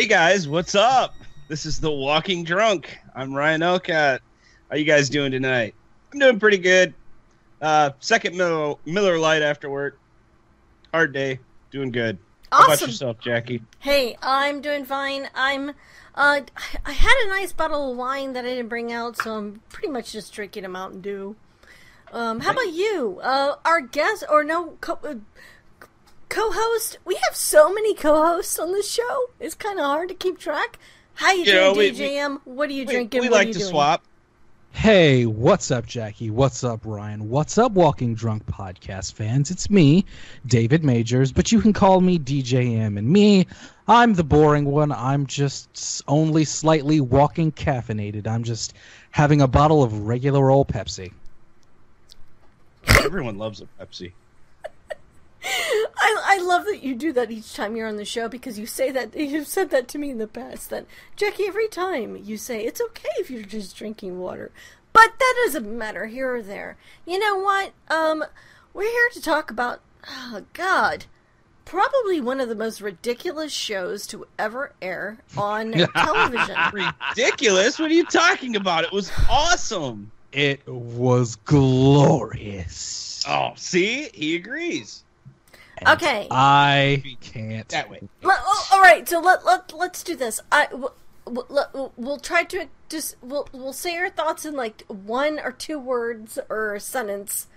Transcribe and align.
Hey 0.00 0.06
guys, 0.06 0.48
what's 0.48 0.74
up? 0.74 1.14
This 1.48 1.66
is 1.66 1.78
the 1.78 1.90
Walking 1.90 2.42
Drunk. 2.42 2.98
I'm 3.14 3.34
Ryan 3.34 3.62
Elcott. 3.62 4.22
How 4.70 4.76
you 4.76 4.86
guys 4.86 5.10
doing 5.10 5.30
tonight? 5.30 5.74
I'm 6.10 6.18
doing 6.18 6.40
pretty 6.40 6.56
good. 6.56 6.94
Uh, 7.60 7.90
second 8.00 8.34
Miller, 8.34 8.76
Miller 8.86 9.18
Lite 9.18 9.42
after 9.42 9.68
work. 9.68 10.00
Hard 10.94 11.12
day. 11.12 11.38
Doing 11.70 11.90
good. 11.90 12.16
How 12.50 12.64
about 12.64 12.80
yourself, 12.80 13.20
Jackie? 13.20 13.60
Hey, 13.78 14.16
I'm 14.22 14.62
doing 14.62 14.86
fine. 14.86 15.28
I'm. 15.34 15.72
Uh, 16.14 16.40
I 16.86 16.92
had 16.92 17.26
a 17.26 17.28
nice 17.28 17.52
bottle 17.52 17.90
of 17.90 17.98
wine 17.98 18.32
that 18.32 18.46
I 18.46 18.48
didn't 18.48 18.68
bring 18.68 18.90
out, 18.90 19.18
so 19.18 19.36
I'm 19.36 19.60
pretty 19.68 19.88
much 19.88 20.12
just 20.12 20.32
drinking 20.32 20.64
a 20.64 20.70
Mountain 20.70 21.02
Dew. 21.02 21.36
Um, 22.10 22.40
how 22.40 22.52
about 22.52 22.72
you? 22.72 23.20
Uh, 23.22 23.56
our 23.66 23.82
guest 23.82 24.24
or 24.30 24.44
no 24.44 24.78
co- 24.80 24.98
uh, 25.04 25.16
co-host? 26.30 26.98
We 27.04 27.16
have 27.16 27.36
so 27.36 27.72
many 27.72 27.94
co-hosts 27.94 28.58
on 28.58 28.72
this 28.72 28.90
show. 28.90 29.26
It's 29.38 29.54
kind 29.54 29.78
of 29.78 29.84
hard 29.84 30.08
to 30.08 30.14
keep 30.14 30.38
track. 30.38 30.78
How 31.14 31.32
you 31.32 31.40
You 31.40 31.44
doing, 31.52 31.76
we- 31.76 31.90
we- 31.90 31.98
DJM? 31.98 32.40
what 32.44 32.70
are 32.70 32.72
you 32.72 32.86
We, 32.86 32.92
drinking? 32.94 33.20
we 33.20 33.28
what 33.28 33.34
are 33.36 33.38
like 33.40 33.48
you 33.48 33.52
to 33.54 33.58
doing? 33.58 33.70
swap. 33.70 34.02
Hey, 34.72 35.26
what's 35.26 35.72
up, 35.72 35.84
Jackie? 35.84 36.30
What's 36.30 36.62
up, 36.62 36.82
Ryan? 36.84 37.28
What's 37.28 37.58
up, 37.58 37.72
Walking 37.72 38.14
Drunk 38.14 38.46
podcast 38.46 39.14
fans? 39.14 39.50
It's 39.50 39.68
me, 39.68 40.04
David 40.46 40.84
Majors, 40.84 41.32
but 41.32 41.50
you 41.50 41.60
can 41.60 41.72
call 41.72 42.00
me 42.00 42.20
DJM. 42.20 42.96
And 42.96 43.08
me, 43.08 43.48
I'm 43.88 44.14
the 44.14 44.22
boring 44.22 44.66
one. 44.66 44.92
I'm 44.92 45.26
just 45.26 46.02
only 46.06 46.44
slightly 46.44 47.00
walking 47.00 47.50
caffeinated. 47.50 48.28
I'm 48.28 48.44
just 48.44 48.74
having 49.10 49.40
a 49.42 49.48
bottle 49.48 49.82
of 49.82 50.06
regular 50.06 50.50
old 50.52 50.68
Pepsi. 50.68 51.12
Everyone 53.04 53.38
loves 53.38 53.60
a 53.60 53.66
Pepsi. 53.84 54.12
I, 55.96 56.22
I 56.24 56.38
love 56.42 56.64
that 56.66 56.82
you 56.82 56.94
do 56.94 57.12
that 57.12 57.30
each 57.30 57.54
time 57.54 57.76
you're 57.76 57.88
on 57.88 57.96
the 57.96 58.04
show 58.04 58.28
because 58.28 58.58
you 58.58 58.66
say 58.66 58.90
that 58.90 59.16
you've 59.16 59.46
said 59.46 59.70
that 59.70 59.88
to 59.88 59.98
me 59.98 60.10
in 60.10 60.18
the 60.18 60.26
past 60.26 60.70
that 60.70 60.86
Jackie 61.16 61.46
every 61.46 61.68
time 61.68 62.16
you 62.22 62.36
say 62.36 62.64
it's 62.64 62.80
okay 62.80 63.08
if 63.18 63.30
you're 63.30 63.42
just 63.42 63.76
drinking 63.76 64.18
water 64.18 64.50
but 64.92 65.12
that 65.18 65.34
doesn't 65.44 65.78
matter 65.78 66.06
here 66.06 66.34
or 66.34 66.42
there 66.42 66.76
you 67.06 67.18
know 67.18 67.38
what 67.38 67.72
um 67.88 68.24
we're 68.74 68.90
here 68.90 69.08
to 69.12 69.22
talk 69.22 69.50
about 69.50 69.80
oh 70.08 70.44
god 70.52 71.06
probably 71.64 72.20
one 72.20 72.40
of 72.40 72.48
the 72.48 72.54
most 72.54 72.80
ridiculous 72.80 73.52
shows 73.52 74.06
to 74.08 74.26
ever 74.38 74.72
air 74.82 75.18
on 75.36 75.72
television 75.96 76.56
Ridiculous. 76.72 77.78
What 77.78 77.90
are 77.90 77.94
you 77.94 78.06
talking 78.06 78.56
about? 78.56 78.82
It 78.84 78.92
was 78.92 79.10
awesome. 79.30 80.10
It 80.32 80.66
was 80.66 81.36
glorious. 81.36 83.22
Oh, 83.28 83.52
see? 83.56 84.10
He 84.14 84.34
agrees. 84.34 85.04
And 85.80 85.88
Okay. 85.88 86.28
I 86.30 87.02
can't. 87.20 87.68
That 87.70 87.90
way. 87.90 88.00
Let, 88.22 88.38
oh, 88.42 88.68
all 88.72 88.80
right, 88.80 89.08
so 89.08 89.18
let 89.20 89.44
let 89.44 89.72
let's 89.72 90.02
do 90.02 90.14
this. 90.14 90.40
I 90.52 90.68
we'll, 90.72 90.94
we'll, 91.26 91.92
we'll 91.96 92.18
try 92.18 92.44
to 92.44 92.66
just 92.88 93.16
we'll 93.22 93.48
we'll 93.52 93.72
say 93.72 93.96
our 93.96 94.10
thoughts 94.10 94.44
in 94.44 94.54
like 94.54 94.84
one 94.88 95.38
or 95.38 95.52
two 95.52 95.78
words 95.78 96.38
or 96.50 96.74
a 96.74 96.80
sentence, 96.80 97.48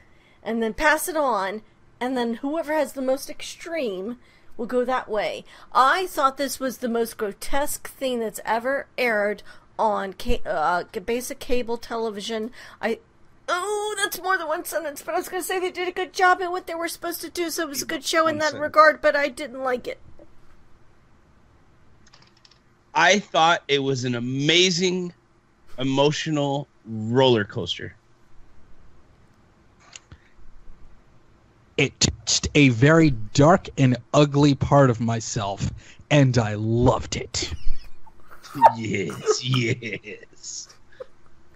and 0.41 0.63
then 0.63 0.73
pass 0.73 1.07
it 1.09 1.17
on, 1.17 1.63
and 1.99 2.15
then 2.15 2.35
whoever 2.35 2.73
has 2.73 2.93
the 2.93 3.01
most 3.01 3.29
extreme 3.29 4.19
will 4.55 4.67
go 4.67 4.85
that 4.85 5.09
way. 5.09 5.43
I 5.73 6.07
thought 6.07 6.37
this 6.37 6.59
was 6.59 6.77
the 6.77 6.89
most 6.89 7.17
grotesque 7.17 7.89
thing 7.89 8.19
that's 8.19 8.39
ever 8.45 8.87
aired 8.97 9.43
on 9.77 10.13
ca- 10.13 10.43
uh, 10.45 10.83
basic 11.05 11.39
cable 11.39 11.77
television. 11.77 12.51
I. 12.81 12.99
Oh, 13.47 13.95
that's 13.97 14.21
more 14.21 14.37
than 14.37 14.47
one 14.47 14.63
sentence, 14.63 15.01
but 15.01 15.13
I 15.15 15.17
was 15.17 15.27
going 15.27 15.41
to 15.41 15.47
say 15.47 15.59
they 15.59 15.71
did 15.71 15.87
a 15.87 15.91
good 15.91 16.13
job 16.13 16.41
at 16.41 16.51
what 16.51 16.65
they 16.65 16.75
were 16.75 16.87
supposed 16.87 17.21
to 17.21 17.29
do, 17.29 17.49
so 17.49 17.63
it 17.63 17.69
was 17.69 17.81
a 17.81 17.85
good 17.85 18.05
show 18.05 18.27
in 18.27 18.37
that 18.37 18.53
regard, 18.53 19.01
but 19.01 19.15
I 19.15 19.27
didn't 19.27 19.61
like 19.61 19.87
it. 19.87 19.99
I 22.95 23.19
thought 23.19 23.63
it 23.67 23.79
was 23.79 24.05
an 24.05 24.15
amazing, 24.15 25.13
emotional 25.77 26.67
roller 26.85 27.43
coaster. 27.43 27.95
It 31.75 31.99
touched 31.99 32.49
a 32.55 32.69
very 32.69 33.11
dark 33.33 33.67
and 33.77 33.97
ugly 34.13 34.53
part 34.53 34.89
of 34.89 35.01
myself, 35.01 35.71
and 36.11 36.37
I 36.37 36.53
loved 36.53 37.15
it. 37.15 37.51
yes, 38.77 39.43
yes. 39.43 40.69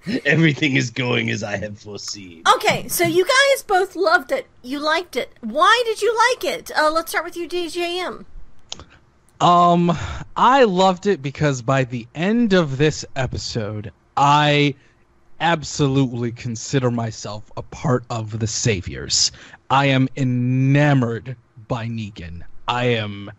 Everything 0.26 0.76
is 0.76 0.90
going 0.90 1.30
as 1.30 1.44
I 1.44 1.58
have 1.58 1.80
foreseen. 1.80 2.44
Okay, 2.56 2.88
so 2.88 3.04
you 3.04 3.26
guys 3.26 3.64
both 3.64 3.96
loved 3.96 4.32
it. 4.32 4.48
You 4.62 4.80
liked 4.80 5.16
it. 5.16 5.32
Why 5.42 5.82
did 5.86 6.02
you 6.02 6.18
like 6.32 6.44
it? 6.44 6.72
Uh, 6.78 6.92
let's 6.92 7.12
start 7.12 7.26
with 7.26 7.36
you, 7.36 7.48
DJM. 7.48 8.26
Um, 9.40 9.96
I 10.36 10.64
loved 10.64 11.06
it 11.06 11.22
because 11.22 11.62
by 11.62 11.84
the 11.84 12.08
end 12.16 12.54
of 12.54 12.78
this 12.78 13.06
episode, 13.16 13.92
I 14.16 14.76
absolutely 15.40 16.32
consider 16.32 16.90
myself 16.90 17.52
a 17.56 17.62
part 17.62 18.04
of 18.10 18.40
the 18.40 18.48
Saviors. 18.48 19.32
I 19.70 19.88
am 19.88 20.08
enamored 20.16 21.36
by 21.68 21.88
Negan. 21.88 22.42
I 22.68 22.86
am 22.86 23.32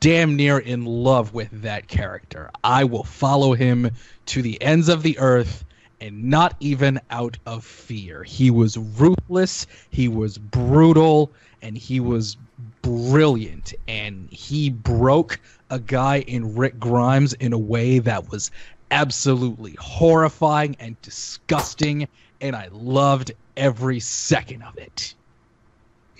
damn 0.00 0.34
near 0.34 0.58
in 0.58 0.84
love 0.84 1.34
with 1.34 1.62
that 1.62 1.86
character. 1.86 2.50
I 2.64 2.84
will 2.84 3.04
follow 3.04 3.54
him 3.54 3.90
to 4.26 4.42
the 4.42 4.60
ends 4.60 4.88
of 4.88 5.02
the 5.02 5.18
earth 5.18 5.64
and 6.00 6.24
not 6.24 6.54
even 6.60 7.00
out 7.10 7.36
of 7.46 7.64
fear. 7.64 8.22
He 8.22 8.50
was 8.50 8.76
ruthless, 8.76 9.66
he 9.90 10.08
was 10.08 10.38
brutal, 10.38 11.30
and 11.62 11.76
he 11.76 12.00
was 12.00 12.36
brilliant. 12.82 13.74
And 13.86 14.28
he 14.30 14.70
broke 14.70 15.40
a 15.70 15.78
guy 15.78 16.20
in 16.20 16.54
Rick 16.56 16.78
Grimes 16.78 17.32
in 17.34 17.52
a 17.52 17.58
way 17.58 17.98
that 17.98 18.30
was 18.30 18.50
absolutely 18.90 19.76
horrifying 19.78 20.76
and 20.78 21.00
disgusting. 21.02 22.08
And 22.40 22.54
I 22.54 22.68
loved 22.72 23.32
every 23.56 24.00
second 24.00 24.62
of 24.62 24.76
it. 24.78 25.14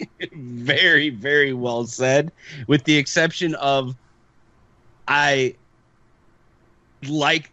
very, 0.33 1.11
very 1.11 1.53
well 1.53 1.87
said. 1.87 2.33
With 2.67 2.85
the 2.85 2.97
exception 2.97 3.55
of, 3.57 3.97
I 5.07 5.55
like. 7.07 7.51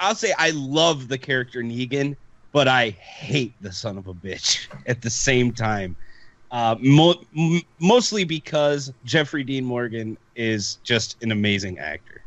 I'll 0.00 0.14
say 0.14 0.34
I 0.38 0.50
love 0.50 1.08
the 1.08 1.18
character 1.18 1.62
Negan, 1.62 2.16
but 2.52 2.68
I 2.68 2.90
hate 2.90 3.54
the 3.60 3.72
son 3.72 3.98
of 3.98 4.08
a 4.08 4.14
bitch 4.14 4.68
at 4.86 5.02
the 5.02 5.10
same 5.10 5.52
time. 5.52 5.96
Uh, 6.50 6.76
mo- 6.80 7.22
m- 7.36 7.60
mostly 7.78 8.24
because 8.24 8.92
Jeffrey 9.04 9.44
Dean 9.44 9.64
Morgan 9.64 10.16
is 10.34 10.78
just 10.82 11.22
an 11.22 11.30
amazing 11.30 11.78
actor. 11.78 12.22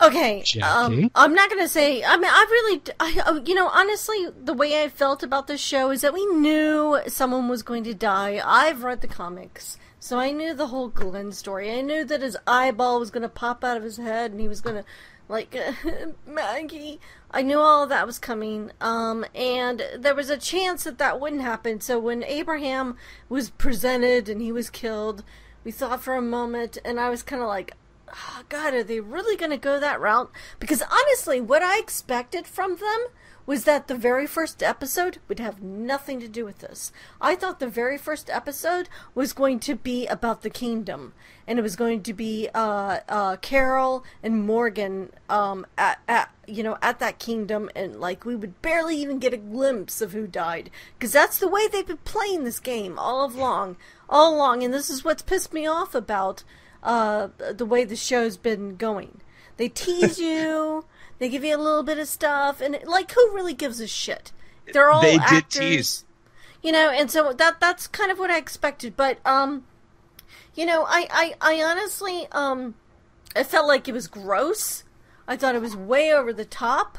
Okay, 0.00 0.44
um, 0.62 1.10
I'm 1.14 1.34
not 1.34 1.48
gonna 1.48 1.68
say. 1.68 2.04
I 2.04 2.16
mean, 2.16 2.30
I 2.30 2.46
really, 2.50 2.82
I, 3.00 3.22
oh, 3.26 3.42
you 3.46 3.54
know, 3.54 3.68
honestly, 3.68 4.26
the 4.36 4.52
way 4.52 4.82
I 4.82 4.88
felt 4.88 5.22
about 5.22 5.46
this 5.46 5.60
show 5.60 5.90
is 5.90 6.02
that 6.02 6.12
we 6.12 6.26
knew 6.26 7.00
someone 7.06 7.48
was 7.48 7.62
going 7.62 7.84
to 7.84 7.94
die. 7.94 8.40
I've 8.44 8.82
read 8.82 9.00
the 9.00 9.06
comics, 9.06 9.78
so 9.98 10.18
I 10.18 10.32
knew 10.32 10.52
the 10.52 10.66
whole 10.66 10.88
Glenn 10.88 11.32
story. 11.32 11.72
I 11.72 11.80
knew 11.80 12.04
that 12.04 12.22
his 12.22 12.36
eyeball 12.46 13.00
was 13.00 13.10
gonna 13.10 13.28
pop 13.28 13.64
out 13.64 13.76
of 13.76 13.82
his 13.82 13.96
head, 13.96 14.32
and 14.32 14.40
he 14.40 14.48
was 14.48 14.60
gonna, 14.60 14.84
like, 15.28 15.56
Maggie. 16.26 17.00
I 17.30 17.42
knew 17.42 17.58
all 17.58 17.86
that 17.86 18.06
was 18.06 18.18
coming, 18.18 18.70
um, 18.80 19.24
and 19.34 19.82
there 19.98 20.14
was 20.14 20.30
a 20.30 20.36
chance 20.36 20.84
that 20.84 20.98
that 20.98 21.18
wouldn't 21.18 21.42
happen. 21.42 21.80
So 21.80 21.98
when 21.98 22.22
Abraham 22.22 22.96
was 23.28 23.50
presented 23.50 24.28
and 24.28 24.40
he 24.40 24.52
was 24.52 24.70
killed, 24.70 25.24
we 25.64 25.72
thought 25.72 26.02
for 26.02 26.14
a 26.14 26.22
moment, 26.22 26.78
and 26.84 27.00
I 27.00 27.08
was 27.08 27.24
kind 27.24 27.42
of 27.42 27.48
like, 27.48 27.72
oh, 28.08 28.42
God, 28.48 28.74
are 28.74 28.84
they 28.84 29.00
really 29.00 29.36
going 29.36 29.50
to 29.50 29.56
go 29.56 29.80
that 29.80 30.00
route? 30.00 30.30
Because 30.60 30.82
honestly, 30.82 31.40
what 31.40 31.62
I 31.62 31.78
expected 31.78 32.46
from 32.46 32.76
them 32.76 33.06
was 33.46 33.64
that 33.64 33.88
the 33.88 33.94
very 33.94 34.26
first 34.26 34.62
episode 34.62 35.18
would 35.28 35.38
have 35.38 35.62
nothing 35.62 36.20
to 36.20 36.28
do 36.28 36.44
with 36.44 36.58
this. 36.58 36.92
I 37.20 37.34
thought 37.34 37.60
the 37.60 37.68
very 37.68 37.98
first 37.98 38.30
episode 38.30 38.88
was 39.14 39.32
going 39.32 39.60
to 39.60 39.74
be 39.74 40.06
about 40.06 40.42
the 40.42 40.50
kingdom, 40.50 41.12
and 41.46 41.58
it 41.58 41.62
was 41.62 41.76
going 41.76 42.02
to 42.02 42.14
be 42.14 42.48
uh, 42.54 43.00
uh, 43.08 43.36
Carol 43.36 44.04
and 44.22 44.46
Morgan 44.46 45.10
um, 45.28 45.66
at, 45.76 46.00
at 46.08 46.30
you 46.46 46.62
know 46.62 46.78
at 46.80 46.98
that 47.00 47.18
kingdom, 47.18 47.70
and 47.76 48.00
like 48.00 48.24
we 48.24 48.36
would 48.36 48.60
barely 48.62 48.96
even 48.96 49.18
get 49.18 49.34
a 49.34 49.38
glimpse 49.38 50.00
of 50.00 50.12
who 50.12 50.26
died, 50.26 50.70
because 50.98 51.12
that's 51.12 51.38
the 51.38 51.48
way 51.48 51.68
they've 51.68 51.86
been 51.86 51.98
playing 51.98 52.44
this 52.44 52.60
game 52.60 52.98
all 52.98 53.24
along, 53.24 53.76
all 54.08 54.34
along, 54.34 54.62
and 54.62 54.72
this 54.72 54.88
is 54.88 55.04
what's 55.04 55.22
pissed 55.22 55.52
me 55.52 55.66
off 55.66 55.94
about 55.94 56.44
uh, 56.82 57.28
the 57.52 57.66
way 57.66 57.84
the 57.84 57.96
show's 57.96 58.36
been 58.36 58.76
going. 58.76 59.20
They 59.56 59.68
tease 59.68 60.18
you, 60.18 60.84
they 61.18 61.28
give 61.28 61.44
you 61.44 61.56
a 61.56 61.58
little 61.58 61.82
bit 61.82 61.98
of 61.98 62.08
stuff, 62.08 62.60
and 62.60 62.78
like, 62.84 63.12
who 63.12 63.34
really 63.34 63.54
gives 63.54 63.80
a 63.80 63.86
shit? 63.86 64.32
They're 64.72 64.90
all 64.90 65.02
They 65.02 65.12
did 65.12 65.20
actors, 65.20 65.58
tease. 65.60 66.04
you 66.62 66.72
know, 66.72 66.90
and 66.90 67.10
so 67.10 67.32
that 67.32 67.60
that's 67.60 67.86
kind 67.86 68.10
of 68.10 68.18
what 68.18 68.30
I 68.30 68.38
expected. 68.38 68.96
But 68.96 69.18
um, 69.26 69.64
you 70.54 70.66
know, 70.66 70.84
I 70.88 71.06
I, 71.10 71.34
I 71.40 71.62
honestly 71.62 72.26
um, 72.32 72.74
I 73.36 73.42
felt 73.44 73.66
like 73.68 73.88
it 73.88 73.92
was 73.92 74.08
gross. 74.08 74.84
I 75.26 75.36
thought 75.36 75.54
it 75.54 75.62
was 75.62 75.76
way 75.76 76.12
over 76.12 76.32
the 76.32 76.44
top. 76.44 76.98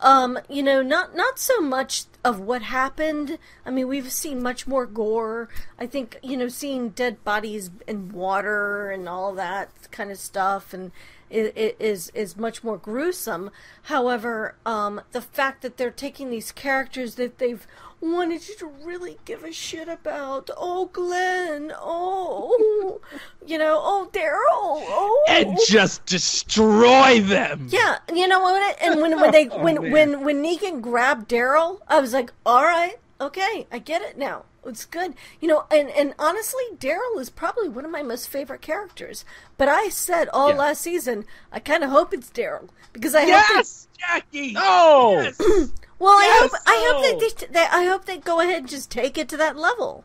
Um, 0.00 0.38
you 0.50 0.62
know, 0.62 0.82
not 0.82 1.14
not 1.16 1.38
so 1.38 1.60
much 1.60 2.04
of 2.24 2.40
what 2.40 2.62
happened. 2.62 3.38
I 3.64 3.70
mean, 3.70 3.86
we've 3.88 4.10
seen 4.10 4.42
much 4.42 4.66
more 4.66 4.86
gore. 4.86 5.48
I 5.78 5.86
think 5.86 6.18
you 6.22 6.36
know, 6.36 6.48
seeing 6.48 6.90
dead 6.90 7.22
bodies 7.24 7.70
in 7.86 8.10
water 8.10 8.90
and 8.90 9.08
all 9.08 9.32
that 9.34 9.70
kind 9.92 10.10
of 10.10 10.18
stuff, 10.18 10.74
and 10.74 10.90
is 11.30 12.10
is 12.14 12.36
much 12.36 12.62
more 12.62 12.76
gruesome. 12.76 13.50
However, 13.84 14.54
um, 14.64 15.00
the 15.12 15.20
fact 15.20 15.62
that 15.62 15.76
they're 15.76 15.90
taking 15.90 16.30
these 16.30 16.52
characters 16.52 17.14
that 17.16 17.38
they've 17.38 17.66
wanted 18.00 18.46
you 18.48 18.54
to 18.56 18.66
really 18.66 19.18
give 19.24 19.42
a 19.44 19.52
shit 19.52 19.88
about. 19.88 20.50
Oh, 20.56 20.86
Glenn. 20.92 21.72
Oh, 21.76 23.00
you 23.46 23.58
know. 23.58 23.80
Oh, 23.82 24.08
Daryl. 24.12 24.84
Oh, 24.86 25.24
and 25.28 25.58
just 25.66 26.04
destroy 26.06 27.20
them. 27.20 27.68
yeah. 27.70 27.98
You 28.12 28.28
know 28.28 28.40
what? 28.40 28.82
And 28.82 29.00
when 29.00 29.20
when 29.20 29.30
they 29.32 29.44
when 29.48 29.82
man. 29.82 29.90
when 29.90 30.24
when 30.24 30.42
Negan 30.44 30.80
grabbed 30.80 31.28
Daryl, 31.30 31.80
I 31.88 32.00
was 32.00 32.12
like, 32.12 32.32
all 32.44 32.62
right, 32.62 32.96
okay, 33.20 33.66
I 33.72 33.78
get 33.78 34.02
it 34.02 34.18
now. 34.18 34.44
It's 34.66 34.84
good. 34.84 35.14
You 35.40 35.48
know, 35.48 35.64
and 35.70 35.90
and 35.90 36.14
honestly, 36.18 36.64
Daryl 36.76 37.18
is 37.20 37.30
probably 37.30 37.68
one 37.68 37.84
of 37.84 37.90
my 37.90 38.02
most 38.02 38.28
favorite 38.28 38.62
characters. 38.62 39.24
But 39.56 39.68
I 39.68 39.88
said 39.88 40.28
all 40.32 40.52
Yeah. 40.52 40.56
last 40.56 40.82
season, 40.82 41.24
I 41.52 41.60
kind 41.60 41.84
of 41.84 41.90
hope 41.90 42.12
it's 42.14 42.30
Daryl 42.30 42.68
because 42.92 43.14
I 43.14 43.26
hope. 43.26 43.46
Yes, 43.50 43.88
Jackie. 43.98 44.52
No. 44.52 44.96
Yes. 44.96 45.38
Well, 45.98 46.12
I 46.12 46.28
Yes, 46.28 46.50
hope 46.50 46.60
I 46.66 46.86
hope 46.88 47.00
that 47.00 47.18
they, 47.18 47.46
they 47.46 47.66
I 47.70 47.84
hope 47.86 48.04
they 48.04 48.18
go 48.18 48.40
ahead 48.40 48.58
and 48.58 48.68
just 48.68 48.90
take 48.90 49.16
it 49.16 49.28
to 49.30 49.36
that 49.38 49.56
level, 49.56 50.04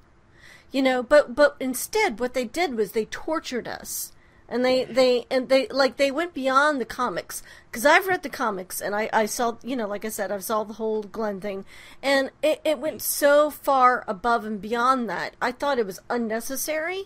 you 0.72 0.82
know. 0.82 1.04
But 1.04 1.36
but 1.36 1.58
instead, 1.60 2.20
what 2.20 2.34
they 2.34 2.46
did 2.46 2.76
was 2.76 2.92
they 2.94 3.06
tortured 3.06 3.68
us, 3.68 4.12
and 4.50 4.66
they 4.66 4.84
they 4.86 5.26
and 5.30 5.50
they 5.50 5.68
like 5.68 5.98
they 5.98 6.12
went 6.12 6.34
beyond 6.34 6.82
the 6.82 6.86
comics. 6.86 7.42
Because 7.72 7.86
I've 7.86 8.08
read 8.08 8.24
the 8.24 8.30
comics 8.30 8.82
and 8.82 8.96
I 8.96 9.10
I 9.14 9.26
saw 9.26 9.58
you 9.64 9.76
know 9.76 9.88
like 9.88 10.06
I 10.06 10.10
said 10.10 10.32
I 10.32 10.40
saw 10.40 10.64
the 10.64 10.74
whole 10.74 11.04
Glenn 11.04 11.40
thing, 11.40 11.66
and 12.02 12.32
it 12.42 12.62
it 12.64 12.80
went 12.80 13.02
so 13.02 13.50
far 13.50 14.04
above 14.08 14.46
and 14.46 14.62
beyond 14.62 15.10
that. 15.10 15.36
I 15.42 15.52
thought 15.52 15.80
it 15.80 15.86
was 15.86 16.02
unnecessary, 16.10 17.06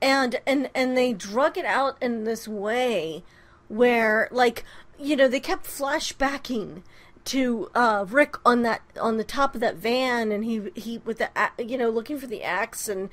and 0.00 0.40
and 0.46 0.70
and 0.74 0.96
they 0.96 1.12
drug 1.12 1.58
it 1.58 1.64
out 1.64 1.96
in 2.00 2.24
this 2.24 2.46
way 2.46 3.24
where 3.68 4.28
like 4.30 4.64
you 4.98 5.16
know 5.16 5.28
they 5.28 5.40
kept 5.40 5.66
flashbacking 5.66 6.82
to 7.24 7.70
uh, 7.74 8.04
Rick 8.08 8.36
on 8.44 8.62
that 8.62 8.82
on 9.00 9.16
the 9.16 9.24
top 9.24 9.54
of 9.54 9.60
that 9.60 9.76
van, 9.76 10.32
and 10.32 10.44
he 10.44 10.70
he 10.74 10.98
with 10.98 11.18
the 11.18 11.30
you 11.58 11.78
know 11.78 11.88
looking 11.88 12.18
for 12.18 12.26
the 12.26 12.42
axe, 12.42 12.88
and 12.88 13.08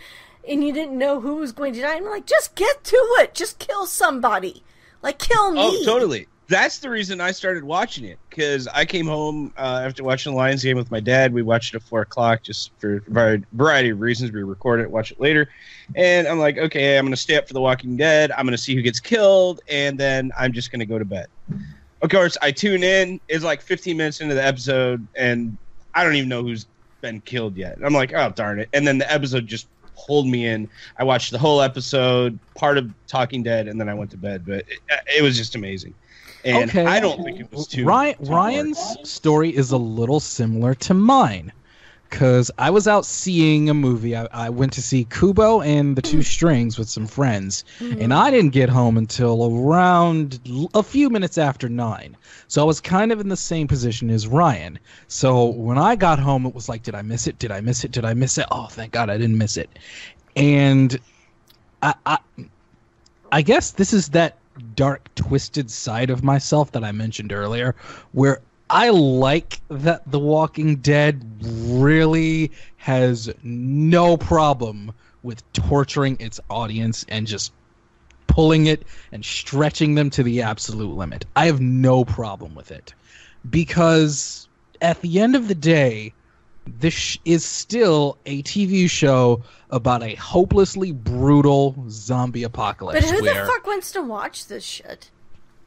and 0.47 0.63
you 0.63 0.74
didn't 0.74 0.97
know 0.97 1.19
who 1.19 1.36
was 1.36 1.51
going 1.51 1.74
to 1.74 1.81
die. 1.81 1.95
I'm 1.95 2.06
like, 2.06 2.25
just 2.25 2.56
get 2.56 2.83
to 2.86 2.97
it, 3.19 3.33
just 3.33 3.59
kill 3.59 3.86
somebody, 3.86 4.63
like 5.01 5.19
kill 5.19 5.51
me. 5.51 5.62
Oh, 5.62 5.86
totally. 5.86 6.27
That's 6.47 6.80
the 6.80 6.89
reason 6.89 7.21
I 7.21 7.30
started 7.30 7.63
watching 7.63 8.06
it 8.06 8.18
because 8.27 8.68
I 8.68 8.83
came 8.83 9.06
home 9.06 9.53
uh, 9.56 9.83
after 9.86 10.03
watching 10.03 10.31
the 10.33 10.38
Lions 10.38 10.63
game 10.63 10.77
with 10.77 10.89
my 10.89 11.00
dad. 11.00 11.31
We 11.31 11.44
watched 11.44 11.75
it 11.75 11.77
at 11.77 11.83
four 11.83 12.01
o'clock 12.01 12.41
just 12.41 12.71
for 12.80 13.03
a 13.15 13.38
variety 13.53 13.89
of 13.89 14.01
reasons. 14.01 14.31
We 14.31 14.41
record 14.41 14.80
it, 14.80 14.89
watch 14.89 15.12
it 15.12 15.19
later, 15.19 15.50
and 15.95 16.27
I'm 16.27 16.39
like, 16.39 16.57
okay, 16.57 16.97
I'm 16.97 17.06
going 17.06 17.13
to 17.13 17.18
stay 17.18 17.36
up 17.36 17.47
for 17.47 17.53
The 17.53 17.62
Walking 17.62 17.97
Dead. 17.97 18.31
I'm 18.31 18.47
going 18.47 18.57
to 18.57 18.57
see 18.57 18.74
who 18.74 18.81
gets 18.81 19.00
killed, 19.00 19.62
and 19.68 20.00
then 20.00 20.31
I'm 20.39 20.51
just 20.51 20.71
going 20.71 20.80
to 20.80 20.88
go 20.88 20.97
to 20.97 21.06
bed. 21.06 21.27
Of 22.01 22.09
course, 22.09 22.36
I 22.41 22.51
tune 22.51 22.81
in. 22.81 23.19
It's 23.27 23.44
like 23.44 23.62
15 23.62 23.95
minutes 23.95 24.19
into 24.19 24.33
the 24.33 24.44
episode, 24.44 25.06
and 25.15 25.56
I 25.94 26.03
don't 26.03 26.15
even 26.15 26.30
know 26.30 26.41
who's 26.41 26.65
been 27.01 27.21
killed 27.21 27.57
yet. 27.57 27.77
I'm 27.83 27.94
like, 27.94 28.13
oh 28.13 28.31
darn 28.31 28.59
it! 28.59 28.69
And 28.74 28.88
then 28.88 28.97
the 28.97 29.12
episode 29.12 29.45
just 29.45 29.68
pulled 30.06 30.28
me 30.28 30.46
in. 30.46 30.69
I 30.98 31.04
watched 31.04 31.31
the 31.31 31.38
whole 31.38 31.62
episode, 31.62 32.38
part 32.56 32.78
of 32.78 32.92
Talking 33.07 33.44
Dead, 33.44 33.68
and 33.68 33.80
then 33.80 33.90
I 33.90 33.94
went 33.94 34.12
to 34.12 34.18
bed. 34.18 34.46
But 34.46 34.66
it, 34.68 34.80
uh, 34.92 34.98
it 35.18 35.22
was 35.22 35.38
just 35.38 35.56
amazing. 35.56 35.94
And 36.46 36.69
okay. 36.69 36.86
I 36.86 37.00
don't 37.00 37.24
think 37.24 37.40
it 37.40 37.51
was 37.51 37.68
too. 37.68 37.86
Ryan, 37.86 38.18
too 38.18 38.31
Ryan's 38.31 38.80
hard. 38.80 39.07
story 39.07 39.56
is 39.56 39.72
a 39.72 39.78
little 39.78 40.19
similar 40.19 40.74
to 40.75 40.94
mine. 40.94 41.51
Because 42.10 42.50
I 42.58 42.72
was 42.72 42.88
out 42.88 43.06
seeing 43.06 43.70
a 43.70 43.74
movie. 43.74 44.16
I, 44.16 44.28
I 44.32 44.50
went 44.50 44.74
to 44.74 44.82
see 44.82 45.06
Kubo 45.06 45.62
and 45.62 45.96
the 45.96 46.02
Two 46.02 46.20
mm. 46.20 46.26
Strings 46.26 46.80
with 46.80 46.90
some 46.90 47.06
friends. 47.06 47.64
Mm-hmm. 47.80 48.02
And 48.02 48.14
I 48.14 48.32
didn't 48.32 48.52
get 48.52 48.68
home 48.68 48.98
until 48.98 49.46
around 49.46 50.40
a 50.74 50.82
few 50.82 51.10
minutes 51.10 51.38
after 51.38 51.70
nine. 51.70 52.18
So 52.48 52.62
I 52.62 52.66
was 52.66 52.82
kind 52.82 53.12
of 53.12 53.20
in 53.20 53.30
the 53.30 53.38
same 53.38 53.68
position 53.68 54.10
as 54.10 54.26
Ryan. 54.26 54.80
So 55.08 55.46
when 55.46 55.78
I 55.78 55.96
got 55.96 56.18
home, 56.18 56.46
it 56.48 56.56
was 56.56 56.68
like, 56.68 56.82
did 56.82 56.96
I 56.96 57.04
miss 57.04 57.28
it? 57.28 57.38
Did 57.38 57.52
I 57.52 57.62
miss 57.62 57.84
it? 57.84 57.92
Did 57.92 58.06
I 58.06 58.16
miss 58.16 58.38
it? 58.40 58.48
Oh, 58.50 58.66
thank 58.66 58.92
God 58.92 59.10
I 59.10 59.18
didn't 59.18 59.38
miss 59.38 59.56
it. 59.56 59.70
And 60.36 61.00
I, 61.84 61.94
I, 62.06 62.18
I 63.32 63.42
guess 63.44 63.72
this 63.72 63.94
is 63.94 64.10
that 64.10 64.38
dark, 64.76 65.08
twisted 65.16 65.70
side 65.70 66.10
of 66.10 66.24
myself 66.24 66.72
that 66.72 66.84
I 66.84 66.92
mentioned 66.92 67.32
earlier, 67.32 67.76
where 68.14 68.42
I 68.69 68.89
like 68.89 69.62
that 69.69 70.10
The 70.10 70.19
Walking 70.19 70.77
Dead 70.77 71.25
really 71.42 72.51
has 72.77 73.33
no 73.44 74.16
problem 74.16 74.92
with 75.24 75.51
torturing 75.54 76.18
its 76.19 76.39
audience 76.50 77.06
and 77.10 77.25
just 77.25 77.51
pulling 78.27 78.68
it 78.68 78.86
and 79.12 79.25
stretching 79.25 79.95
them 79.95 80.10
to 80.12 80.24
the 80.24 80.44
absolute 80.44 80.95
limit. 80.95 81.25
I 81.36 81.48
have 81.48 81.60
no 81.60 82.06
problem 82.06 82.54
with 82.56 82.71
it 82.71 82.94
because 83.50 84.48
at 84.81 85.01
the 85.01 85.19
end 85.19 85.36
of 85.36 85.48
the 85.48 85.56
day, 85.56 86.13
this 86.65 86.94
sh- 86.94 87.18
is 87.25 87.44
still 87.44 88.18
a 88.25 88.44
TV 88.44 88.89
show 88.89 89.42
about 89.72 90.04
a 90.04 90.15
hopelessly 90.15 90.92
brutal 90.92 91.75
zombie 91.89 92.44
apocalypse. 92.44 93.01
But 93.01 93.10
who 93.10 93.22
the 93.22 93.33
fuck 93.33 93.65
wants 93.65 93.92
to 93.94 94.01
watch 94.01 94.45
this 94.45 94.63
shit? 94.63 95.10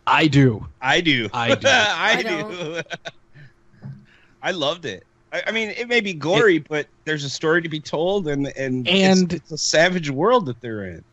I 0.07 0.27
do. 0.27 0.67
I 0.81 1.01
do. 1.01 1.29
I 1.33 1.55
do. 1.55 1.69
I, 1.69 2.17
I 2.19 2.23
do. 2.23 2.81
I 4.43 4.51
loved 4.51 4.85
it. 4.85 5.05
I, 5.33 5.43
I 5.47 5.51
mean, 5.53 5.71
it 5.71 5.89
may 5.89 6.01
be 6.01 6.13
gory, 6.15 6.59
but 6.59 6.87
there's 7.05 7.25
a 7.25 7.31
story 7.31 7.63
to 7.63 7.69
be 7.69 7.81
told, 7.81 8.27
and 8.29 8.49
and 8.57 8.89
And- 8.89 9.33
it's, 9.33 9.43
it's 9.45 9.53
a 9.53 9.59
savage 9.59 10.11
world 10.11 10.47
that 10.47 10.61
they're 10.61 10.85
in. 10.87 11.05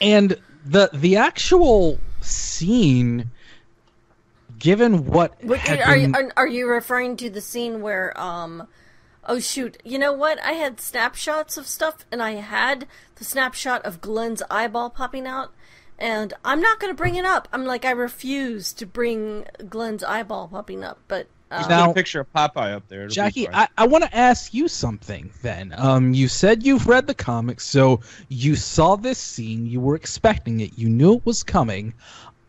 And 0.00 0.36
the 0.64 0.90
the 0.92 1.16
actual 1.16 1.98
scene, 2.20 3.30
given 4.58 5.06
what, 5.06 5.42
What, 5.42 5.58
had 5.60 5.80
are, 5.80 5.94
been- 5.96 6.14
are 6.14 6.32
are 6.36 6.46
you 6.48 6.68
referring 6.68 7.16
to 7.18 7.30
the 7.30 7.40
scene 7.40 7.80
where 7.80 8.18
um 8.20 8.66
oh 9.28 9.38
shoot 9.40 9.76
you 9.84 9.98
know 9.98 10.12
what 10.12 10.40
I 10.42 10.52
had 10.52 10.80
snapshots 10.80 11.56
of 11.56 11.66
stuff 11.66 12.04
and 12.12 12.22
I 12.22 12.32
had 12.32 12.86
the 13.16 13.24
snapshot 13.24 13.84
of 13.84 14.00
Glenn's 14.00 14.42
eyeball 14.50 14.90
popping 14.90 15.26
out 15.26 15.52
and 15.98 16.34
I'm 16.44 16.60
not 16.60 16.78
going 16.80 16.92
to 16.92 16.96
bring 16.96 17.14
it 17.16 17.24
up 17.24 17.48
I'm 17.52 17.64
like 17.64 17.84
I 17.84 17.90
refuse 17.92 18.72
to 18.74 18.86
bring 18.86 19.46
Glenn's 19.68 20.04
eyeball 20.04 20.48
popping 20.48 20.84
up 20.84 20.98
but 21.08 21.26
Just 21.50 21.70
um, 21.70 21.78
Now- 21.78 21.90
a 21.90 21.94
picture 21.94 22.20
of 22.20 22.32
Popeye 22.32 22.74
up 22.74 22.88
there. 22.88 23.02
It'll 23.04 23.14
Jackie. 23.14 23.48
I, 23.48 23.68
I 23.78 23.86
want 23.86 24.04
to 24.04 24.16
ask 24.16 24.52
you 24.52 24.66
something 24.68 25.30
then. 25.42 25.72
Um, 25.78 26.12
you 26.12 26.26
said 26.28 26.64
you've 26.66 26.86
read 26.88 27.06
the 27.06 27.14
comics, 27.14 27.64
so 27.64 28.00
you 28.28 28.56
saw 28.56 28.96
this 28.96 29.16
scene, 29.18 29.64
you 29.64 29.80
were 29.80 29.94
expecting 29.94 30.58
it, 30.60 30.76
you 30.76 30.88
knew 30.88 31.14
it 31.14 31.24
was 31.24 31.44
coming. 31.44 31.94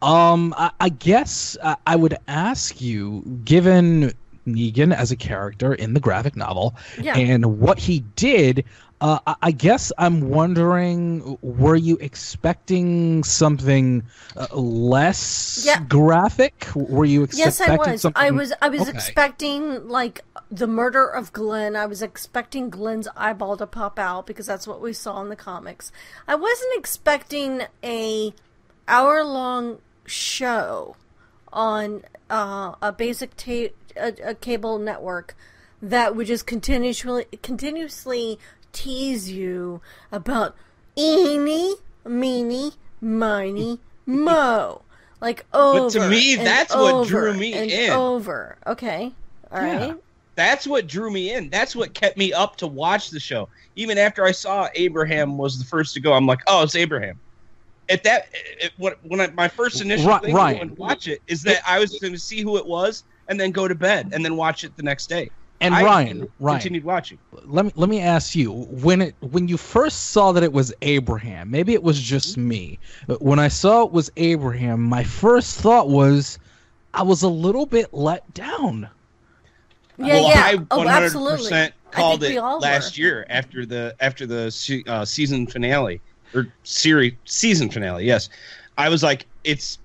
Um, 0.01 0.53
I, 0.57 0.71
I 0.79 0.89
guess 0.89 1.55
I, 1.63 1.75
I 1.85 1.95
would 1.95 2.17
ask 2.27 2.81
you, 2.81 3.21
given 3.45 4.13
Negan 4.47 4.95
as 4.95 5.11
a 5.11 5.15
character 5.15 5.73
in 5.75 5.93
the 5.93 5.99
graphic 5.99 6.35
novel 6.35 6.75
Yeah. 6.99 7.15
and 7.17 7.59
what 7.59 7.77
he 7.79 7.99
did, 8.15 8.63
uh, 8.99 9.19
I, 9.41 9.51
guess 9.51 9.91
I'm 9.97 10.29
wondering, 10.29 11.37
were 11.41 11.75
you 11.75 11.97
expecting 12.01 13.23
something 13.23 14.03
uh, 14.35 14.47
less 14.55 15.63
Yeah. 15.65 15.81
graphic? 15.81 16.65
Were 16.75 17.05
you 17.05 17.23
ex- 17.23 17.37
Yes, 17.37 17.61
I 17.61 17.75
was. 17.75 18.01
something? 18.01 18.19
I 18.21 18.31
was. 18.31 18.53
I 18.61 18.69
was 18.69 18.81
Okay. 18.81 18.91
expecting 18.91 19.87
like 19.87 20.21
the 20.49 20.65
murder 20.65 21.05
of 21.07 21.31
Glenn. 21.31 21.75
I 21.75 21.85
was 21.85 22.01
expecting 22.01 22.69
Glenn's 22.71 23.07
eyeball 23.15 23.57
to 23.57 23.67
pop 23.67 23.99
out 23.99 24.25
because 24.25 24.47
that's 24.47 24.65
what 24.65 24.81
we 24.81 24.93
saw 24.93 25.21
in 25.21 25.29
the 25.29 25.35
comics. 25.35 25.91
I 26.27 26.33
wasn't 26.35 26.77
expecting 26.77 27.63
a 27.83 28.33
hour 28.87 29.23
long 29.23 29.79
show 30.05 30.95
on 31.53 32.03
uh, 32.31 32.73
a 32.81 32.91
basic 32.91 33.35
ta- 33.37 33.73
a, 33.95 34.13
a 34.23 34.33
cable 34.33 34.79
network 34.79 35.35
that 35.81 36.15
would 36.15 36.25
just 36.27 36.47
continuously 36.47 37.25
continuously 37.43 38.39
tease 38.77 39.31
you 39.31 39.81
about 40.11 40.55
eeny, 40.95 41.75
meeny, 42.05 42.71
miny, 43.01 43.79
mo. 44.05 44.81
Like 45.19 45.45
over. 45.51 45.89
to 45.99 46.09
me, 46.09 46.35
and 46.35 46.45
that's 46.45 46.75
what 46.75 47.07
drew 47.07 47.29
over 47.29 47.37
me 47.37 47.53
and 47.53 47.71
in. 47.71 47.89
Over. 47.89 48.57
Okay. 48.67 49.11
All 49.51 49.59
right. 49.59 49.87
Yeah. 49.87 49.93
That's 50.35 50.67
what 50.67 50.85
drew 50.85 51.09
me 51.09 51.33
in. 51.33 51.49
That's 51.49 51.75
what 51.75 51.95
kept 51.95 52.17
me 52.17 52.31
up 52.31 52.57
to 52.57 52.67
watch 52.67 53.09
the 53.09 53.19
show. 53.19 53.49
Even 53.75 53.97
after 53.97 54.23
I 54.23 54.31
saw 54.31 54.69
Abraham 54.75 55.35
was 55.39 55.57
the 55.57 55.65
first 55.65 55.95
to 55.95 55.99
go, 55.99 56.13
I'm 56.13 56.27
like, 56.27 56.41
oh, 56.45 56.61
it's 56.61 56.75
Abraham. 56.75 57.19
At 57.89 58.03
that, 58.03 58.27
it, 58.59 58.73
what 58.77 58.99
when 59.03 59.19
I, 59.19 59.27
my 59.31 59.47
first 59.47 59.81
initial 59.81 60.13
Ri- 60.13 60.19
thing 60.19 60.35
Ryan. 60.35 60.69
to 60.69 60.75
watch 60.75 61.07
it 61.07 61.23
is 61.25 61.41
that 61.43 61.61
I 61.65 61.79
was 61.79 61.97
going 61.99 62.13
to 62.13 62.19
see 62.19 62.41
who 62.41 62.57
it 62.57 62.65
was 62.67 63.05
and 63.27 63.39
then 63.39 63.49
go 63.49 63.67
to 63.67 63.73
bed 63.73 64.11
and 64.13 64.23
then 64.23 64.35
watch 64.35 64.63
it 64.63 64.75
the 64.77 64.83
next 64.83 65.07
day. 65.07 65.31
And 65.59 65.73
I 65.73 65.83
Ryan, 65.83 66.27
Ryan, 66.39 66.59
continued 66.59 66.83
watching. 66.83 67.17
let 67.45 67.65
me 67.65 67.71
let 67.75 67.89
me 67.89 67.99
ask 67.99 68.35
you 68.35 68.51
when 68.51 69.01
it 69.01 69.15
when 69.21 69.47
you 69.47 69.57
first 69.57 70.11
saw 70.11 70.31
that 70.33 70.43
it 70.43 70.53
was 70.53 70.73
Abraham, 70.83 71.49
maybe 71.49 71.73
it 71.73 71.81
was 71.81 71.99
just 71.99 72.37
me. 72.37 72.77
But 73.07 73.21
when 73.21 73.39
I 73.39 73.47
saw 73.47 73.83
it 73.83 73.91
was 73.91 74.11
Abraham, 74.17 74.81
my 74.83 75.03
first 75.03 75.59
thought 75.59 75.89
was 75.89 76.37
I 76.93 77.01
was 77.03 77.23
a 77.23 77.27
little 77.27 77.65
bit 77.65 77.91
let 77.93 78.31
down 78.33 78.87
Yeah, 79.97 80.13
well, 80.15 80.29
yeah. 80.29 80.41
I 80.45 80.53
Oh, 80.71 80.79
100% 80.79 80.87
absolutely. 80.89 81.71
Called 81.91 82.23
it 82.23 82.39
last 82.39 82.97
were. 82.97 83.03
year 83.03 83.25
after 83.29 83.65
the 83.65 83.95
after 83.99 84.27
the 84.27 84.83
uh, 84.87 85.05
season 85.05 85.47
finale 85.47 86.01
or 86.35 86.47
series 86.63 87.13
season 87.25 87.69
finale. 87.69 88.05
Yes, 88.05 88.29
I 88.77 88.89
was 88.89 89.01
like, 89.03 89.25
it's 89.43 89.79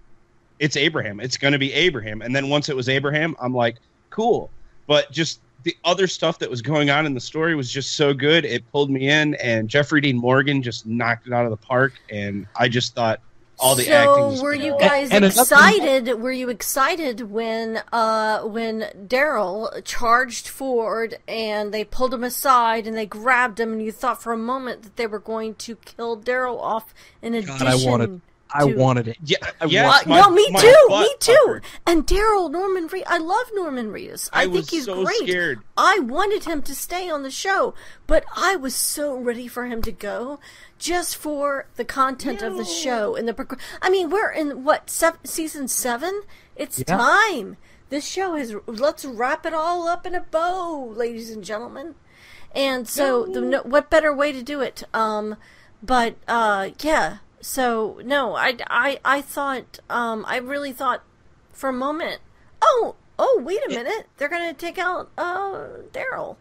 it's 0.58 0.76
Abraham. 0.76 1.20
It's 1.20 1.36
going 1.38 1.52
to 1.52 1.58
be 1.58 1.72
Abraham. 1.72 2.22
And 2.22 2.34
then 2.34 2.48
once 2.48 2.68
it 2.68 2.76
was 2.76 2.88
Abraham, 2.88 3.36
I'm 3.40 3.54
like, 3.54 3.76
cool. 4.10 4.50
But 4.86 5.10
just 5.12 5.40
the 5.64 5.76
other 5.84 6.06
stuff 6.06 6.38
that 6.40 6.50
was 6.50 6.62
going 6.62 6.90
on 6.90 7.06
in 7.06 7.14
the 7.14 7.20
story 7.20 7.54
was 7.54 7.70
just 7.70 7.92
so 7.96 8.12
good. 8.14 8.44
It 8.44 8.70
pulled 8.72 8.90
me 8.90 9.08
in, 9.08 9.34
and 9.36 9.68
Jeffrey 9.68 10.00
Dean 10.00 10.16
Morgan 10.16 10.62
just 10.62 10.86
knocked 10.86 11.26
it 11.26 11.32
out 11.32 11.44
of 11.44 11.50
the 11.50 11.56
park. 11.56 11.92
And 12.10 12.46
I 12.56 12.68
just 12.68 12.94
thought 12.94 13.20
all 13.58 13.76
the 13.76 13.84
so 13.84 13.92
acting. 13.92 14.24
Was 14.24 14.42
were 14.42 14.54
you 14.54 14.76
guys 14.80 15.10
And 15.12 15.24
another- 15.24 15.40
excited? 15.42 16.20
Were 16.20 16.32
you 16.32 16.48
excited 16.48 17.30
when 17.30 17.80
uh 17.92 18.40
when 18.42 18.88
Daryl 19.06 19.84
charged 19.84 20.48
forward 20.48 21.18
and 21.28 21.72
they 21.72 21.84
pulled 21.84 22.12
him 22.12 22.24
aside 22.24 22.88
and 22.88 22.96
they 22.96 23.06
grabbed 23.06 23.60
him 23.60 23.72
and 23.72 23.80
you 23.82 23.92
thought 23.92 24.20
for 24.20 24.32
a 24.32 24.38
moment 24.38 24.82
that 24.82 24.96
they 24.96 25.06
were 25.06 25.20
going 25.20 25.54
to 25.56 25.76
kill 25.76 26.16
Daryl 26.18 26.58
off 26.60 26.92
in 27.20 27.34
addition? 27.34 27.58
God, 27.58 27.66
I 27.68 27.88
wanted, 27.88 28.20
I 28.54 28.66
to- 28.68 28.76
wanted 28.76 29.08
it. 29.08 29.16
Yeah, 29.24 29.36
I 29.60 29.64
yes, 29.66 30.02
Uh, 30.04 30.08
my- 30.08 30.20
no, 30.20 30.30
me 30.30 30.46
too, 30.58 30.74
me 30.90 31.14
too. 31.20 31.36
puckered. 31.44 31.64
And 31.86 32.06
Daryl 32.06 32.50
Norman 32.50 32.86
Reed, 32.88 33.04
I 33.06 33.18
love 33.18 33.46
Norman 33.54 33.90
Reedus. 33.92 34.28
I, 34.32 34.40
I 34.40 34.44
think 34.44 34.54
was 34.54 34.70
he's 34.70 34.84
so 34.86 35.04
great. 35.04 35.16
scared. 35.18 35.60
I 35.76 35.98
wanted 36.00 36.44
him 36.44 36.62
to 36.62 36.74
stay 36.74 37.08
on 37.10 37.22
the 37.22 37.30
show, 37.30 37.74
but 38.06 38.24
I 38.36 38.56
was 38.56 38.74
so 38.74 39.16
ready 39.16 39.48
for 39.48 39.66
him 39.66 39.82
to 39.82 39.92
go, 39.92 40.38
just 40.78 41.16
for 41.16 41.66
the 41.76 41.84
content 41.84 42.42
of 42.42 42.56
the 42.56 42.64
show 42.64 43.14
and 43.16 43.26
the. 43.28 43.34
Prog- 43.34 43.60
I 43.80 43.88
mean, 43.90 44.10
we're 44.10 44.30
in 44.30 44.64
what 44.64 44.90
sev- 44.90 45.18
season 45.24 45.68
seven? 45.68 46.22
It's 46.56 46.78
Yeah. 46.80 46.96
time. 46.96 47.56
This 47.88 48.06
show 48.06 48.34
is. 48.36 48.54
Let's 48.66 49.04
wrap 49.04 49.44
it 49.46 49.52
all 49.54 49.86
up 49.88 50.06
in 50.06 50.14
a 50.14 50.20
bow, 50.20 50.92
ladies 50.96 51.30
and 51.30 51.42
gentlemen. 51.44 51.94
And 52.54 52.86
so, 52.88 53.24
the 53.26 53.40
no, 53.40 53.62
what 53.62 53.88
better 53.90 54.14
way 54.14 54.32
to 54.32 54.42
do 54.42 54.60
it? 54.60 54.82
Um, 54.92 55.36
but 55.82 56.16
uh, 56.28 56.70
yeah. 56.80 57.18
So 57.42 58.00
no, 58.04 58.34
I, 58.36 58.56
I, 58.70 59.00
I 59.04 59.20
thought, 59.20 59.80
um, 59.90 60.24
I 60.26 60.36
really 60.38 60.72
thought 60.72 61.02
for 61.52 61.68
a 61.68 61.72
moment. 61.72 62.20
Oh, 62.62 62.94
oh, 63.18 63.40
wait 63.44 63.58
a 63.66 63.68
minute! 63.68 64.06
They're 64.16 64.28
gonna 64.28 64.54
take 64.54 64.78
out 64.78 65.10
uh, 65.18 65.66
Daryl. 65.92 66.36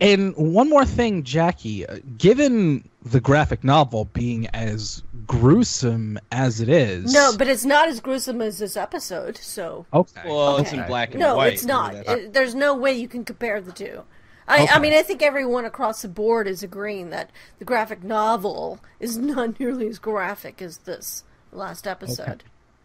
And 0.00 0.34
one 0.36 0.68
more 0.70 0.84
thing, 0.84 1.24
Jackie. 1.24 1.86
uh, 1.86 1.98
Given 2.16 2.88
the 3.04 3.20
graphic 3.20 3.62
novel 3.64 4.06
being 4.06 4.46
as 4.48 5.02
gruesome 5.26 6.18
as 6.32 6.60
it 6.60 6.68
is, 6.68 7.12
No, 7.12 7.32
but 7.36 7.48
it's 7.48 7.64
not 7.64 7.88
as 7.88 8.00
gruesome 8.00 8.40
as 8.40 8.58
this 8.58 8.76
episode. 8.76 9.36
So 9.36 9.84
okay, 9.92 10.22
Well, 10.26 10.56
it's 10.58 10.72
in 10.72 10.84
black 10.86 11.10
and 11.10 11.20
no, 11.20 11.36
white. 11.36 11.48
No, 11.48 11.52
it's 11.52 11.64
not. 11.64 11.92
That's- 11.92 12.18
It- 12.18 12.32
there's 12.32 12.54
no 12.54 12.74
way 12.74 12.94
you 12.94 13.08
can 13.08 13.24
compare 13.24 13.60
the 13.60 13.72
two. 13.72 14.02
I, 14.46 14.66
I 14.66 14.78
mean, 14.78 14.92
I 14.92 15.02
think 15.02 15.22
everyone 15.22 15.64
across 15.64 16.02
the 16.02 16.08
board 16.08 16.46
is 16.46 16.62
agreeing 16.62 17.10
that 17.10 17.30
the 17.58 17.64
graphic 17.64 18.02
novel 18.02 18.80
is 19.00 19.16
not 19.18 19.58
nearly 19.58 19.88
as 19.88 19.98
graphic 19.98 20.60
as 20.60 20.78
this 20.78 21.24
last 21.52 21.86
episode. 21.86 22.44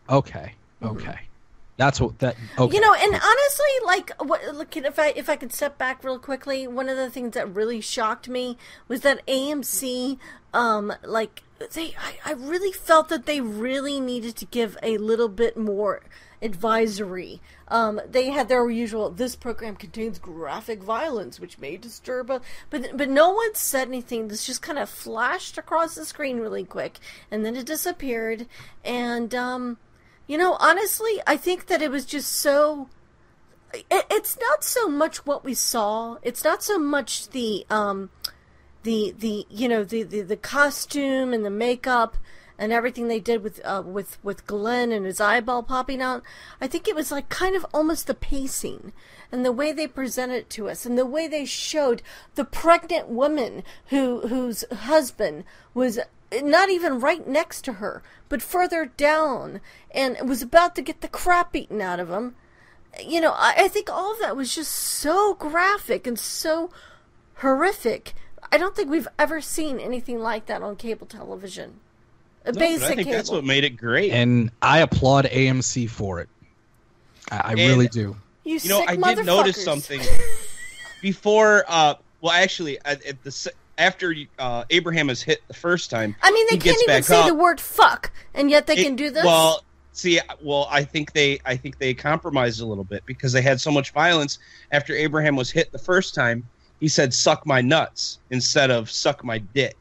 okay, 0.10 0.54
okay. 0.82 1.20
That's 1.80 2.02
what 2.02 2.20
that. 2.20 2.36
Okay, 2.58 2.76
You 2.76 2.82
know, 2.82 2.94
and 2.94 3.14
honestly, 3.14 3.66
like, 3.86 4.12
what, 4.22 4.54
look, 4.54 4.76
if 4.76 5.00
I 5.00 5.14
if 5.16 5.30
I 5.30 5.38
could 5.38 5.54
step 5.54 5.78
back 5.78 6.04
real 6.04 6.20
quickly, 6.20 6.68
one 6.68 6.90
of 6.90 6.98
the 6.98 7.10
things 7.10 7.36
that 7.36 7.56
really 7.56 7.80
shocked 7.80 8.28
me 8.28 8.58
was 8.90 9.00
that 9.02 9.26
AMC, 9.28 10.18
um, 10.54 10.92
like, 11.06 11.44
they, 11.74 11.96
I, 11.98 12.32
I 12.32 12.34
really 12.34 12.74
felt 12.74 13.08
that 13.08 13.26
they 13.26 13.40
really 13.40 14.02
needed 14.02 14.36
to 14.36 14.46
give 14.46 14.78
a 14.84 14.98
little 14.98 15.30
bit 15.30 15.56
more 15.56 16.02
advisory. 16.42 17.42
Um, 17.68 18.02
they 18.10 18.30
had 18.30 18.50
their 18.50 18.70
usual. 18.70 19.10
This 19.10 19.36
program 19.36 19.76
contains 19.76 20.20
graphic 20.20 20.82
violence, 20.82 21.40
which 21.40 21.60
may 21.60 21.78
disturb 21.78 22.32
us, 22.32 22.42
but 22.70 22.96
but 22.96 23.10
no 23.10 23.32
one 23.32 23.56
said 23.56 23.88
anything. 23.88 24.28
This 24.28 24.46
just 24.46 24.62
kind 24.62 24.80
of 24.80 24.90
flashed 24.90 25.58
across 25.58 25.96
the 25.96 26.06
screen 26.06 26.40
really 26.40 26.64
quick, 26.64 27.00
and 27.30 27.46
then 27.46 27.56
it 27.56 27.66
disappeared, 27.66 28.48
and 28.84 29.34
um. 29.36 29.78
You 30.30 30.38
know, 30.38 30.58
honestly, 30.60 31.20
I 31.26 31.38
think 31.38 31.66
that 31.66 31.82
it 31.82 31.90
was 31.90 32.06
just 32.06 32.32
so. 32.32 32.88
It, 33.74 34.06
it's 34.12 34.38
not 34.40 34.64
so 34.64 34.88
much 34.88 35.26
what 35.26 35.44
we 35.44 35.56
saw. 35.56 36.18
It's 36.22 36.44
not 36.44 36.62
so 36.62 36.78
much 36.78 37.30
the 37.30 37.66
um, 37.72 38.12
the 38.84 39.16
the 39.18 39.48
you 39.50 39.68
know 39.68 39.84
the 39.84 40.04
the, 40.04 40.22
the 40.22 40.38
costume 40.38 41.34
and 41.34 41.44
the 41.44 41.50
makeup 41.50 42.16
and 42.60 42.74
everything 42.74 43.08
they 43.08 43.22
did 43.22 43.42
with 43.42 43.62
uh, 43.64 43.82
with 43.84 44.22
with 44.22 44.46
Glenn 44.46 44.92
and 44.92 45.06
his 45.06 45.22
eyeball 45.22 45.64
popping 45.64 46.02
out. 46.02 46.22
I 46.60 46.68
think 46.68 46.88
it 46.88 46.96
was 46.96 47.10
like 47.12 47.30
kind 47.30 47.56
of 47.56 47.66
almost 47.74 48.06
the 48.06 48.14
pacing 48.14 48.92
and 49.32 49.46
the 49.46 49.54
way 49.54 49.72
they 49.72 49.88
presented 49.88 50.36
it 50.36 50.50
to 50.52 50.70
us 50.70 50.86
and 50.86 50.98
the 50.98 51.06
way 51.06 51.28
they 51.28 51.46
showed 51.46 52.04
the 52.36 52.44
pregnant 52.44 53.08
woman 53.08 53.64
who 53.88 54.28
whose 54.28 54.66
husband 54.72 55.46
was 55.74 56.00
not 56.44 56.70
even 56.70 57.00
right 57.00 57.26
next 57.26 57.62
to 57.64 57.74
her, 57.74 58.04
but 58.28 58.42
further 58.42 58.86
down, 58.86 59.62
and 59.92 60.18
was 60.28 60.42
about 60.42 60.76
to 60.76 60.82
get 60.82 61.02
the 61.02 61.08
crap 61.08 61.56
eaten 61.56 61.82
out 61.82 62.00
of 62.00 62.10
him. 62.10 62.36
You 63.04 63.22
know, 63.22 63.32
I, 63.32 63.54
I 63.58 63.68
think 63.70 63.90
all 63.90 64.12
of 64.12 64.20
that 64.20 64.36
was 64.36 64.54
just 64.54 64.72
so 64.72 65.34
graphic 65.34 66.06
and 66.06 66.20
so 66.20 66.72
horrific. 67.36 68.14
I 68.52 68.58
don't 68.58 68.76
think 68.76 68.90
we've 68.90 69.08
ever 69.18 69.40
seen 69.40 69.80
anything 69.80 70.20
like 70.20 70.48
that 70.48 70.62
on 70.62 70.76
cable 70.76 71.08
television. 71.08 71.80
A 72.46 72.52
No, 72.52 72.54
but 72.54 72.60
basic 72.60 72.84
I 72.84 72.88
think 72.88 73.00
cable. 73.00 73.12
that's 73.12 73.30
what 73.30 73.44
made 73.44 73.64
it 73.64 73.72
great. 73.72 74.12
and 74.12 74.50
I 74.62 74.80
applaud 74.80 75.26
AMC 75.26 75.90
for 75.90 76.20
it. 76.22 76.30
I, 77.32 77.38
I 77.38 77.52
really 77.54 77.88
do. 77.88 78.16
you, 78.44 78.58
you 78.58 78.70
know, 78.70 78.80
sick 78.88 78.90
I 79.04 79.14
did 79.16 79.26
notice 79.26 79.64
something 79.64 80.02
before. 81.02 81.64
Uh, 81.68 81.96
well, 82.22 82.34
actually, 82.34 82.80
at, 82.86 83.04
at 83.06 83.24
the 83.24 83.52
after 83.78 84.14
uh, 84.40 84.64
Abraham 84.70 85.10
is 85.10 85.22
hit 85.22 85.42
the 85.48 85.54
first 85.54 85.90
time, 85.90 86.16
I 86.22 86.32
mean, 86.32 86.46
they 86.50 86.56
he 86.56 86.60
can't 86.62 86.82
even 86.84 87.04
say 87.04 87.20
up. 87.22 87.28
the 87.28 87.34
word 87.36 87.60
"fuck," 87.62 88.12
and 88.34 88.50
yet 88.50 88.68
they 88.68 88.76
It- 88.78 88.84
can 88.84 88.96
do 88.96 89.10
this. 89.10 89.24
Well, 89.24 89.64
see, 89.94 90.20
well, 90.42 90.68
I 90.72 90.84
think 90.84 91.14
they, 91.14 91.40
I 91.46 91.56
think 91.56 91.78
they 91.78 91.94
compromised 91.94 92.62
a 92.62 92.66
little 92.66 92.84
bit 92.84 93.04
because 93.06 93.32
they 93.32 93.42
had 93.42 93.60
so 93.62 93.72
much 93.72 93.92
violence. 93.92 94.40
After 94.72 94.94
Abraham 94.96 95.36
was 95.36 95.52
hit 95.52 95.72
the 95.72 95.80
first 95.80 96.14
time, 96.16 96.48
he 96.80 96.88
said 96.88 97.14
"suck 97.14 97.46
my 97.46 97.62
nuts" 97.62 98.20
instead 98.32 98.72
of 98.72 98.90
"suck 98.90 99.24
my 99.24 99.38
dick." 99.38 99.76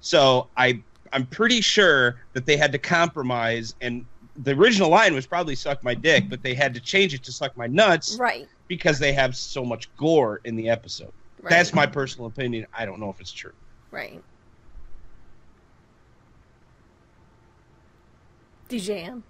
So 0.00 0.48
I, 0.56 0.82
I'm 1.14 1.26
pretty 1.26 1.60
sure 1.60 2.16
that 2.32 2.44
they 2.44 2.56
had 2.56 2.72
to 2.72 2.78
compromise, 2.78 3.74
and 3.80 4.04
the 4.36 4.50
original 4.50 4.90
line 4.90 5.14
was 5.14 5.26
probably 5.26 5.54
"suck 5.54 5.82
my 5.84 5.94
dick," 5.94 6.28
but 6.28 6.42
they 6.42 6.54
had 6.54 6.74
to 6.74 6.80
change 6.80 7.14
it 7.14 7.22
to 7.24 7.32
"suck 7.32 7.56
my 7.56 7.68
nuts" 7.68 8.18
right, 8.18 8.46
because 8.66 8.98
they 8.98 9.12
have 9.12 9.36
so 9.36 9.64
much 9.64 9.94
gore 9.96 10.40
in 10.44 10.56
the 10.56 10.68
episode. 10.68 11.12
right. 11.40 11.50
That's 11.50 11.72
my 11.72 11.86
personal 11.86 12.26
opinion. 12.26 12.66
I 12.76 12.84
don't 12.84 12.98
know 12.98 13.10
if 13.10 13.20
it's 13.20 13.32
true. 13.32 13.52
right. 13.92 14.20
DJ 18.68 19.06
M. 19.06 19.22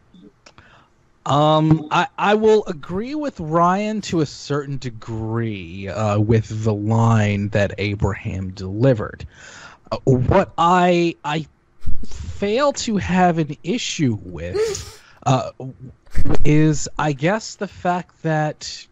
Um, 1.27 1.89
I, 1.91 2.07
I 2.19 2.35
will 2.35 2.65
agree 2.67 3.15
with 3.15 3.41
Ryan 3.41 4.01
to 4.03 4.21
a 4.21 4.27
certain 4.27 4.79
degree 4.79 5.89
uh, 5.89 6.19
with 6.19 6.65
the 6.65 6.75
line 6.75 7.49
that 7.51 7.75
Abraham 7.79 8.53
delivered. 8.53 9.27
Uh, 9.91 9.99
what 10.05 10.53
I 10.57 11.17
I 11.25 11.47
fail 12.07 12.73
to 12.73 12.97
have 12.97 13.39
an 13.39 13.57
issue 13.63 14.19
with 14.23 15.01
uh, 15.27 15.51
is, 16.45 16.89
I 16.99 17.13
guess, 17.13 17.57
the 17.57 17.69
fact 17.69 18.23
that 18.23 18.87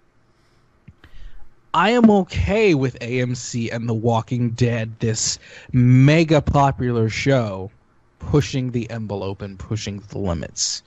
I 1.74 1.90
am 1.90 2.10
okay 2.10 2.74
with 2.74 2.98
AMC 2.98 3.72
and 3.72 3.88
The 3.88 3.94
Walking 3.94 4.50
Dead, 4.50 4.98
this 4.98 5.38
mega 5.72 6.40
popular 6.40 7.08
show, 7.08 7.70
pushing 8.18 8.70
the 8.70 8.90
envelope 8.90 9.42
and 9.42 9.58
pushing 9.58 10.02
the 10.08 10.18
limits. 10.18 10.82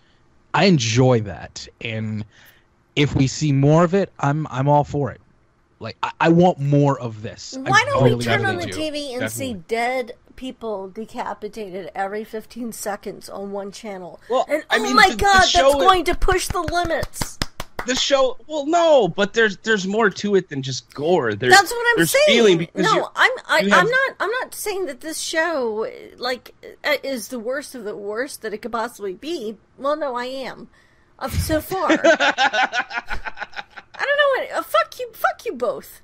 I 0.53 0.65
enjoy 0.65 1.21
that, 1.21 1.67
and 1.81 2.23
if 2.95 3.13
we 3.15 3.27
see 3.27 3.51
more 3.51 3.83
of 3.83 3.93
it, 3.93 4.11
I'm 4.19 4.47
I'm 4.49 4.69
all 4.69 4.85
for 4.85 5.11
it. 5.11 5.19
Like 5.79 5.97
I, 6.01 6.11
I 6.21 6.29
want 6.29 6.59
more 6.59 6.97
of 6.99 7.21
this. 7.21 7.57
Why 7.59 7.83
don't 7.85 8.17
we 8.17 8.23
turn 8.23 8.45
on 8.45 8.55
the 8.57 8.67
do. 8.67 8.71
TV 8.71 9.19
and 9.19 9.29
see 9.29 9.55
dead 9.55 10.13
people 10.35 10.89
decapitated 10.89 11.91
every 11.95 12.23
15 12.23 12.71
seconds 12.71 13.29
on 13.29 13.51
one 13.51 13.71
channel? 13.71 14.19
Well, 14.29 14.45
and 14.49 14.63
I 14.69 14.77
oh 14.77 14.83
mean, 14.83 14.95
my 14.95 15.07
the- 15.09 15.15
the 15.15 15.21
god, 15.23 15.41
show 15.47 15.61
that's 15.63 15.75
is- 15.75 15.81
going 15.83 16.03
to 16.05 16.15
push 16.15 16.47
the 16.47 16.61
limits. 16.61 17.39
The 17.87 17.93
show, 17.93 18.37
well, 18.47 18.65
no, 18.65 19.07
but 19.07 19.33
there's 19.33 19.57
there's 19.57 19.85
more 19.85 20.09
to 20.09 20.33
it 20.33 20.49
than 20.49 20.63
just 20.63 20.91
gore. 20.95 21.35
There's, 21.35 21.53
That's 21.53 21.69
what 21.69 21.99
I'm 21.99 22.05
saying. 22.07 22.67
no, 22.73 23.09
I'm 23.15 23.31
I, 23.47 23.59
you 23.59 23.71
I'm 23.71 23.87
not 23.87 24.15
I'm 24.19 24.31
not 24.41 24.55
saying 24.55 24.87
that 24.87 25.01
this 25.01 25.19
show 25.19 25.87
like 26.17 26.55
uh, 26.83 26.95
is 27.03 27.27
the 27.27 27.37
worst 27.37 27.75
of 27.75 27.83
the 27.83 27.95
worst 27.95 28.41
that 28.41 28.55
it 28.55 28.63
could 28.63 28.71
possibly 28.71 29.13
be. 29.13 29.57
Well, 29.77 29.95
no, 29.95 30.15
I 30.15 30.25
am. 30.25 30.67
So 31.29 31.61
far, 31.61 31.91
I 32.03 33.99
don't 33.99 34.17
know 34.17 34.29
what. 34.39 34.51
Uh, 34.59 34.63
fuck 34.63 34.99
you, 34.99 35.11
fuck 35.13 35.45
you 35.45 35.53
both. 35.53 36.01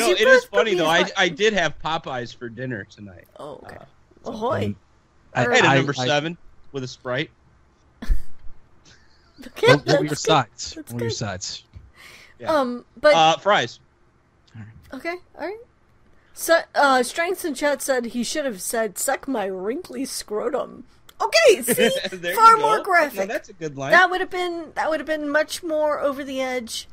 'Cause 0.00 0.08
you 0.08 0.14
know, 0.14 0.20
you 0.20 0.26
it 0.26 0.28
is 0.36 0.44
funny 0.46 0.74
though. 0.74 0.86
I 0.86 1.10
I 1.16 1.28
did 1.28 1.52
have 1.52 1.78
Popeyes 1.78 2.34
for 2.34 2.48
dinner 2.48 2.84
tonight. 2.84 3.26
Oh, 3.38 3.60
okay. 3.64 3.76
Uh, 3.76 4.30
Ahoy! 4.30 4.74
I, 5.34 5.46
I 5.46 5.54
had 5.54 5.64
a 5.64 5.68
I- 5.68 5.74
number 5.76 5.94
I- 5.98 6.06
seven 6.06 6.36
with 6.72 6.84
a 6.84 6.88
sprite. 6.88 7.30
Okay, 9.48 9.66
What, 9.68 9.86
what 9.86 9.98
were 9.98 10.04
your 10.04 10.08
good. 10.10 10.18
sides? 10.18 10.74
That's 10.74 10.92
What 10.92 11.00
were 11.00 11.06
your 11.06 11.10
sides? 11.10 11.64
Yeah. 12.38 12.52
Um, 12.54 12.84
but 13.00 13.14
Uh, 13.14 13.36
fries. 13.36 13.80
okay, 14.94 15.16
all 15.38 15.46
right. 15.46 15.58
So, 16.32 16.60
uh, 16.74 17.02
Strengths 17.02 17.44
in 17.44 17.54
chat 17.54 17.80
said 17.82 18.06
he 18.06 18.22
should 18.24 18.44
have 18.46 18.60
said 18.62 18.98
"suck 18.98 19.26
my 19.28 19.44
wrinkly 19.46 20.04
scrotum." 20.04 20.84
Okay, 21.20 21.62
see, 21.62 21.88
far 22.34 22.56
more 22.58 22.78
No, 22.78 22.82
graphic. 22.82 23.28
that's 23.28 23.48
a 23.48 23.54
good 23.54 23.76
line. 23.76 23.90
that 23.92 24.10
would 24.10 24.20
have 24.20 24.30
been 24.30 24.72
that 24.74 24.90
would 24.90 25.00
have 25.00 25.06
been 25.06 25.28
much 25.30 25.62
more 25.62 25.98
over 26.00 26.24
the 26.24 26.40
edge, 26.42 26.88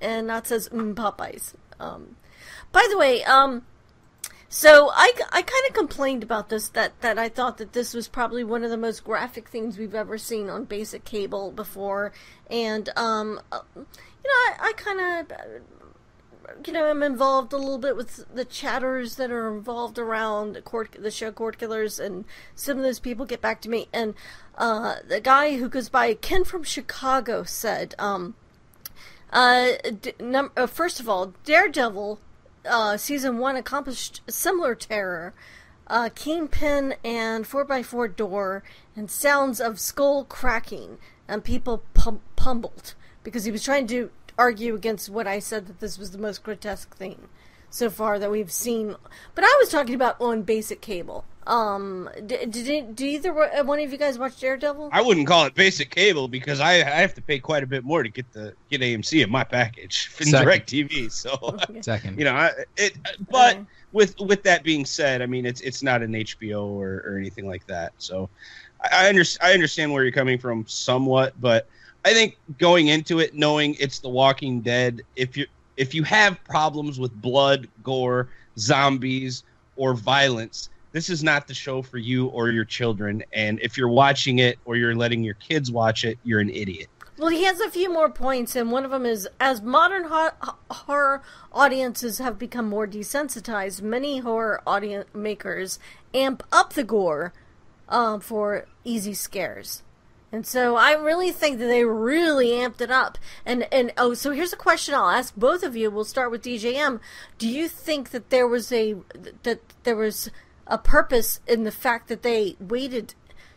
and 0.00 0.26
not 0.26 0.46
says 0.48 0.68
mm, 0.68 0.94
Popeyes. 0.94 1.54
Um, 1.80 2.16
by 2.72 2.86
the 2.90 2.98
way, 2.98 3.24
um, 3.24 3.64
so 4.48 4.90
I, 4.92 5.12
I 5.30 5.42
kind 5.42 5.64
of 5.68 5.74
complained 5.74 6.22
about 6.22 6.48
this 6.48 6.68
that 6.70 7.00
that 7.00 7.18
I 7.18 7.28
thought 7.28 7.58
that 7.58 7.72
this 7.72 7.94
was 7.94 8.08
probably 8.08 8.44
one 8.44 8.64
of 8.64 8.70
the 8.70 8.76
most 8.76 9.04
graphic 9.04 9.48
things 9.48 9.78
we've 9.78 9.94
ever 9.94 10.18
seen 10.18 10.48
on 10.48 10.64
basic 10.64 11.04
cable 11.04 11.50
before, 11.50 12.12
and 12.50 12.88
um, 12.96 13.40
uh, 13.52 13.60
you 13.76 13.82
know 13.82 14.30
I, 14.30 14.56
I 14.60 14.72
kind 14.76 15.00
of 15.00 15.62
you 16.66 16.72
know, 16.72 16.90
I'm 16.90 17.02
involved 17.02 17.52
a 17.52 17.58
little 17.58 17.78
bit 17.78 17.96
with 17.96 18.24
the 18.34 18.44
chatters 18.44 19.16
that 19.16 19.30
are 19.30 19.54
involved 19.54 19.98
around 19.98 20.62
court, 20.64 20.96
the 20.98 21.10
show 21.10 21.30
Court 21.30 21.58
Killers, 21.58 22.00
and 22.00 22.24
some 22.54 22.78
of 22.78 22.82
those 22.82 23.00
people 23.00 23.26
get 23.26 23.40
back 23.40 23.60
to 23.62 23.68
me. 23.68 23.88
And 23.92 24.14
uh, 24.56 24.96
the 25.06 25.20
guy 25.20 25.56
who 25.56 25.68
goes 25.68 25.88
by 25.88 26.14
Ken 26.14 26.44
from 26.44 26.62
Chicago 26.62 27.42
said, 27.44 27.94
um, 27.98 28.34
uh, 29.32 29.72
d- 30.00 30.14
num- 30.18 30.52
uh, 30.56 30.66
first 30.66 31.00
of 31.00 31.08
all, 31.08 31.34
Daredevil 31.44 32.18
uh, 32.64 32.96
season 32.96 33.38
one 33.38 33.56
accomplished 33.56 34.22
similar 34.28 34.74
terror. 34.74 35.34
Uh, 35.86 36.10
Kingpin 36.14 36.94
and 37.02 37.46
4x4 37.46 38.14
door 38.14 38.62
and 38.94 39.10
sounds 39.10 39.58
of 39.58 39.80
skull 39.80 40.24
cracking 40.24 40.98
and 41.26 41.42
people 41.42 41.82
pum- 41.94 42.20
pummeled 42.36 42.94
because 43.22 43.44
he 43.44 43.50
was 43.50 43.62
trying 43.62 43.86
to 43.86 44.10
argue 44.36 44.74
against 44.74 45.08
what 45.08 45.26
I 45.26 45.38
said 45.38 45.66
that 45.66 45.80
this 45.80 45.98
was 45.98 46.10
the 46.10 46.18
most 46.18 46.42
grotesque 46.42 46.94
thing 46.94 47.28
so 47.70 47.90
far 47.90 48.18
that 48.18 48.30
we've 48.30 48.52
seen. 48.52 48.96
But 49.34 49.44
I 49.44 49.56
was 49.58 49.68
talking 49.68 49.94
about 49.94 50.20
on 50.20 50.42
basic 50.42 50.80
cable. 50.80 51.24
Um, 51.48 52.10
did, 52.26 52.50
did, 52.50 52.68
it, 52.68 52.94
did 52.94 53.06
either 53.06 53.32
one- 53.32 53.66
one 53.66 53.80
of 53.80 53.90
you 53.90 53.96
guys 53.98 54.18
watch 54.18 54.38
Daredevil? 54.38 54.90
I 54.92 55.00
wouldn't 55.00 55.26
call 55.26 55.46
it 55.46 55.54
basic 55.54 55.90
cable 55.90 56.28
because 56.28 56.60
I, 56.60 56.72
I 56.74 57.00
have 57.00 57.14
to 57.14 57.22
pay 57.22 57.38
quite 57.38 57.62
a 57.62 57.66
bit 57.66 57.84
more 57.84 58.02
to 58.02 58.08
get 58.10 58.30
the 58.32 58.52
get 58.70 58.82
AMC 58.82 59.24
in 59.24 59.30
my 59.30 59.44
package 59.44 60.10
in 60.20 60.26
Second. 60.26 60.48
DirecTV. 60.66 61.10
So 61.10 61.56
Second. 61.80 62.18
you 62.18 62.24
know, 62.26 62.34
I, 62.34 62.50
it. 62.76 62.96
But 63.30 63.56
Okay. 63.56 63.64
with 63.92 64.20
with 64.20 64.42
that 64.42 64.62
being 64.62 64.84
said, 64.84 65.22
I 65.22 65.26
mean, 65.26 65.46
it's 65.46 65.62
it's 65.62 65.82
not 65.82 66.02
an 66.02 66.12
HBO 66.12 66.64
or, 66.66 67.02
or 67.06 67.16
anything 67.18 67.46
like 67.48 67.66
that. 67.66 67.92
So 67.96 68.28
I, 68.84 69.06
I, 69.06 69.08
under, 69.08 69.24
I 69.40 69.54
understand 69.54 69.90
where 69.92 70.02
you're 70.04 70.12
coming 70.12 70.38
from 70.38 70.66
somewhat, 70.68 71.32
but 71.40 71.66
I 72.04 72.12
think 72.12 72.36
going 72.58 72.88
into 72.88 73.20
it 73.20 73.34
knowing 73.34 73.74
it's 73.80 74.00
The 74.00 74.08
Walking 74.10 74.60
Dead, 74.60 75.00
if 75.16 75.34
you 75.36 75.46
if 75.78 75.94
you 75.94 76.02
have 76.02 76.42
problems 76.44 77.00
with 77.00 77.12
blood, 77.22 77.68
gore, 77.82 78.28
zombies, 78.58 79.44
or 79.76 79.94
violence, 79.94 80.68
this 80.92 81.10
is 81.10 81.22
not 81.22 81.46
the 81.46 81.54
show 81.54 81.82
for 81.82 81.98
you 81.98 82.26
or 82.26 82.50
your 82.50 82.64
children. 82.64 83.22
And 83.32 83.60
if 83.60 83.76
you're 83.76 83.88
watching 83.88 84.38
it 84.38 84.58
or 84.64 84.76
you're 84.76 84.94
letting 84.94 85.22
your 85.22 85.34
kids 85.34 85.70
watch 85.70 86.04
it, 86.04 86.18
you're 86.24 86.40
an 86.40 86.50
idiot. 86.50 86.88
Well, 87.18 87.30
he 87.30 87.44
has 87.44 87.60
a 87.60 87.68
few 87.68 87.92
more 87.92 88.08
points, 88.08 88.54
and 88.54 88.70
one 88.70 88.84
of 88.84 88.92
them 88.92 89.04
is 89.04 89.28
as 89.40 89.60
modern 89.60 90.04
ho- 90.04 90.54
horror 90.70 91.22
audiences 91.52 92.18
have 92.18 92.38
become 92.38 92.68
more 92.68 92.86
desensitized, 92.86 93.82
many 93.82 94.18
horror 94.18 94.62
audience 94.64 95.12
makers 95.12 95.80
amp 96.14 96.44
up 96.52 96.74
the 96.74 96.84
gore 96.84 97.32
um, 97.88 98.20
for 98.20 98.66
easy 98.84 99.14
scares. 99.14 99.82
And 100.30 100.46
so 100.46 100.76
I 100.76 100.92
really 100.92 101.32
think 101.32 101.58
that 101.58 101.66
they 101.66 101.84
really 101.84 102.48
amped 102.48 102.82
it 102.82 102.90
up. 102.90 103.18
And 103.46 103.66
and 103.72 103.92
oh, 103.96 104.12
so 104.14 104.30
here's 104.30 104.52
a 104.52 104.56
question 104.56 104.94
I'll 104.94 105.08
ask 105.08 105.34
both 105.34 105.62
of 105.62 105.74
you. 105.74 105.90
We'll 105.90 106.04
start 106.04 106.30
with 106.30 106.42
DJM. 106.42 107.00
Do 107.38 107.48
you 107.48 107.66
think 107.66 108.10
that 108.10 108.28
there 108.28 108.46
was 108.46 108.70
a 108.70 108.96
that 109.42 109.60
there 109.84 109.96
was 109.96 110.30
a 110.68 110.78
purpose 110.78 111.40
in 111.46 111.64
the 111.64 111.72
fact 111.72 112.08
that 112.08 112.22
they 112.22 112.56
waited 112.60 113.14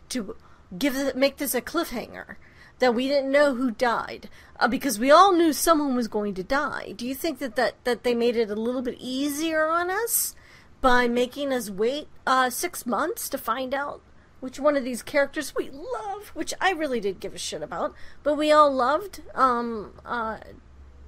to 0.10 0.36
give 0.78 1.16
make 1.16 1.38
this 1.38 1.54
a 1.54 1.62
cliffhanger? 1.62 2.38
that 2.82 2.96
we 2.96 3.08
didn't 3.08 3.32
know 3.32 3.54
who 3.54 3.70
died 3.70 4.28
uh, 4.60 4.68
because 4.68 4.98
we 4.98 5.12
all 5.12 5.34
knew 5.34 5.54
someone 5.54 5.96
was 5.96 6.08
going 6.08 6.34
to 6.34 6.44
die. 6.44 6.94
Do 6.98 7.08
you 7.08 7.14
think 7.14 7.38
that, 7.38 7.56
that 7.56 7.76
that 7.86 8.04
they 8.04 8.16
made 8.16 8.36
it 8.36 8.50
a 8.50 8.56
little 8.56 8.82
bit 8.82 8.98
easier 9.00 9.68
on 9.68 9.92
us 9.92 10.36
by 10.82 11.08
making 11.08 11.54
us 11.54 11.70
wait 11.70 12.08
uh, 12.26 12.50
six 12.50 12.86
months 12.86 13.30
to 13.30 13.38
find 13.38 13.74
out 13.74 14.02
which 14.40 14.60
one 14.60 14.76
of 14.76 14.84
these 14.84 15.04
characters 15.04 15.54
we 15.56 15.70
love, 15.70 16.30
which 16.34 16.56
I 16.60 16.72
really 16.72 17.00
did 17.00 17.20
give 17.20 17.36
a 17.36 17.38
shit 17.38 17.62
about, 17.62 17.94
but 18.24 18.36
we 18.36 18.52
all 18.52 18.74
loved? 18.74 19.22
Um, 19.36 19.94
uh, 20.04 20.40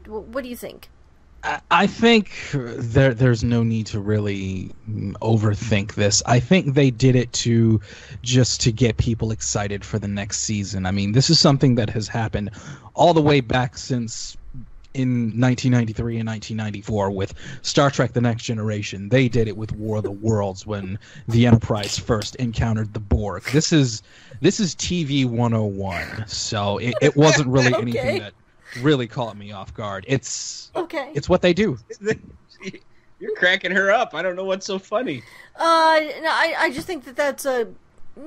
what 0.06 0.44
do 0.44 0.50
you 0.50 0.56
think? 0.56 0.90
I- 1.44 1.60
I 1.72 1.88
think 1.88 2.32
there 2.54 3.14
there's 3.14 3.44
no 3.44 3.64
need 3.64 3.88
to 3.88 4.00
really 4.00 4.72
overthink 5.22 5.96
this. 5.96 6.24
I 6.26 6.40
think 6.40 6.74
they 6.74 6.90
did 6.90 7.16
it 7.16 7.34
to 7.34 7.82
just 8.22 8.62
to 8.62 8.72
get 8.72 8.98
people 8.98 9.32
excited 9.32 9.84
for 9.84 10.00
the 10.00 10.08
next 10.08 10.40
season. 10.42 10.86
I 10.86 10.92
mean, 10.92 11.12
this 11.12 11.30
is 11.30 11.40
something 11.40 11.76
that 11.76 11.90
has 11.90 12.08
happened 12.08 12.52
all 12.94 13.14
the 13.14 13.22
way 13.22 13.42
back 13.42 13.78
since 13.78 14.38
in 14.94 15.32
1993 15.40 16.20
and 16.20 16.28
1994 16.28 17.10
with 17.10 17.34
Star 17.64 17.90
Trek: 17.90 18.14
The 18.14 18.22
Next 18.22 18.44
Generation. 18.44 19.10
They 19.10 19.28
did 19.28 19.48
it 19.48 19.58
with 19.58 19.72
War 19.74 19.98
of 19.98 20.04
the 20.04 20.12
Worlds 20.12 20.66
when 20.68 20.98
the 21.28 21.48
Enterprise 21.48 21.98
first 21.98 22.36
encountered 22.36 22.94
the 22.94 23.00
Borg. 23.00 23.44
This 23.52 23.74
is 23.74 24.02
this 24.40 24.60
is 24.60 24.76
TV 24.76 25.26
101. 25.26 26.26
So 26.28 26.78
it, 26.78 26.94
it 27.02 27.18
wasn't 27.18 27.48
really 27.50 27.74
Okay. 27.74 27.82
anything 27.82 28.20
that 28.20 28.34
really 28.82 29.08
caught 29.08 29.38
me 29.38 29.52
off 29.52 29.74
guard. 29.74 30.06
It's 30.08 30.72
Okay. 30.76 31.12
it's 31.14 31.28
what 31.30 31.42
they 31.42 31.54
do. 31.54 31.78
You're 33.20 33.36
cracking 33.36 33.72
her 33.72 33.92
up. 33.92 34.14
I 34.14 34.22
don't 34.22 34.36
know 34.36 34.44
what's 34.44 34.66
so 34.66 34.78
funny. 34.80 35.24
Uh, 35.56 36.00
no, 36.22 36.30
I, 36.30 36.56
I 36.60 36.72
just 36.72 36.88
think 36.88 37.06
that 37.06 37.16
that's 37.16 37.46
a. 37.46 37.68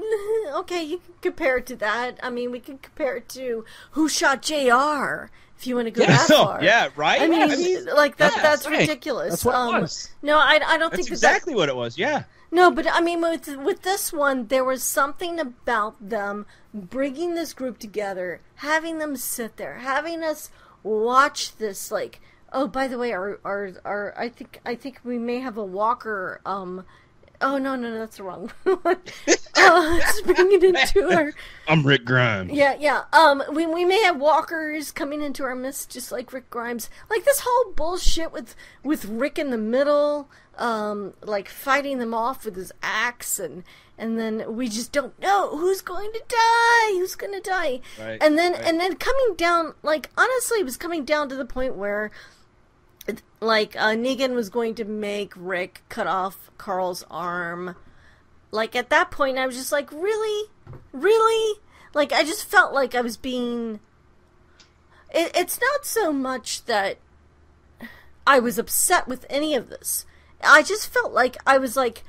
Okay, 0.55 0.83
you 0.83 0.99
can 0.99 1.15
compare 1.21 1.59
it 1.59 1.67
to 1.67 1.77
that. 1.77 2.19
I 2.23 2.31
mean, 2.31 2.51
we 2.51 2.61
can 2.61 2.79
compare 2.79 3.17
it 3.17 3.29
to 3.31 3.65
Who 3.93 4.09
Shot 4.09 4.41
JR, 4.43 5.31
if 5.59 5.67
you 5.67 5.75
want 5.77 5.87
to 5.87 5.91
go 5.91 6.05
that 6.07 6.27
So, 6.27 6.45
far. 6.45 6.63
yeah, 6.65 6.89
right. 6.97 7.21
I 7.21 7.27
mean, 7.29 7.43
I 7.43 7.57
mean, 7.57 7.85
like 7.87 8.17
that, 8.17 8.33
Yes, 8.35 8.43
that's 8.43 8.67
right. 8.67 8.81
ridiculous. 8.81 9.31
That's 9.31 9.45
what 9.45 9.53
it 9.55 9.75
um, 9.75 9.83
was. 9.83 10.11
No, 10.23 10.39
I, 10.39 10.61
I 10.67 10.79
don't 10.79 10.91
that's 10.91 10.97
think 10.97 11.07
that 11.09 11.13
exactly 11.13 11.55
what 11.55 11.69
it 11.69 11.77
was. 11.77 11.99
Yeah. 11.99 12.25
No, 12.51 12.71
but 12.71 12.87
I 12.91 13.01
mean, 13.01 13.21
with 13.21 13.49
with 13.57 13.83
this 13.83 14.13
one, 14.13 14.47
there 14.47 14.65
was 14.65 14.83
something 14.83 15.41
about 15.41 15.97
them 16.09 16.47
bringing 16.73 17.35
this 17.35 17.53
group 17.53 17.79
together, 17.79 18.41
having 18.57 18.99
them 18.99 19.17
sit 19.17 19.57
there, 19.57 19.79
having 19.79 20.23
us 20.23 20.51
watch 20.83 21.57
this. 21.57 21.91
Like, 21.91 22.21
oh, 22.53 22.69
by 22.69 22.87
the 22.87 22.99
way, 22.99 23.13
our 23.13 23.41
our, 23.45 23.73
our 23.85 24.15
I 24.17 24.29
think 24.29 24.61
I 24.65 24.75
think 24.75 25.01
we 25.05 25.19
may 25.19 25.41
have 25.41 25.57
a 25.57 25.65
walker. 25.65 26.41
Um, 26.47 26.85
oh 27.41 27.59
no, 27.59 27.77
no, 27.77 27.91
no 27.91 27.99
that's 27.99 28.17
the 28.17 28.23
wrong 28.25 28.51
one. 28.65 28.79
uh, 29.29 29.99
just 30.01 30.25
bring 30.25 30.53
it 30.53 30.63
into 30.65 31.11
our 31.17 31.33
I'm 31.69 31.85
Rick 31.87 32.05
Grimes. 32.05 32.53
yeah, 32.53 32.77
yeah. 32.79 33.03
Um, 33.13 33.43
we 33.53 33.67
we 33.67 33.85
may 33.85 34.03
have 34.03 34.17
walkers 34.19 34.93
coming 34.93 35.23
into 35.23 35.45
our 35.45 35.55
midst, 35.55 35.91
just 35.91 36.13
like 36.13 36.33
Rick 36.33 36.51
Grimes. 36.51 36.89
Like 37.11 37.25
this 37.25 37.41
whole 37.45 37.73
bullshit 37.73 38.33
with 38.33 38.55
with 38.83 39.05
Rick 39.05 39.39
in 39.39 39.51
the 39.51 39.59
middle, 39.59 40.29
um, 40.59 41.15
like 41.23 41.49
fighting 41.49 41.99
them 41.99 42.15
off 42.15 42.45
with 42.45 42.57
his 42.57 42.73
axe, 42.83 43.39
and 43.39 43.65
and 43.99 44.19
then 44.19 44.55
we 44.57 44.69
just 44.69 44.93
don't 44.93 45.19
know 45.21 45.57
who's 45.57 45.81
going 45.81 46.13
to 46.13 46.23
die, 46.29 46.91
who's 46.93 47.15
going 47.15 47.33
to 47.33 47.41
die, 47.41 47.81
Right, 47.99 48.19
and 48.23 48.37
then 48.39 48.53
right. 48.53 48.63
and 48.65 48.79
then 48.79 48.97
coming 48.97 49.35
down, 49.37 49.75
like 49.83 50.11
honestly, 50.17 50.59
it 50.61 50.65
was 50.65 50.77
coming 50.77 51.05
down 51.05 51.29
to 51.31 51.35
the 51.37 51.47
point 51.47 51.77
where. 51.77 52.11
Like 53.41 53.77
uh, 53.77 53.91
Negan 53.91 54.35
was 54.35 54.49
going 54.49 54.75
to 54.77 54.85
make 54.85 55.33
Rick 55.37 55.83
cut 55.89 56.07
off 56.07 56.51
Carl's 56.59 57.05
arm, 57.11 57.77
like 58.51 58.75
at 58.75 58.91
that 58.91 59.11
point 59.11 59.39
i 59.39 59.47
was 59.47 59.57
just 59.57 59.73
like 59.73 59.93
really? 59.93 60.51
Really? 60.93 61.61
Like 61.95 62.13
i 62.13 62.25
just 62.25 62.47
felt 62.47 62.73
like 62.73 62.95
i 62.95 63.01
was 63.01 63.17
being 63.17 63.81
it, 65.15 65.31
it's 65.35 65.61
not 65.61 65.87
so 65.87 66.13
much 66.13 66.65
that 66.65 66.99
i 68.27 68.39
was 68.39 68.59
upset 68.59 69.07
with 69.07 69.27
any 69.31 69.55
of 69.55 69.69
this. 69.69 70.07
I 70.43 70.63
just 70.63 70.93
felt 70.93 71.13
like 71.13 71.37
i 71.47 71.59
was 71.59 71.77
like 71.77 72.03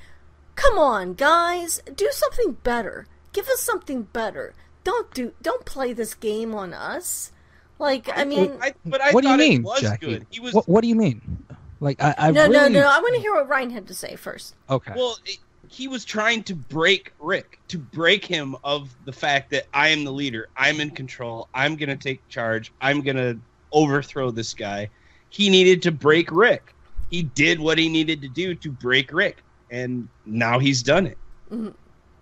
come 0.56 0.80
on 0.80 1.14
guys 1.14 1.82
do 1.94 2.10
something 2.12 2.54
better. 2.64 3.08
Give 3.34 3.48
us 3.50 3.62
something 3.62 4.04
better. 4.04 4.56
Don't 4.84 5.14
do 5.14 5.34
don't 5.42 5.66
play 5.66 5.94
this 5.94 6.14
game 6.14 6.56
on 6.56 6.74
us 6.74 7.32
like 7.80 8.10
i 8.16 8.24
mean 8.24 8.58
I, 8.62 8.74
but 8.86 9.02
I 9.02 9.12
what 9.12 9.24
do 9.24 9.30
you 9.30 9.38
mean, 9.38 9.64
was 9.64 9.82
Jackie? 9.82 10.06
good. 10.06 10.28
He 10.30 10.40
was 10.40 10.54
What, 10.54 10.68
what 10.68 10.82
do 10.82 10.88
you 10.88 10.96
mean? 10.96 11.44
Like 11.80 12.02
I, 12.02 12.16
I 12.18 12.32
no 12.32 12.48
really 12.48 12.54
no 12.54 12.82
no 12.82 12.88
i 12.88 13.00
want 13.00 13.16
to 13.16 13.22
hear 13.22 13.34
what 13.34 13.48
ryan 13.48 13.70
had 13.70 13.88
to 13.88 13.94
say 13.94 14.16
first 14.16 14.56
okay. 14.70 14.94
well. 14.96 15.18
It, 15.26 15.40
he 15.70 15.90
was 15.90 16.06
trying 16.06 16.44
to 16.44 16.56
break 16.56 17.12
Rick, 17.20 17.60
to 17.68 17.78
break 17.78 18.24
him 18.24 18.56
of 18.64 18.96
the 19.04 19.12
fact 19.12 19.50
that 19.52 19.66
I 19.74 19.90
am 19.90 20.06
the 20.06 20.14
leader. 20.14 20.48
I'm 20.56 20.80
in 20.80 20.92
control. 20.92 21.50
I'm 21.54 21.76
gonna 21.76 21.98
take 21.98 22.26
charge. 22.30 22.72
I'm 22.80 23.02
gonna 23.02 23.38
overthrow 23.74 24.32
this 24.32 24.54
guy. 24.54 24.90
He 25.30 25.50
needed 25.50 25.82
to 25.82 25.92
break 25.92 26.32
Rick. 26.32 26.74
He 27.12 27.24
did 27.24 27.60
what 27.60 27.78
he 27.78 27.90
needed 27.90 28.22
to 28.22 28.30
do 28.30 28.56
to 28.56 28.72
break 28.72 29.12
Rick, 29.12 29.44
and 29.70 30.08
now 30.26 30.58
he's 30.58 30.82
done 30.82 31.06
it. 31.06 31.18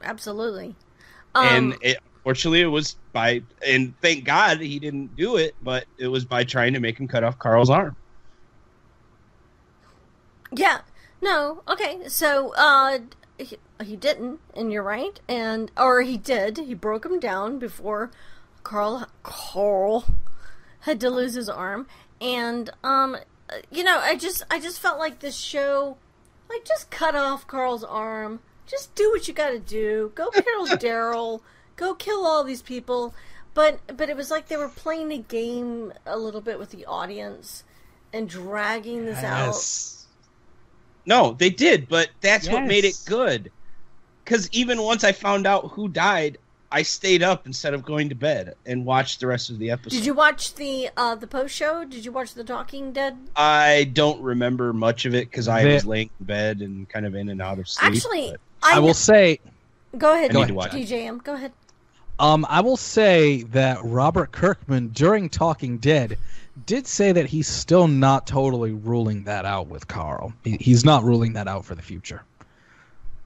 absolutely 0.04 0.76
and 1.36 1.74
um, 1.74 1.80
it, 1.82 1.98
Fortunately, 2.26 2.62
it 2.62 2.66
was 2.66 2.96
by 3.14 3.44
and 3.64 3.94
thank 4.02 4.26
God 4.26 4.60
he 4.60 4.80
didn't 4.80 5.16
do 5.16 5.38
it, 5.38 5.54
but 5.62 5.86
it 6.00 6.08
was 6.08 6.26
by 6.26 6.44
trying 6.44 6.74
to 6.74 6.80
make 6.80 7.00
him 7.00 7.08
cut 7.08 7.24
off 7.24 7.38
Carl's 7.38 7.70
arm. 7.70 7.96
Yeah. 10.52 10.80
No. 11.22 11.62
Okay. 11.68 12.08
So, 12.08 12.52
uh, 12.58 12.98
he, 13.38 13.58
he 13.84 13.96
didn't, 13.96 14.40
and 14.56 14.72
you're 14.72 14.82
right. 14.82 15.20
And 15.28 15.70
or 15.78 16.02
he 16.02 16.18
did. 16.18 16.58
He 16.58 16.74
broke 16.74 17.06
him 17.06 17.20
down 17.20 17.60
before 17.60 18.10
Carl 18.64 19.06
Carl 19.22 20.08
had 20.80 21.00
to 21.02 21.12
lose 21.12 21.36
his 21.36 21.48
arm. 21.48 21.86
And 22.20 22.72
um, 22.84 23.18
you 23.70 23.84
know, 23.84 24.00
I 24.00 24.16
just 24.16 24.42
I 24.50 24.60
just 24.60 24.80
felt 24.80 24.98
like 24.98 25.20
this 25.20 25.38
show, 25.38 25.98
like 26.50 26.66
just 26.66 26.90
cut 26.90 27.16
off 27.16 27.46
Carl's 27.46 27.84
arm. 27.84 28.40
Just 28.66 28.96
do 28.96 29.12
what 29.12 29.28
you 29.28 29.34
got 29.36 29.52
to 29.52 29.60
do. 29.60 30.12
Go 30.16 30.32
kill 30.32 30.66
Daryl. 30.80 31.42
Go 31.76 31.94
kill 31.94 32.26
all 32.26 32.44
these 32.44 32.62
people. 32.62 33.14
But 33.54 33.80
but 33.96 34.10
it 34.10 34.18
was 34.18 34.30
like 34.30 34.48
they 34.48 34.58
were 34.58 34.70
playing 34.70 35.12
a 35.12 35.18
game 35.18 35.94
a 36.06 36.18
little 36.18 36.42
bit 36.42 36.60
with 36.60 36.72
the 36.72 36.86
audience 36.86 37.64
and 38.12 38.28
dragging 38.30 39.06
this 39.06 39.24
out. 39.24 39.56
No, 41.06 41.34
they 41.34 41.50
did, 41.50 41.88
but 41.88 42.10
that's 42.22 42.50
what 42.50 42.64
made 42.64 42.84
it 42.86 43.00
good. 43.06 43.52
Because 44.24 44.50
even 44.52 44.82
once 44.82 45.04
I 45.04 45.12
found 45.12 45.46
out 45.46 45.72
who 45.72 45.88
died, 45.88 46.40
I 46.72 46.82
stayed 46.82 47.22
up 47.22 47.46
instead 47.46 47.74
of 47.74 47.86
going 47.86 48.10
to 48.10 48.16
bed 48.16 48.56
and 48.66 48.86
watched 48.86 49.20
the 49.20 49.28
rest 49.28 49.50
of 49.50 49.60
the 49.60 49.70
episode. 49.70 49.96
Did 49.98 50.06
you 50.06 50.14
watch 50.16 50.56
the 50.56 50.90
uh, 50.98 51.16
the 51.16 51.28
post 51.28 51.56
show? 51.56 51.86
Did 51.86 52.04
you 52.04 52.12
watch 52.12 52.34
the 52.34 52.44
Talking 52.44 52.92
Dead? 52.92 53.16
I 53.36 53.90
don't 53.94 54.22
remember 54.22 54.74
much 54.74 55.06
of 55.06 55.14
it 55.14 55.30
because 55.30 55.48
I 55.48 55.64
The- 55.64 55.74
was 55.76 55.86
laying 55.86 56.10
in 56.20 56.26
bed 56.26 56.62
and 56.62 56.90
kind 56.90 57.06
of 57.06 57.16
in 57.16 57.30
and 57.30 57.42
out 57.42 57.60
of 57.60 57.70
sleep. 57.70 57.94
Actually, 57.94 58.32
but- 58.32 58.42
I, 58.64 58.78
I 58.78 58.80
will 58.80 58.96
say, 58.96 59.40
go 59.98 60.14
ahead. 60.14 60.36
I 60.36 60.40
need 60.40 60.48
to 60.48 60.54
watch 60.56 60.74
it. 60.74 60.88
DJM, 60.88 61.24
go 61.24 61.36
ahead. 61.36 61.54
Um, 62.20 62.46
I 62.50 62.62
will 62.62 62.78
say 62.78 63.44
that 63.44 63.80
Robert 63.84 64.32
Kirkman 64.32 64.90
during 64.90 65.30
Talking 65.30 65.78
Dead 65.78 66.18
did 66.66 66.88
say 66.88 67.12
that 67.12 67.26
he's 67.26 67.48
still 67.48 67.88
not 67.88 68.26
totally 68.28 68.72
ruling 68.72 69.26
that 69.26 69.46
out 69.46 69.68
with 69.68 69.88
Carl. 69.88 70.34
He, 70.44 70.58
he's 70.60 70.86
not 70.86 71.04
ruling 71.04 71.34
that 71.34 71.48
out 71.48 71.66
for 71.66 71.76
the 71.76 71.82
future. 71.82 72.24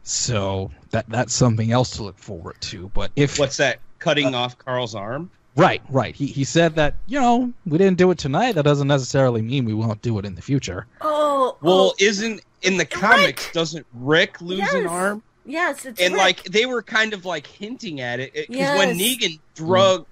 So 0.03 0.71
that 0.89 1.07
that's 1.07 1.33
something 1.33 1.71
else 1.71 1.91
to 1.97 2.03
look 2.03 2.17
forward 2.17 2.59
to. 2.61 2.89
But 2.93 3.11
if 3.15 3.37
what's 3.37 3.57
that? 3.57 3.79
Cutting 3.99 4.33
off 4.33 4.57
Carl's 4.57 4.95
arm? 4.95 5.29
right, 5.55 5.81
right, 5.89 6.15
he 6.15 6.25
he 6.25 6.45
said 6.45 6.75
that 6.75 6.95
you 7.05 7.19
know 7.19 7.51
we 7.65 7.77
didn't 7.77 7.97
do 7.97 8.09
it 8.11 8.17
tonight. 8.17 8.53
That 8.53 8.63
doesn't 8.63 8.87
necessarily 8.87 9.41
mean 9.41 9.65
we 9.65 9.73
won't 9.73 10.01
do 10.01 10.17
it 10.17 10.25
in 10.25 10.35
the 10.35 10.41
future. 10.41 10.87
Oh, 11.01 11.57
Well, 11.61 11.91
oh, 11.91 11.93
isn't 11.99 12.41
in 12.61 12.77
the 12.77 12.85
comics 12.85 13.45
Rick! 13.45 13.53
doesn't 13.53 13.85
Rick 13.93 14.41
lose 14.41 14.73
an 14.73 14.87
arm? 14.87 15.21
Yes, 15.49 15.85
it's 15.85 15.99
And 15.99 16.13
Rick. 16.13 16.21
like 16.21 16.43
they 16.43 16.65
were 16.65 16.81
kind 16.81 17.13
of 17.13 17.25
like 17.25 17.47
hinting 17.47 18.01
at 18.01 18.19
it 18.19 18.33
because 18.33 18.77
when 18.77 18.97
Negan 18.97 19.39
drug 19.55 20.05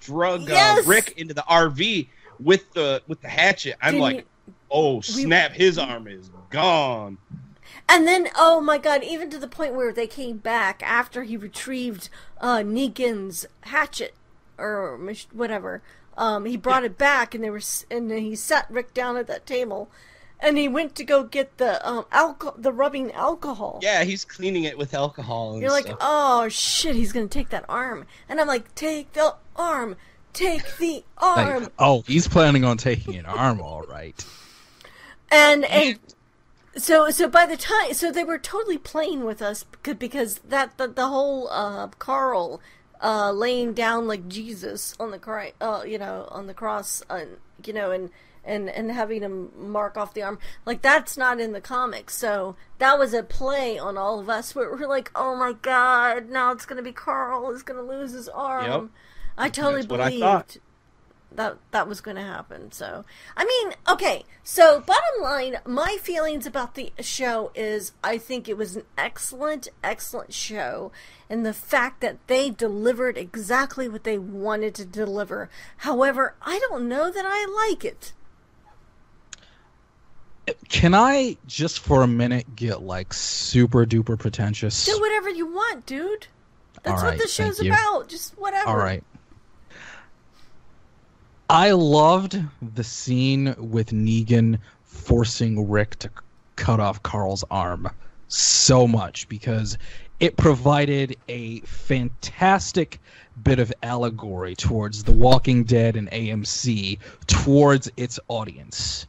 drug 0.00 0.48
Yes. 0.48 0.86
uh, 0.86 0.88
Rick 0.90 1.14
into 1.18 1.34
the 1.34 1.44
RV 1.48 2.08
with 2.38 2.72
the 2.72 3.02
with 3.06 3.20
the 3.20 3.28
hatchet, 3.28 3.76
I'm 3.82 3.92
Didn't 3.94 4.02
like, 4.02 4.16
you- 4.46 4.54
oh 4.70 5.00
snap, 5.00 5.52
his 5.52 5.78
arm 5.78 6.06
is 6.08 6.30
gone. 6.50 7.18
And 7.88 8.06
then, 8.06 8.28
oh 8.36 8.60
my 8.60 8.78
god, 8.78 9.02
even 9.02 9.30
to 9.30 9.38
the 9.38 9.48
point 9.48 9.74
where 9.74 9.92
they 9.92 10.06
came 10.06 10.36
back 10.38 10.80
after 10.84 11.24
he 11.24 11.36
retrieved 11.36 12.08
uh, 12.40 12.58
Negan's 12.58 13.46
hatchet 13.62 14.14
or 14.58 14.98
whatever. 15.32 15.82
Um, 16.16 16.44
he 16.44 16.56
brought 16.56 16.84
it 16.84 16.98
back, 16.98 17.34
and 17.34 17.42
they 17.42 17.48
were, 17.50 17.56
s- 17.58 17.86
and 17.90 18.10
then 18.10 18.18
he 18.18 18.36
sat 18.36 18.66
Rick 18.70 18.92
down 18.94 19.16
at 19.16 19.26
that 19.28 19.46
table, 19.46 19.88
and 20.42 20.56
he 20.58 20.68
went 20.68 20.94
to 20.96 21.04
go 21.04 21.22
get 21.24 21.58
the 21.58 21.86
um, 21.88 22.04
alcohol, 22.12 22.54
the 22.58 22.72
rubbing 22.72 23.12
alcohol. 23.12 23.80
Yeah, 23.82 24.04
he's 24.04 24.24
cleaning 24.24 24.64
it 24.64 24.76
with 24.78 24.94
alcohol. 24.94 25.52
And 25.52 25.62
You're 25.62 25.70
like, 25.70 25.86
stuff. 25.86 25.98
oh 26.00 26.48
shit, 26.48 26.94
he's 26.96 27.12
gonna 27.12 27.28
take 27.28 27.50
that 27.50 27.64
arm, 27.68 28.06
and 28.28 28.40
I'm 28.40 28.46
like, 28.48 28.74
take 28.74 29.12
the 29.12 29.34
arm, 29.56 29.96
take 30.32 30.76
the 30.78 31.04
Like, 31.20 31.46
arm, 31.46 31.68
oh, 31.78 32.02
he's 32.06 32.26
planning 32.28 32.64
on 32.64 32.76
taking 32.76 33.16
an 33.16 33.26
arm, 33.26 33.60
all 33.60 33.82
right. 33.82 34.24
and 35.30 35.64
and 35.66 35.98
so 36.76 37.10
so 37.10 37.28
by 37.28 37.46
the 37.46 37.56
time 37.56 37.92
so 37.94 38.12
they 38.12 38.24
were 38.24 38.38
totally 38.38 38.78
playing 38.78 39.24
with 39.24 39.42
us 39.42 39.64
because, 39.64 39.96
because 39.96 40.38
that 40.38 40.76
the, 40.78 40.86
the 40.86 41.08
whole 41.08 41.48
uh 41.50 41.88
carl 41.98 42.60
uh 43.02 43.32
laying 43.32 43.72
down 43.72 44.06
like 44.06 44.28
jesus 44.28 44.94
on 45.00 45.10
the 45.10 45.18
cry 45.18 45.52
uh 45.60 45.82
you 45.84 45.98
know 45.98 46.28
on 46.30 46.46
the 46.46 46.54
cross 46.54 47.02
uh, 47.10 47.24
you 47.66 47.72
know 47.72 47.90
and 47.90 48.10
and 48.50 48.68
and 48.68 48.90
having 48.90 49.22
him 49.22 49.50
mark 49.56 49.96
off 49.96 50.12
the 50.14 50.22
arm 50.22 50.38
like 50.66 50.82
that's 50.82 51.16
not 51.16 51.40
in 51.40 51.52
the 51.52 51.60
comics 51.60 52.16
so 52.16 52.56
that 52.78 52.98
was 52.98 53.14
a 53.14 53.22
play 53.22 53.78
on 53.78 53.96
all 53.96 54.18
of 54.18 54.28
us 54.28 54.54
where 54.54 54.70
we're 54.70 54.88
like 54.88 55.10
oh 55.14 55.34
my 55.36 55.52
god 55.52 56.28
now 56.28 56.52
it's 56.52 56.66
gonna 56.66 56.82
be 56.82 56.92
carl 56.92 57.50
is 57.50 57.62
gonna 57.62 57.82
lose 57.82 58.12
his 58.12 58.28
arm 58.28 58.64
Yep. 58.66 58.84
i 59.38 59.48
totally 59.48 59.82
That's 59.82 59.90
what 59.90 60.00
I 60.00 60.10
believed 60.10 60.60
that 61.32 61.58
that 61.70 61.88
was 61.88 62.00
going 62.00 62.16
to 62.16 62.22
happen. 62.22 62.72
So, 62.72 63.04
I 63.36 63.44
mean, 63.44 63.74
okay. 63.88 64.24
So, 64.42 64.80
bottom 64.80 65.22
line, 65.22 65.58
my 65.64 65.96
feelings 66.00 66.46
about 66.46 66.74
the 66.74 66.92
show 67.00 67.52
is 67.54 67.92
I 68.02 68.18
think 68.18 68.48
it 68.48 68.56
was 68.56 68.76
an 68.76 68.84
excellent, 68.98 69.68
excellent 69.82 70.34
show, 70.34 70.90
and 71.28 71.46
the 71.46 71.52
fact 71.52 72.00
that 72.00 72.26
they 72.26 72.50
delivered 72.50 73.16
exactly 73.16 73.88
what 73.88 74.04
they 74.04 74.18
wanted 74.18 74.74
to 74.76 74.84
deliver. 74.84 75.48
However, 75.78 76.34
I 76.42 76.58
don't 76.68 76.88
know 76.88 77.10
that 77.10 77.24
I 77.26 77.68
like 77.70 77.84
it. 77.84 78.12
Can 80.68 80.94
I 80.94 81.36
just 81.46 81.80
for 81.80 82.02
a 82.02 82.06
minute 82.06 82.56
get 82.56 82.82
like 82.82 83.12
super 83.12 83.84
duper 83.84 84.18
pretentious? 84.18 84.84
Do 84.84 84.98
whatever 85.00 85.30
you 85.30 85.46
want, 85.46 85.86
dude. 85.86 86.26
That's 86.82 87.02
All 87.02 87.08
what 87.08 87.18
the 87.18 87.28
show's 87.28 87.60
about. 87.60 88.08
Just 88.08 88.38
whatever. 88.38 88.68
All 88.68 88.76
right. 88.76 89.04
I 91.48 91.72
loved 91.72 92.40
the 92.74 92.84
scene 92.84 93.54
with 93.58 93.90
Negan 93.90 94.58
forcing 94.84 95.68
Rick 95.68 95.96
to 96.00 96.10
cut 96.56 96.78
off 96.78 97.02
Carl's 97.02 97.44
arm 97.50 97.90
so 98.28 98.86
much 98.86 99.28
because 99.28 99.76
it 100.20 100.36
provided 100.36 101.16
a 101.28 101.60
fantastic 101.60 103.00
bit 103.42 103.58
of 103.58 103.72
allegory 103.82 104.54
towards 104.54 105.02
The 105.02 105.12
Walking 105.12 105.64
Dead 105.64 105.96
and 105.96 106.10
AMC 106.10 106.98
towards 107.26 107.90
its 107.96 108.20
audience. 108.28 109.06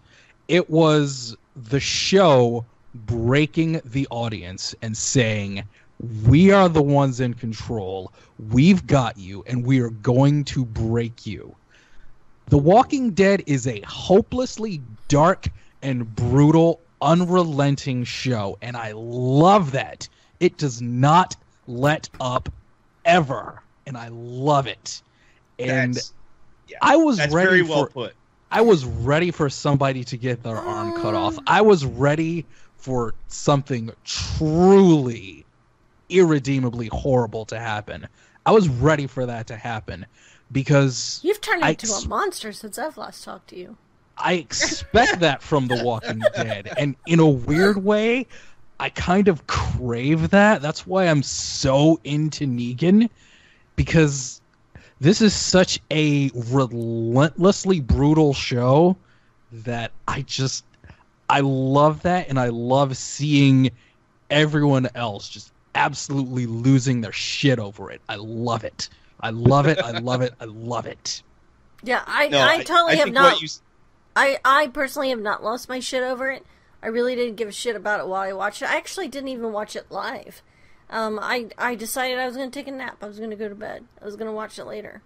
It 0.47 0.69
was 0.69 1.35
the 1.55 1.79
show 1.79 2.65
breaking 2.93 3.81
the 3.85 4.07
audience 4.09 4.75
and 4.81 4.95
saying, 4.95 5.63
We 6.23 6.51
are 6.51 6.69
the 6.69 6.81
ones 6.81 7.19
in 7.19 7.33
control. 7.33 8.11
We've 8.51 8.85
got 8.85 9.17
you, 9.17 9.43
and 9.47 9.65
we 9.65 9.79
are 9.79 9.89
going 9.89 10.43
to 10.45 10.65
break 10.65 11.25
you. 11.25 11.55
The 12.47 12.57
Walking 12.57 13.11
Dead 13.11 13.43
is 13.47 13.67
a 13.67 13.81
hopelessly 13.81 14.81
dark 15.07 15.47
and 15.81 16.13
brutal, 16.15 16.81
unrelenting 17.01 18.03
show, 18.03 18.57
and 18.61 18.75
I 18.75 18.91
love 18.93 19.71
that. 19.71 20.07
It 20.39 20.57
does 20.57 20.81
not 20.81 21.35
let 21.67 22.09
up 22.19 22.49
ever, 23.05 23.61
and 23.85 23.97
I 23.97 24.09
love 24.09 24.67
it. 24.67 25.01
And 25.59 25.93
That's, 25.93 26.13
yeah, 26.67 26.77
I 26.81 26.97
was 26.97 27.17
that's 27.17 27.33
ready 27.33 27.49
very 27.49 27.63
for 27.63 27.69
well 27.69 27.85
put. 27.87 28.13
I 28.51 28.61
was 28.61 28.85
ready 28.85 29.31
for 29.31 29.49
somebody 29.49 30.03
to 30.05 30.17
get 30.17 30.43
their 30.43 30.57
arm 30.57 31.01
cut 31.01 31.15
off. 31.15 31.37
I 31.47 31.61
was 31.61 31.85
ready 31.85 32.45
for 32.75 33.13
something 33.27 33.91
truly 34.03 35.45
irredeemably 36.09 36.89
horrible 36.91 37.45
to 37.45 37.59
happen. 37.59 38.07
I 38.45 38.51
was 38.51 38.67
ready 38.67 39.07
for 39.07 39.25
that 39.25 39.47
to 39.47 39.55
happen 39.55 40.05
because 40.51 41.19
You've 41.23 41.41
turned 41.41 41.63
I 41.63 41.69
into 41.69 41.87
ex- 41.87 42.03
a 42.03 42.07
monster 42.07 42.51
since 42.51 42.77
I've 42.77 42.97
last 42.97 43.23
talked 43.23 43.49
to 43.49 43.57
you. 43.57 43.77
I 44.17 44.33
expect 44.33 45.19
that 45.21 45.41
from 45.41 45.67
The 45.67 45.83
Walking 45.83 46.19
Dead. 46.35 46.71
And 46.77 46.95
in 47.07 47.19
a 47.19 47.27
weird 47.27 47.83
way, 47.83 48.27
I 48.79 48.89
kind 48.89 49.27
of 49.27 49.47
crave 49.47 50.31
that. 50.31 50.61
That's 50.61 50.85
why 50.85 51.05
I'm 51.05 51.23
so 51.23 51.99
into 52.03 52.45
Negan 52.45 53.09
because 53.75 54.40
this 55.01 55.19
is 55.19 55.33
such 55.33 55.79
a 55.91 56.29
relentlessly 56.35 57.79
brutal 57.81 58.33
show 58.33 58.95
that 59.51 59.91
I 60.07 60.21
just 60.21 60.63
I 61.29 61.39
love 61.41 62.03
that 62.03 62.29
and 62.29 62.39
I 62.39 62.49
love 62.49 62.95
seeing 62.95 63.71
everyone 64.29 64.87
else 64.95 65.27
just 65.27 65.51
absolutely 65.75 66.45
losing 66.45 67.01
their 67.01 67.11
shit 67.11 67.57
over 67.59 67.89
it. 67.91 67.99
I 68.07 68.15
love 68.15 68.63
it. 68.63 68.89
I 69.19 69.31
love 69.31 69.67
it. 69.67 69.79
I 69.79 69.91
love 69.99 70.21
it. 70.21 70.33
I 70.39 70.45
love 70.45 70.85
it. 70.85 71.23
Yeah, 71.83 72.03
I, 72.05 72.27
No, 72.27 72.41
I 72.41 72.63
totally 72.63 72.97
have 72.97 73.11
not. 73.11 73.33
What 73.33 73.41
you, 73.41 73.45
s- 73.45 73.61
I, 74.15 74.39
I 74.45 74.67
personally 74.67 75.09
have 75.09 75.19
not 75.21 75.43
lost 75.43 75.67
my 75.67 75.79
shit 75.79 76.03
over 76.03 76.29
it. 76.29 76.45
I 76.83 76.87
really 76.87 77.15
didn't 77.15 77.35
give 77.35 77.47
a 77.47 77.51
shit 77.51 77.75
about 77.75 77.99
it 77.99 78.07
while 78.07 78.21
I 78.21 78.33
watched 78.33 78.61
it. 78.61 78.69
I 78.69 78.75
actually 78.77 79.07
didn't 79.07 79.29
even 79.29 79.51
watch 79.51 79.75
it 79.75 79.89
live. 79.89 80.41
Um, 80.91 81.19
I, 81.21 81.47
I 81.57 81.75
decided 81.75 82.19
I 82.19 82.25
was 82.25 82.35
going 82.35 82.51
to 82.51 82.59
take 82.59 82.67
a 82.67 82.71
nap. 82.71 82.97
I 83.01 83.07
was 83.07 83.17
going 83.17 83.29
to 83.29 83.35
go 83.35 83.47
to 83.47 83.55
bed. 83.55 83.85
I 84.01 84.05
was 84.05 84.15
going 84.15 84.27
to 84.27 84.33
watch 84.33 84.59
it 84.59 84.65
later. 84.65 85.01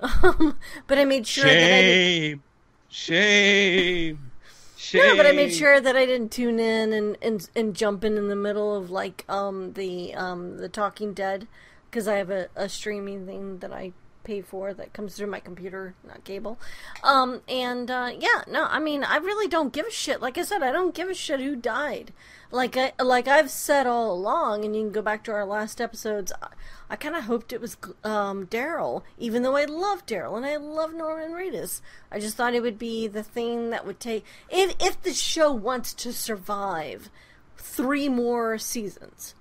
Um, 0.00 0.58
but 0.86 0.98
I 0.98 1.04
made 1.04 1.26
sure 1.26 1.44
that 1.44 1.52
I 1.52 1.82
didn't. 1.82 2.42
shame, 2.88 4.18
shame, 4.18 4.30
shame. 4.76 5.02
No, 5.06 5.16
but 5.16 5.26
I 5.26 5.32
made 5.32 5.54
sure 5.54 5.80
that 5.80 5.96
I 5.96 6.04
didn't 6.04 6.30
tune 6.30 6.60
in 6.60 6.92
and, 6.92 7.16
and, 7.22 7.48
and 7.56 7.74
jump 7.74 8.04
in 8.04 8.16
in 8.18 8.28
the 8.28 8.36
middle 8.36 8.76
of 8.76 8.90
like 8.90 9.24
um 9.28 9.72
the 9.72 10.14
um 10.14 10.58
the 10.58 10.68
Talking 10.68 11.14
Dead 11.14 11.48
because 11.90 12.06
I 12.06 12.16
have 12.16 12.30
a, 12.30 12.48
a 12.54 12.68
streaming 12.68 13.26
thing 13.26 13.58
that 13.58 13.72
I 13.72 13.92
pay 14.24 14.40
for 14.40 14.74
that 14.74 14.92
comes 14.92 15.14
through 15.14 15.28
my 15.28 15.40
computer, 15.40 15.94
not 16.06 16.24
cable. 16.24 16.58
Um, 17.02 17.42
and 17.48 17.90
uh, 17.90 18.10
yeah, 18.18 18.42
no, 18.48 18.64
I 18.64 18.80
mean, 18.80 19.04
I 19.04 19.16
really 19.16 19.48
don't 19.48 19.72
give 19.72 19.86
a 19.86 19.90
shit. 19.90 20.20
Like 20.20 20.38
I 20.38 20.42
said, 20.42 20.62
I 20.62 20.72
don't 20.72 20.94
give 20.94 21.08
a 21.08 21.14
shit 21.14 21.40
who 21.40 21.54
died. 21.54 22.12
Like 22.50 22.76
I 22.76 22.92
like 23.02 23.28
I've 23.28 23.50
said 23.50 23.86
all 23.86 24.12
along, 24.12 24.64
and 24.64 24.74
you 24.74 24.82
can 24.82 24.92
go 24.92 25.02
back 25.02 25.24
to 25.24 25.32
our 25.32 25.44
last 25.44 25.80
episodes. 25.80 26.32
I, 26.40 26.48
I 26.90 26.96
kind 26.96 27.16
of 27.16 27.24
hoped 27.24 27.52
it 27.52 27.60
was 27.60 27.76
um, 28.04 28.46
Daryl, 28.46 29.02
even 29.18 29.42
though 29.42 29.56
I 29.56 29.64
love 29.64 30.06
Daryl 30.06 30.36
and 30.36 30.46
I 30.46 30.56
love 30.56 30.94
Norman 30.94 31.32
Reedus. 31.32 31.80
I 32.12 32.20
just 32.20 32.36
thought 32.36 32.54
it 32.54 32.62
would 32.62 32.78
be 32.78 33.08
the 33.08 33.22
thing 33.22 33.70
that 33.70 33.86
would 33.86 34.00
take 34.00 34.24
if 34.50 34.74
if 34.80 35.02
the 35.02 35.12
show 35.12 35.52
wants 35.52 35.92
to 35.94 36.12
survive 36.12 37.10
three 37.56 38.08
more 38.08 38.58
seasons 38.58 39.34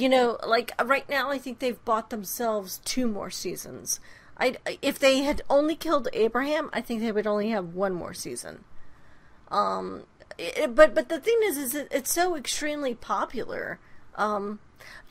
you 0.00 0.08
know, 0.08 0.38
like 0.46 0.72
right 0.82 1.08
now, 1.08 1.30
I 1.30 1.38
think 1.38 1.58
they've 1.58 1.84
bought 1.84 2.10
themselves 2.10 2.80
two 2.84 3.06
more 3.06 3.30
seasons. 3.30 4.00
I 4.38 4.56
if 4.80 4.98
they 4.98 5.18
had 5.18 5.42
only 5.50 5.76
killed 5.76 6.08
Abraham, 6.12 6.70
I 6.72 6.80
think 6.80 7.00
they 7.00 7.12
would 7.12 7.26
only 7.26 7.50
have 7.50 7.74
one 7.74 7.92
more 7.92 8.14
season. 8.14 8.64
Um, 9.50 10.04
it, 10.38 10.74
but 10.74 10.94
but 10.94 11.08
the 11.08 11.20
thing 11.20 11.38
is, 11.42 11.58
is 11.58 11.74
it, 11.74 11.88
it's 11.90 12.12
so 12.12 12.36
extremely 12.36 12.94
popular. 12.94 13.78
Um, 14.14 14.60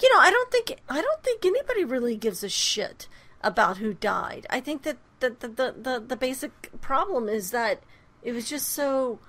you 0.01 0.11
know, 0.13 0.19
I 0.19 0.31
don't 0.31 0.51
think 0.51 0.79
I 0.89 1.01
don't 1.01 1.23
think 1.23 1.45
anybody 1.45 1.83
really 1.83 2.17
gives 2.17 2.43
a 2.43 2.49
shit 2.49 3.07
about 3.41 3.77
who 3.77 3.93
died. 3.93 4.47
I 4.49 4.59
think 4.59 4.83
that 4.83 4.97
the 5.19 5.35
the 5.39 5.47
the, 5.47 5.75
the, 5.79 6.03
the 6.07 6.15
basic 6.15 6.81
problem 6.81 7.29
is 7.29 7.51
that 7.51 7.83
it 8.23 8.31
was 8.31 8.49
just 8.49 8.69
so 8.69 9.19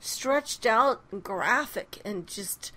stretched 0.00 0.66
out 0.66 1.02
and 1.10 1.22
graphic 1.22 2.00
and 2.04 2.26
just 2.26 2.72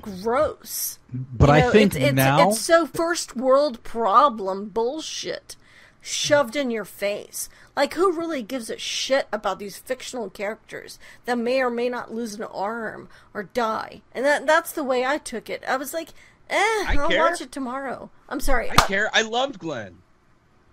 gross. 0.00 0.98
But 1.12 1.48
You 1.48 1.54
I 1.54 1.60
think 1.70 1.94
it's, 1.94 2.04
it's, 2.04 2.14
now 2.14 2.48
it's 2.48 2.60
so 2.60 2.86
first 2.86 3.36
world 3.36 3.82
problem 3.82 4.68
bullshit 4.68 5.56
shoved 6.00 6.56
in 6.56 6.70
your 6.70 6.84
face. 6.84 7.48
Like 7.76 7.94
who 7.94 8.12
really 8.12 8.42
gives 8.42 8.70
a 8.70 8.78
shit 8.78 9.28
about 9.32 9.58
these 9.58 9.78
fictional 9.78 10.30
characters 10.30 10.98
that 11.24 11.38
may 11.38 11.60
or 11.60 11.70
may 11.70 11.88
not 11.88 12.12
lose 12.12 12.34
an 12.34 12.42
arm 12.42 13.08
or 13.34 13.44
die? 13.44 14.02
And 14.12 14.24
that 14.24 14.46
that's 14.46 14.72
the 14.72 14.84
way 14.84 15.04
I 15.04 15.18
took 15.18 15.48
it. 15.48 15.62
I 15.66 15.76
was 15.76 15.94
like, 15.94 16.08
eh, 16.50 16.84
I'll 16.88 17.08
care. 17.08 17.24
watch 17.24 17.40
it 17.40 17.52
tomorrow. 17.52 18.10
I'm 18.28 18.40
sorry. 18.40 18.70
I 18.70 18.76
care. 18.76 19.10
I 19.12 19.22
loved 19.22 19.58
Glenn. 19.58 19.98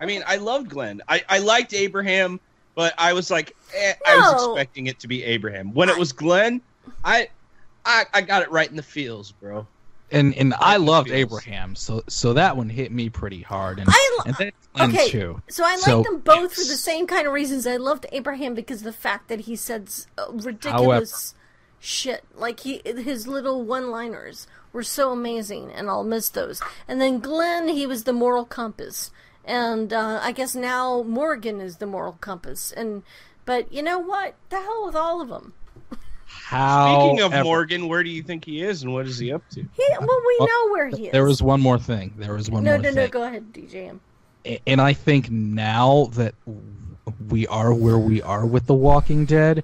I 0.00 0.06
mean, 0.06 0.22
I 0.26 0.36
loved 0.36 0.68
Glenn. 0.68 1.00
I, 1.08 1.22
I 1.28 1.38
liked 1.38 1.72
Abraham, 1.72 2.38
but 2.74 2.92
I 2.98 3.14
was 3.14 3.30
like, 3.30 3.56
eh, 3.74 3.94
I 4.06 4.16
was 4.16 4.48
expecting 4.48 4.88
it 4.88 5.00
to 5.00 5.08
be 5.08 5.24
Abraham. 5.24 5.72
When 5.72 5.88
it 5.88 5.96
was 5.96 6.12
Glenn, 6.12 6.60
I, 7.04 7.28
I 7.86 8.04
I 8.12 8.20
got 8.20 8.42
it 8.42 8.50
right 8.50 8.68
in 8.68 8.76
the 8.76 8.82
feels, 8.82 9.32
bro. 9.32 9.66
and 10.10 10.34
and 10.34 10.52
I 10.54 10.76
loved 10.76 11.08
feels. 11.08 11.18
Abraham, 11.20 11.74
so 11.76 12.02
so 12.08 12.32
that 12.34 12.56
one 12.56 12.68
hit 12.68 12.92
me 12.92 13.08
pretty 13.08 13.40
hard, 13.42 13.78
and 13.78 13.88
I 13.90 14.16
lo- 14.18 14.24
and 14.26 14.34
then 14.36 14.52
Glenn 14.74 14.90
okay, 14.90 15.08
too. 15.08 15.40
so 15.48 15.64
I 15.64 15.72
like 15.76 15.80
So, 15.84 16.02
them 16.02 16.18
both 16.18 16.52
for 16.54 16.60
the 16.60 16.76
same 16.76 17.06
kind 17.06 17.26
of 17.26 17.32
reasons. 17.32 17.66
I 17.66 17.76
loved 17.76 18.04
Abraham 18.12 18.54
because 18.54 18.78
of 18.80 18.84
the 18.84 18.92
fact 18.92 19.28
that 19.28 19.40
he 19.40 19.56
said 19.56 19.84
s- 19.86 20.06
uh, 20.18 20.26
ridiculous 20.32 21.34
shit. 21.78 22.24
Like 22.34 22.60
he, 22.60 22.82
his 22.84 23.26
little 23.26 23.62
one-liners 23.64 24.46
were 24.72 24.82
so 24.82 25.12
amazing, 25.12 25.70
and 25.72 25.88
I'll 25.88 26.04
miss 26.04 26.28
those. 26.28 26.60
And 26.88 27.00
then 27.00 27.20
Glenn, 27.20 27.68
he 27.68 27.86
was 27.86 28.04
the 28.04 28.12
moral 28.12 28.44
compass, 28.44 29.10
and 29.44 29.92
uh, 29.92 30.20
I 30.22 30.32
guess 30.32 30.54
now 30.54 31.02
Morgan 31.02 31.60
is 31.60 31.76
the 31.76 31.86
moral 31.86 32.18
compass. 32.20 32.72
And 32.72 33.02
but 33.44 33.72
you 33.72 33.82
know 33.82 33.98
what? 33.98 34.34
The 34.50 34.60
hell 34.60 34.84
with 34.86 34.96
all 34.96 35.20
of 35.22 35.28
them. 35.28 35.54
How 36.26 36.98
Speaking 37.10 37.20
of 37.22 37.44
Morgan, 37.44 37.88
where 37.88 38.02
do 38.02 38.10
you 38.10 38.22
think 38.22 38.44
he 38.44 38.62
is, 38.62 38.82
and 38.82 38.92
what 38.92 39.06
is 39.06 39.18
he 39.18 39.32
up 39.32 39.48
to? 39.50 39.60
He, 39.60 39.86
well, 40.00 40.20
we 40.26 40.36
Well, 40.40 40.48
know 40.48 40.72
where 40.72 40.88
he 40.88 41.06
is. 41.06 41.12
There 41.12 41.24
was 41.24 41.42
one 41.42 41.60
more 41.60 41.78
thing. 41.78 42.14
There 42.18 42.34
was 42.34 42.50
one 42.50 42.64
no, 42.64 42.72
more 42.72 42.78
no, 42.78 42.88
thing. 42.88 42.94
no. 42.96 43.08
Go 43.08 43.22
ahead, 43.24 43.52
DJM. 43.52 43.98
A- 44.44 44.60
and 44.66 44.80
I 44.80 44.92
think 44.92 45.30
now 45.30 46.06
that 46.12 46.34
we 47.28 47.46
are 47.46 47.72
where 47.72 47.98
we 47.98 48.20
are 48.22 48.44
with 48.44 48.66
The 48.66 48.74
Walking 48.74 49.24
Dead, 49.24 49.62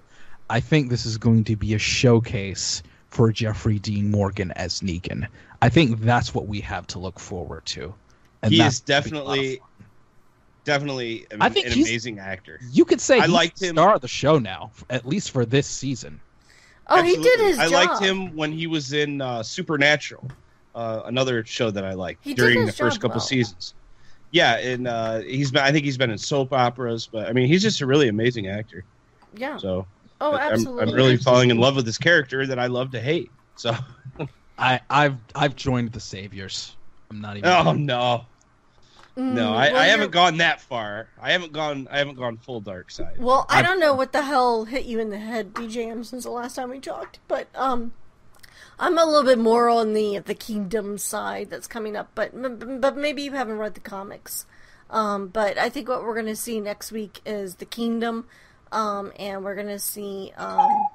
I 0.51 0.61
think 0.61 0.89
this 0.89 1.05
is 1.05 1.19
going 1.19 1.45
to 1.45 1.57
be 1.57 1.75
a 1.75 1.79
showcase 1.79 2.83
for 3.09 3.31
Jeffrey 3.33 3.79
Dean 3.79 4.11
Morgan 4.11 4.53
as 4.53 4.81
Negan. 4.81 5.27
I 5.61 5.69
think 5.69 6.01
that's 6.01 6.35
what 6.35 6.47
we 6.47 6.61
have 6.61 6.87
to 6.89 6.99
look 6.99 7.19
forward 7.19 7.67
to. 7.67 7.93
And 8.43 8.53
he 8.53 8.61
is 8.61 8.81
gonna 8.81 9.03
be 9.03 9.11
a 9.11 9.15
lot 9.15 9.23
of 9.23 9.35
definitely, 9.37 9.61
definitely 10.65 11.27
an, 11.31 11.43
I 11.43 11.49
think 11.49 11.67
an 11.67 11.73
amazing 11.75 12.19
actor. 12.19 12.61
You 12.71 12.85
could 12.85 13.01
say 13.01 13.19
I 13.19 13.23
he's 13.23 13.31
liked 13.31 13.61
the 13.61 13.67
him- 13.69 13.77
star 13.77 13.95
of 13.95 14.01
the 14.01 14.09
show 14.09 14.39
now, 14.39 14.71
at 14.91 15.07
least 15.07 15.31
for 15.31 15.45
this 15.45 15.67
season. 15.67 16.21
Oh, 16.89 17.03
he 17.03 17.17
did 17.17 17.41
his 17.41 17.59
I 17.59 17.69
job. 17.69 17.73
liked 17.73 18.03
him 18.03 18.37
when 18.37 18.53
he 18.53 18.67
was 18.67 18.93
in 18.93 19.21
uh, 19.21 19.43
Supernatural, 19.43 20.31
uh, 20.75 21.03
another 21.05 21.45
show 21.45 21.71
that 21.71 21.85
I 21.85 21.95
liked 21.95 22.25
He 22.25 22.35
during 22.35 22.67
the 22.67 22.73
first 22.73 23.01
couple 23.01 23.17
well. 23.17 23.21
seasons. 23.21 23.75
Yeah, 24.31 24.57
and 24.59 24.89
uh, 24.89 25.21
he's 25.21 25.51
been. 25.51 25.63
I 25.63 25.73
think 25.73 25.85
he's 25.85 25.99
been 25.99 26.11
in 26.11 26.19
soap 26.19 26.53
operas, 26.53 27.07
but 27.11 27.29
I 27.29 27.33
mean, 27.33 27.49
he's 27.49 27.63
just 27.63 27.81
a 27.83 27.87
really 27.87 28.09
amazing 28.09 28.49
actor. 28.49 28.85
Yeah. 29.35 29.59
So 29.59 29.87
Oh, 30.23 30.35
I'm, 30.35 30.53
absolutely. 30.53 30.83
I'm 30.85 30.95
really 30.95 31.17
falling 31.17 31.51
in 31.51 31.59
love 31.59 31.75
with 31.75 31.85
this 31.85 31.99
character 31.99 32.47
that 32.47 32.59
I 32.59 32.69
love 32.69 32.93
to 32.93 33.01
hate. 33.01 33.31
So, 33.57 33.75
I, 34.59 34.81
I've 34.89 35.17
I've 35.35 35.57
joined 35.57 35.93
the 35.93 36.01
Saviors. 36.01 36.77
I'm 37.11 37.21
not 37.21 37.37
even. 37.37 37.51
oh 37.51 37.73
no, 37.73 38.25
Mm, 39.17 39.33
no, 39.35 39.53
I, 39.53 39.71
well, 39.73 39.77
I 39.83 39.87
haven't 39.89 40.11
gone 40.11 40.39
that 40.39 40.61
far. 40.63 41.09
I 41.21 41.33
haven't 41.33 41.53
gone. 41.53 41.87
I 41.91 41.99
haven't 41.99 42.15
gone 42.17 42.39
full 42.39 42.61
dark 42.61 42.91
side. 42.91 43.17
Well, 43.19 43.45
I 43.49 43.59
I've- 43.59 43.69
don't 43.69 43.79
know 43.81 43.95
what 43.95 44.13
the 44.13 44.23
hell 44.23 44.65
hit 44.65 44.85
you 44.87 44.99
in 45.01 45.11
the 45.11 45.19
head, 45.19 45.53
DJM, 45.53 46.05
since 46.07 46.25
the 46.25 46.31
last 46.31 46.57
time 46.57 46.71
we 46.71 46.81
talked, 46.81 47.19
but 47.29 47.49
um, 47.55 47.93
I'm 48.79 48.97
a 48.97 49.05
little 49.05 49.25
bit 49.25 49.39
more 49.39 49.69
on 49.69 49.93
the 49.93 50.19
the 50.19 50.35
kingdom 50.35 50.97
side 50.97 51.51
that's 51.51 51.67
coming 51.67 51.95
up, 51.95 52.11
but 52.15 52.31
but 52.81 52.97
maybe 52.97 53.23
you 53.23 53.33
haven't 53.33 53.59
read 53.59 53.75
the 53.75 53.81
comics. 53.81 54.47
Um, 54.89 55.29
but 55.29 55.59
I 55.59 55.69
think 55.69 55.89
what 55.89 56.03
we're 56.05 56.15
gonna 56.17 56.35
see 56.37 56.59
next 56.61 56.91
week 56.91 57.21
is 57.27 57.57
the 57.57 57.65
kingdom, 57.67 58.27
um, 58.73 59.13
and 59.19 59.45
we're 59.45 59.55
gonna 59.57 59.79
see 59.79 60.33
um, 60.39 60.87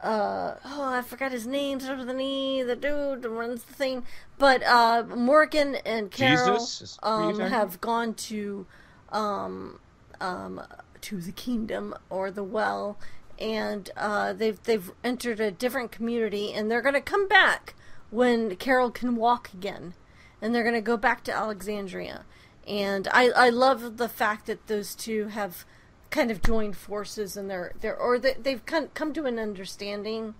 uh, 0.00 0.54
oh, 0.64 0.84
I 0.84 1.02
forgot 1.02 1.32
his 1.32 1.46
name. 1.46 1.80
Starts 1.80 2.00
with 2.00 2.10
an 2.10 2.20
E. 2.20 2.62
The 2.62 2.76
dude 2.76 3.24
runs 3.24 3.64
the 3.64 3.72
thing, 3.72 4.04
but 4.38 4.62
uh, 4.62 5.04
Morgan 5.08 5.76
and 5.76 6.10
Carol 6.10 6.58
Jesus? 6.58 6.80
Is- 6.82 6.98
were 7.02 7.32
you 7.32 7.42
um, 7.42 7.50
have 7.50 7.80
gone 7.80 8.14
to 8.14 8.66
um, 9.10 9.80
um, 10.20 10.62
to 11.00 11.20
the 11.20 11.32
kingdom 11.32 11.94
or 12.10 12.30
the 12.30 12.44
well, 12.44 12.98
and 13.38 13.90
uh, 13.96 14.32
they've 14.32 14.62
they've 14.62 14.90
entered 15.02 15.40
a 15.40 15.50
different 15.50 15.90
community, 15.90 16.52
and 16.52 16.70
they're 16.70 16.82
going 16.82 16.94
to 16.94 17.00
come 17.00 17.26
back 17.26 17.74
when 18.10 18.54
Carol 18.56 18.90
can 18.90 19.16
walk 19.16 19.52
again, 19.52 19.94
and 20.40 20.54
they're 20.54 20.62
going 20.62 20.74
to 20.74 20.80
go 20.80 20.96
back 20.96 21.24
to 21.24 21.34
Alexandria. 21.34 22.24
And 22.66 23.08
I, 23.12 23.30
I 23.30 23.48
love 23.48 23.96
the 23.96 24.10
fact 24.10 24.46
that 24.46 24.66
those 24.66 24.94
two 24.94 25.28
have 25.28 25.64
kind 26.10 26.30
of 26.30 26.42
joined 26.42 26.76
forces, 26.76 27.36
and 27.36 27.50
they're 27.50 27.72
they're 27.80 27.96
or 27.96 28.18
they, 28.18 28.34
they've 28.34 28.64
come 28.64 28.88
come 28.94 29.12
to 29.12 29.26
an 29.26 29.38
understanding 29.38 30.34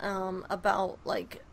um, 0.00 0.46
about 0.50 0.98
like 1.04 1.44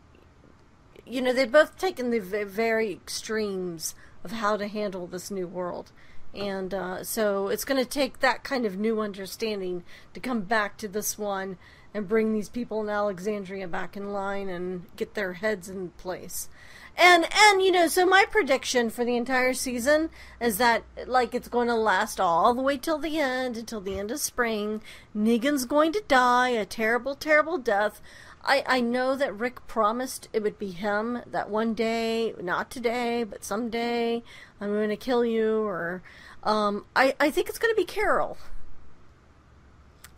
you 1.04 1.20
know 1.20 1.32
they've 1.32 1.50
both 1.50 1.78
taken 1.78 2.10
the 2.10 2.20
very 2.20 2.92
extremes 2.92 3.94
of 4.24 4.32
how 4.32 4.56
to 4.56 4.68
handle 4.68 5.06
this 5.06 5.30
new 5.30 5.46
world. 5.46 5.92
And 6.34 6.74
uh, 6.74 7.02
so 7.02 7.48
it's 7.48 7.64
going 7.64 7.82
to 7.82 7.88
take 7.88 8.20
that 8.20 8.44
kind 8.44 8.66
of 8.66 8.76
new 8.76 9.00
understanding 9.00 9.84
to 10.12 10.20
come 10.20 10.42
back 10.42 10.76
to 10.78 10.88
this 10.88 11.16
one 11.16 11.56
and 11.94 12.06
bring 12.06 12.34
these 12.34 12.50
people 12.50 12.82
in 12.82 12.90
alexandria 12.90 13.66
back 13.66 13.96
in 13.96 14.12
line 14.12 14.50
and 14.50 14.84
get 14.96 15.14
their 15.14 15.34
heads 15.34 15.70
in 15.70 15.90
place 15.90 16.50
and 16.96 17.26
and 17.32 17.62
you 17.62 17.70
know 17.70 17.86
so 17.86 18.06
my 18.06 18.24
prediction 18.30 18.88
for 18.90 19.04
the 19.04 19.16
entire 19.16 19.52
season 19.52 20.08
is 20.40 20.58
that 20.58 20.82
like 21.06 21.34
it's 21.34 21.48
going 21.48 21.68
to 21.68 21.74
last 21.74 22.18
all 22.18 22.54
the 22.54 22.62
way 22.62 22.76
till 22.76 22.98
the 22.98 23.18
end 23.18 23.56
until 23.56 23.80
the 23.80 23.98
end 23.98 24.10
of 24.10 24.18
spring 24.18 24.80
negan's 25.14 25.64
going 25.64 25.92
to 25.92 26.02
die 26.08 26.48
a 26.48 26.64
terrible 26.64 27.14
terrible 27.14 27.58
death 27.58 28.00
I, 28.48 28.62
I 28.66 28.80
know 28.80 29.16
that 29.16 29.36
Rick 29.36 29.66
promised 29.66 30.28
it 30.32 30.42
would 30.42 30.56
be 30.56 30.70
him 30.70 31.20
that 31.26 31.50
one 31.50 31.74
day, 31.74 32.32
not 32.40 32.70
today, 32.70 33.24
but 33.24 33.42
someday, 33.42 34.22
I'm 34.60 34.68
going 34.68 34.88
to 34.90 34.96
kill 34.96 35.24
you. 35.24 35.62
Or 35.62 36.00
um, 36.44 36.84
I, 36.94 37.16
I 37.18 37.30
think 37.30 37.48
it's 37.48 37.58
going 37.58 37.74
to 37.74 37.76
be 37.76 37.84
Carol. 37.84 38.38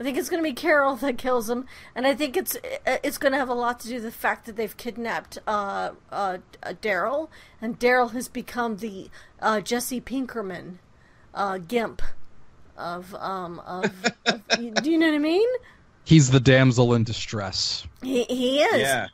I 0.01 0.05
think 0.05 0.17
it's 0.17 0.29
going 0.31 0.43
to 0.43 0.49
be 0.49 0.55
Carol 0.55 0.95
that 0.97 1.19
kills 1.19 1.51
him, 1.51 1.67
and 1.95 2.07
I 2.07 2.15
think 2.15 2.37
it's 2.37 2.57
it's 2.87 3.19
going 3.19 3.33
to 3.33 3.39
have 3.39 3.49
a 3.49 3.55
lot 3.55 3.81
to 3.81 3.89
do 3.89 3.95
with 3.95 4.05
the 4.05 4.13
fact 4.13 4.47
that 4.47 4.55
they've 4.55 4.77
kidnapped 4.77 5.39
uh, 5.47 5.91
uh, 6.13 6.39
uh, 6.63 6.75
Daryl, 6.81 7.29
and 7.61 7.79
Daryl 7.81 8.13
has 8.13 8.29
become 8.29 8.77
the 8.77 9.11
uh, 9.41 9.61
Jesse 9.61 10.01
Pinkman 10.01 10.79
uh, 11.35 11.59
gimp 11.59 12.03
of 12.77 13.13
um 13.17 13.59
of, 13.67 13.93
of 14.27 14.41
do 14.57 14.91
you 14.91 14.99
know 14.99 15.07
what 15.07 15.15
I 15.17 15.19
mean? 15.19 15.49
He's 16.05 16.31
the 16.31 16.41
damsel 16.41 16.95
in 16.95 17.05
distress. 17.05 17.87
He 18.03 18.23
he 18.25 18.61
is. 18.63 18.81
Yeah, 18.81 19.09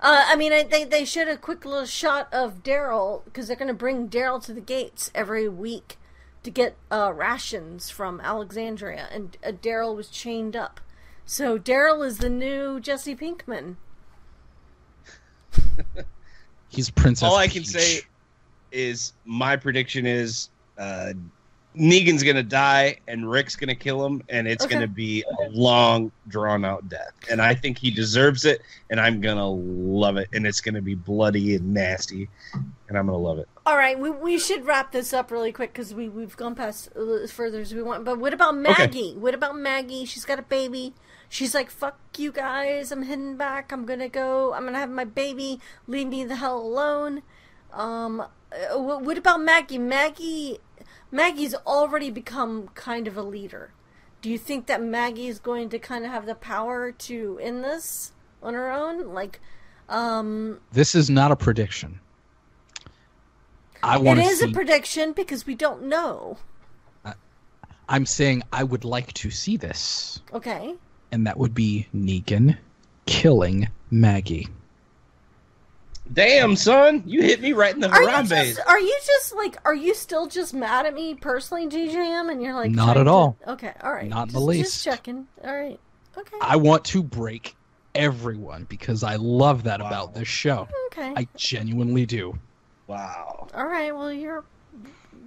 Uh, 0.00 0.24
I 0.28 0.36
mean, 0.36 0.52
I, 0.52 0.62
they 0.62 0.84
they 0.84 1.04
showed 1.04 1.28
a 1.28 1.36
quick 1.36 1.64
little 1.66 1.84
shot 1.84 2.32
of 2.32 2.62
Daryl 2.62 3.22
because 3.26 3.48
they're 3.48 3.56
going 3.56 3.68
to 3.68 3.74
bring 3.74 4.08
Daryl 4.08 4.42
to 4.46 4.54
the 4.54 4.62
gates 4.62 5.10
every 5.14 5.46
week 5.46 5.98
to 6.46 6.50
get 6.50 6.76
uh, 6.92 7.12
rations 7.12 7.90
from 7.90 8.20
Alexandria, 8.20 9.08
and 9.12 9.36
uh, 9.44 9.50
Daryl 9.50 9.94
was 9.96 10.08
chained 10.08 10.54
up. 10.56 10.80
So 11.26 11.58
Daryl 11.58 12.06
is 12.06 12.18
the 12.18 12.30
new 12.30 12.78
Jesse 12.78 13.16
Pinkman. 13.16 13.74
He's 16.68 16.88
Princess. 16.90 17.24
all 17.28 17.36
I 17.36 17.48
can 17.48 17.62
Peach. 17.62 17.66
say 17.66 18.00
is 18.70 19.12
my 19.24 19.56
prediction 19.56 20.06
is 20.06 20.50
uh, 20.78 21.12
Negan's 21.76 22.22
gonna 22.22 22.44
die 22.44 23.00
and 23.08 23.28
Rick's 23.28 23.56
gonna 23.56 23.74
kill 23.74 24.06
him, 24.06 24.22
and 24.28 24.46
it's 24.46 24.64
Okay. 24.64 24.74
gonna 24.76 24.86
be 24.86 25.24
a 25.40 25.48
long, 25.50 26.12
drawn 26.28 26.64
out 26.64 26.88
death. 26.88 27.10
And 27.28 27.42
I 27.42 27.54
think 27.56 27.76
he 27.76 27.90
deserves 27.90 28.44
it, 28.44 28.62
and 28.88 29.00
I'm 29.00 29.20
gonna 29.20 29.48
love 29.50 30.16
it, 30.16 30.28
and 30.32 30.46
it's 30.46 30.60
gonna 30.60 30.80
be 30.82 30.94
bloody 30.94 31.56
and 31.56 31.74
nasty, 31.74 32.28
and 32.54 32.96
I'm 32.96 33.06
gonna 33.06 33.18
love 33.18 33.38
it. 33.38 33.48
All 33.66 33.76
right, 33.76 33.98
we, 33.98 34.10
we 34.10 34.38
should 34.38 34.64
wrap 34.64 34.92
this 34.92 35.12
up 35.12 35.32
really 35.32 35.50
quick 35.50 35.72
because 35.72 35.92
we 35.92 36.08
we've 36.08 36.36
gone 36.36 36.54
past 36.54 36.88
uh, 36.94 37.00
as 37.24 37.32
further 37.32 37.60
as 37.60 37.74
we 37.74 37.82
want. 37.82 38.04
But 38.04 38.20
what 38.20 38.32
about 38.32 38.56
Maggie? 38.56 39.14
What 39.18 39.34
about 39.34 39.56
Maggie? 39.56 40.04
She's 40.04 40.24
got 40.24 40.38
a 40.38 40.42
baby. 40.42 40.94
She's 41.28 41.52
like, 41.52 41.68
"Fuck 41.68 41.98
you 42.16 42.30
guys! 42.30 42.92
I'm 42.92 43.02
heading 43.02 43.36
back. 43.36 43.72
I'm 43.72 43.84
gonna 43.84 44.08
go. 44.08 44.54
I'm 44.54 44.66
gonna 44.66 44.78
have 44.78 44.88
my 44.90 45.04
baby. 45.04 45.58
Leave 45.88 46.06
me 46.06 46.22
the 46.24 46.36
hell 46.36 46.56
alone." 46.58 47.22
Um, 47.72 48.20
uh, 48.20 48.76
wh- 48.76 49.02
what 49.02 49.18
about 49.18 49.40
Maggie? 49.40 49.78
Maggie, 49.78 50.58
Maggie's 51.10 51.56
already 51.66 52.12
become 52.12 52.68
kind 52.74 53.08
of 53.08 53.16
a 53.16 53.22
leader. 53.22 53.72
Do 54.22 54.30
you 54.30 54.38
think 54.38 54.66
that 54.66 54.80
Maggie 54.80 55.26
is 55.26 55.40
going 55.40 55.70
to 55.70 55.80
kind 55.80 56.04
of 56.04 56.12
have 56.12 56.26
the 56.26 56.36
power 56.36 56.92
to 56.92 57.38
end 57.42 57.64
this 57.64 58.12
on 58.40 58.54
her 58.54 58.70
own? 58.70 59.12
Like, 59.12 59.40
um, 59.88 60.60
This 60.70 60.94
is 60.94 61.10
not 61.10 61.32
a 61.32 61.36
prediction. 61.36 61.98
I 63.82 63.98
want 63.98 64.20
to 64.20 64.26
is 64.26 64.40
see. 64.40 64.50
a 64.50 64.52
prediction 64.52 65.12
because 65.12 65.46
we 65.46 65.54
don't 65.54 65.84
know. 65.84 66.38
I'm 67.88 68.04
saying 68.04 68.42
I 68.52 68.64
would 68.64 68.84
like 68.84 69.12
to 69.14 69.30
see 69.30 69.56
this, 69.56 70.20
Okay. 70.32 70.74
and 71.12 71.24
that 71.28 71.38
would 71.38 71.54
be 71.54 71.86
Negan 71.94 72.58
killing 73.06 73.68
Maggie. 73.92 74.48
Damn, 76.12 76.54
son, 76.56 77.02
you 77.06 77.22
hit 77.22 77.40
me 77.40 77.52
right 77.52 77.74
in 77.74 77.80
the 77.80 77.88
Are 77.88 78.00
you 78.02 78.08
Harambe. 78.08 78.28
just 78.28 78.60
are 78.66 78.78
you 78.80 78.96
just 79.06 79.34
like 79.34 79.56
are 79.64 79.74
you 79.74 79.92
still 79.94 80.26
just 80.28 80.54
mad 80.54 80.86
at 80.86 80.94
me 80.94 81.14
personally, 81.14 81.66
DJM? 81.68 82.30
And 82.30 82.40
you're 82.42 82.54
like 82.54 82.70
Not 82.70 82.94
trying 82.94 82.98
at 82.98 83.04
to- 83.04 83.10
all. 83.10 83.36
Okay, 83.46 83.72
all 83.82 83.92
right. 83.92 84.08
Not 84.08 84.28
in 84.28 84.34
just, 84.34 84.46
the 84.46 84.58
Just 84.62 84.84
checking. 84.84 85.26
All 85.44 85.54
right. 85.54 85.78
Okay. 86.16 86.36
I 86.40 86.56
want 86.56 86.84
to 86.86 87.02
break 87.02 87.56
everyone 87.94 88.64
because 88.68 89.02
I 89.02 89.16
love 89.16 89.64
that 89.64 89.80
Wow. 89.80 89.86
about 89.88 90.14
this 90.14 90.28
show. 90.28 90.68
okay. 90.88 91.12
I 91.16 91.26
genuinely 91.36 92.06
do. 92.06 92.38
Wow. 92.86 93.48
all 93.54 93.66
right. 93.66 93.94
Well, 93.94 94.12
you're 94.12 94.44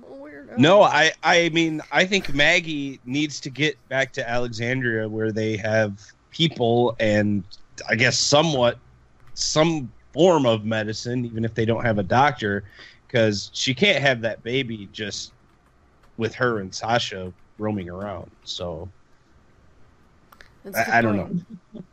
weird. 0.07 0.59
No, 0.59 0.83
I 0.83 1.11
I 1.23 1.49
mean 1.49 1.81
I 1.91 2.05
think 2.05 2.33
Maggie 2.33 2.99
needs 3.05 3.39
to 3.41 3.49
get 3.49 3.75
back 3.89 4.13
to 4.13 4.27
Alexandria 4.29 5.07
where 5.09 5.31
they 5.31 5.57
have 5.57 5.99
people 6.31 6.95
and 6.99 7.43
I 7.89 7.95
guess 7.95 8.17
somewhat 8.17 8.79
some 9.33 9.91
form 10.13 10.45
of 10.45 10.65
medicine, 10.65 11.25
even 11.25 11.45
if 11.45 11.53
they 11.55 11.65
don't 11.65 11.83
have 11.85 11.97
a 11.97 12.03
doctor, 12.03 12.65
because 13.07 13.49
she 13.53 13.73
can't 13.73 13.99
have 14.01 14.21
that 14.21 14.43
baby 14.43 14.87
just 14.91 15.33
with 16.17 16.35
her 16.35 16.59
and 16.59 16.73
Sasha 16.73 17.33
roaming 17.57 17.89
around. 17.89 18.31
So 18.43 18.91
That's 20.63 20.79
a 20.79 20.83
good 20.83 20.93
I, 20.93 20.99
I 20.99 21.01
don't 21.01 21.15
point. 21.15 21.45
know. 21.73 21.83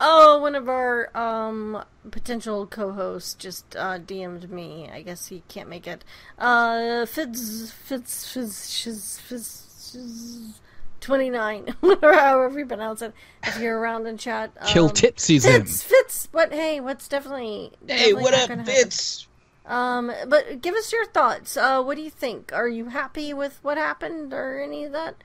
Oh, 0.00 0.38
one 0.38 0.54
of 0.54 0.68
our 0.68 1.16
um 1.16 1.84
potential 2.10 2.66
co-hosts 2.66 3.34
just 3.34 3.76
uh 3.76 3.98
DM'd 3.98 4.50
me. 4.50 4.90
I 4.92 5.02
guess 5.02 5.28
he 5.28 5.42
can't 5.48 5.68
make 5.68 5.86
it. 5.86 6.04
Uh 6.38 7.06
Fitz 7.06 7.70
Fitz 7.70 8.32
Fitz 8.32 8.68
Shiz 8.70 9.18
Fitz 9.20 9.90
Shiz 9.92 10.60
29 11.00 11.74
however 12.02 12.58
you 12.58 12.64
pronounce 12.66 13.02
it 13.02 13.12
if 13.42 13.58
you're 13.60 13.78
around 13.78 14.06
in 14.06 14.16
chat 14.16 14.50
um, 14.58 14.66
Kill 14.66 14.88
Titsy's 14.88 15.44
in. 15.44 15.62
Fitz 15.62 15.82
Fitz 15.82 16.26
but 16.32 16.50
hey 16.52 16.80
what's 16.80 17.06
definitely, 17.08 17.72
Hey, 17.86 18.12
definitely 18.12 18.22
what 18.22 18.34
up. 18.34 18.66
Fitz? 18.66 19.26
um 19.66 20.10
but 20.26 20.62
give 20.62 20.74
us 20.74 20.92
your 20.92 21.04
thoughts 21.06 21.56
uh 21.58 21.82
what 21.82 21.96
do 21.96 22.02
you 22.02 22.08
think 22.10 22.52
are 22.54 22.68
you 22.68 22.86
happy 22.86 23.34
with 23.34 23.58
what 23.62 23.76
happened 23.76 24.32
or 24.32 24.58
any 24.58 24.84
of 24.84 24.92
that 24.92 25.16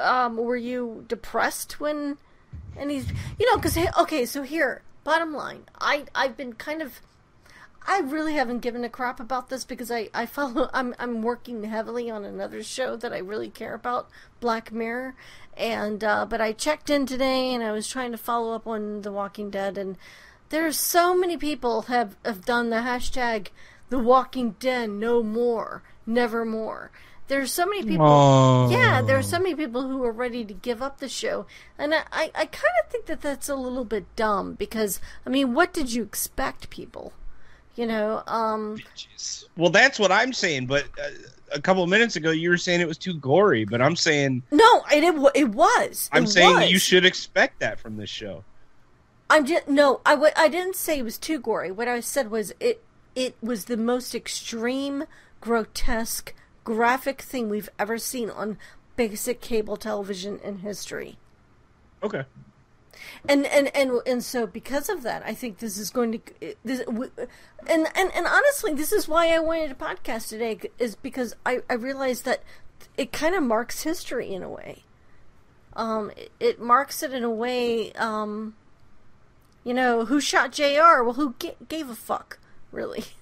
um 0.00 0.36
were 0.36 0.56
you 0.56 1.04
depressed 1.08 1.80
when 1.80 2.18
and 2.78 2.90
he's 2.90 3.08
you 3.38 3.50
know 3.50 3.56
because 3.56 3.78
okay 3.98 4.24
so 4.24 4.42
here 4.42 4.82
bottom 5.04 5.32
line 5.32 5.62
i 5.80 6.04
i've 6.14 6.36
been 6.36 6.52
kind 6.52 6.82
of 6.82 7.00
i 7.86 8.00
really 8.00 8.34
haven't 8.34 8.60
given 8.60 8.84
a 8.84 8.88
crap 8.88 9.20
about 9.20 9.48
this 9.48 9.64
because 9.64 9.90
i 9.90 10.08
i 10.14 10.26
follow 10.26 10.68
i'm 10.74 10.94
i'm 10.98 11.22
working 11.22 11.64
heavily 11.64 12.10
on 12.10 12.24
another 12.24 12.62
show 12.62 12.96
that 12.96 13.12
i 13.12 13.18
really 13.18 13.50
care 13.50 13.74
about 13.74 14.08
black 14.40 14.72
mirror. 14.72 15.14
And 15.56 16.04
uh 16.04 16.26
but 16.26 16.40
i 16.40 16.52
checked 16.52 16.90
in 16.90 17.06
today 17.06 17.54
and 17.54 17.64
i 17.64 17.72
was 17.72 17.88
trying 17.88 18.12
to 18.12 18.18
follow 18.18 18.54
up 18.54 18.66
on 18.66 19.02
the 19.02 19.12
walking 19.12 19.50
dead. 19.50 19.78
And 19.78 19.96
there's 20.50 20.78
so 20.78 21.16
many 21.16 21.36
people 21.36 21.82
have 21.82 22.16
have 22.24 22.44
done 22.44 22.70
the 22.70 22.76
hashtag 22.76 23.48
the 23.90 23.98
walking 23.98 24.52
dead 24.58 24.90
no 24.90 25.22
more 25.22 25.82
never 26.06 26.44
more 26.44 26.90
there's 27.28 27.50
so 27.52 27.66
many 27.66 27.82
people 27.82 28.06
Oh. 28.06 28.70
yeah, 28.70 29.02
there 29.02 29.18
are 29.18 29.22
so 29.22 29.38
many 29.40 29.56
people 29.56 29.82
who 29.88 30.04
are 30.04 30.12
ready 30.12 30.44
to 30.44 30.54
give 30.54 30.80
up 30.80 31.00
the 31.00 31.08
show, 31.08 31.44
and 31.76 31.92
I, 31.92 32.04
I, 32.12 32.30
I 32.36 32.46
kind 32.46 32.74
of 32.84 32.88
think 32.88 33.06
that 33.06 33.20
that's 33.20 33.48
a 33.48 33.56
little 33.56 33.84
bit 33.84 34.04
dumb 34.14 34.54
because 34.54 35.00
I 35.26 35.30
mean, 35.30 35.52
what 35.52 35.72
did 35.74 35.92
you 35.92 36.04
expect, 36.04 36.70
people? 36.70 37.12
You 37.74 37.86
know, 37.88 38.22
um, 38.28 38.78
Well, 39.56 39.70
that's 39.70 39.98
what 39.98 40.12
I'm 40.12 40.32
saying. 40.32 40.66
But 40.66 40.84
uh, 41.02 41.08
a 41.52 41.60
couple 41.60 41.82
of 41.82 41.88
minutes 41.88 42.14
ago, 42.14 42.30
you 42.30 42.48
were 42.48 42.56
saying 42.56 42.80
it 42.80 42.86
was 42.86 42.96
too 42.96 43.14
gory. 43.14 43.64
But 43.64 43.82
I'm 43.82 43.96
saying 43.96 44.44
no, 44.52 44.84
it 44.92 45.02
it, 45.02 45.14
it 45.34 45.48
was. 45.48 46.08
I'm 46.12 46.24
It 46.24 46.28
saying 46.28 46.56
was. 46.60 46.70
you 46.70 46.78
should 46.78 47.04
expect 47.04 47.58
that 47.58 47.80
from 47.80 47.96
this 47.96 48.08
show. 48.08 48.44
I'm 49.28 49.44
just 49.46 49.66
no. 49.66 50.00
I 50.06 50.12
w- 50.12 50.32
I 50.36 50.46
didn't 50.46 50.76
say 50.76 51.00
it 51.00 51.02
was 51.04 51.18
too 51.18 51.40
gory. 51.40 51.72
What 51.72 51.88
I 51.88 51.98
said 51.98 52.30
was 52.30 52.52
it 52.60 52.84
it 53.16 53.34
was 53.42 53.64
the 53.64 53.76
most 53.76 54.14
extreme, 54.14 55.04
grotesque, 55.40 56.32
graphic 56.62 57.22
thing 57.22 57.48
we've 57.48 57.70
ever 57.78 57.98
seen 57.98 58.30
on 58.30 58.58
basic 58.94 59.40
cable 59.40 59.76
television 59.76 60.38
in 60.44 60.58
history. 60.58 61.18
Okay. 62.02 62.24
and 63.28 63.46
and 63.46 63.74
and 63.74 64.00
and 64.06 64.22
so 64.22 64.46
because 64.46 64.88
of 64.88 65.02
that, 65.02 65.22
I 65.24 65.34
think 65.34 65.58
this 65.58 65.78
is 65.78 65.90
going 65.90 66.12
to 66.12 66.54
this 66.62 66.82
and 66.86 67.88
and 67.94 68.12
and 68.14 68.26
honestly, 68.26 68.74
this 68.74 68.92
is 68.92 69.08
why 69.08 69.34
I 69.34 69.38
wanted 69.38 69.70
a 69.70 69.74
podcast 69.74 70.28
today 70.28 70.60
is 70.78 70.94
because 70.94 71.34
I 71.44 71.60
I 71.68 71.74
realized 71.74 72.24
that 72.26 72.42
it 72.96 73.12
kind 73.12 73.34
of 73.34 73.42
marks 73.42 73.82
history 73.82 74.32
in 74.32 74.42
a 74.42 74.48
way. 74.48 74.84
Um, 75.74 76.10
it, 76.16 76.32
it 76.40 76.60
marks 76.60 77.02
it 77.02 77.12
in 77.12 77.24
a 77.24 77.30
way. 77.30 77.92
Um, 77.92 78.56
you 79.64 79.74
know, 79.74 80.04
who 80.04 80.20
shot 80.20 80.52
Jr. 80.52 81.02
Well, 81.02 81.14
who 81.14 81.34
ga- 81.38 81.56
gave 81.68 81.90
a 81.90 81.94
fuck, 81.94 82.38
really? 82.72 83.04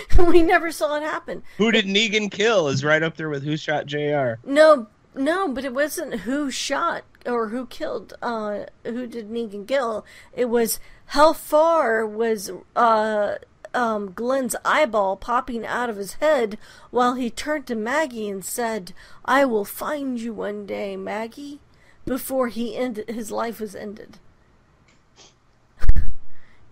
we 0.18 0.42
never 0.42 0.70
saw 0.70 0.96
it 0.96 1.02
happen. 1.02 1.42
Who 1.58 1.72
did 1.72 1.86
Negan 1.86 2.30
kill 2.30 2.68
is 2.68 2.84
right 2.84 3.02
up 3.02 3.16
there 3.16 3.28
with 3.28 3.44
who 3.44 3.56
shot 3.56 3.86
Jr. 3.86 4.34
No, 4.44 4.88
no, 5.14 5.48
but 5.48 5.64
it 5.64 5.74
wasn't 5.74 6.20
who 6.20 6.50
shot 6.50 7.04
or 7.26 7.48
who 7.48 7.66
killed. 7.66 8.14
Uh, 8.22 8.64
who 8.84 9.06
did 9.06 9.30
Negan 9.30 9.66
kill? 9.66 10.04
It 10.32 10.46
was 10.46 10.80
how 11.06 11.32
far 11.32 12.06
was 12.06 12.50
uh 12.74 13.36
um 13.74 14.12
Glenn's 14.12 14.56
eyeball 14.64 15.16
popping 15.16 15.66
out 15.66 15.88
of 15.88 15.96
his 15.96 16.14
head 16.14 16.58
while 16.90 17.14
he 17.14 17.30
turned 17.30 17.66
to 17.66 17.74
Maggie 17.74 18.28
and 18.28 18.44
said, 18.44 18.92
"I 19.24 19.44
will 19.44 19.64
find 19.64 20.20
you 20.20 20.32
one 20.32 20.66
day, 20.66 20.96
Maggie." 20.96 21.60
Before 22.04 22.48
he 22.48 22.76
ended, 22.76 23.08
his 23.10 23.30
life 23.30 23.60
was 23.60 23.76
ended. 23.76 24.18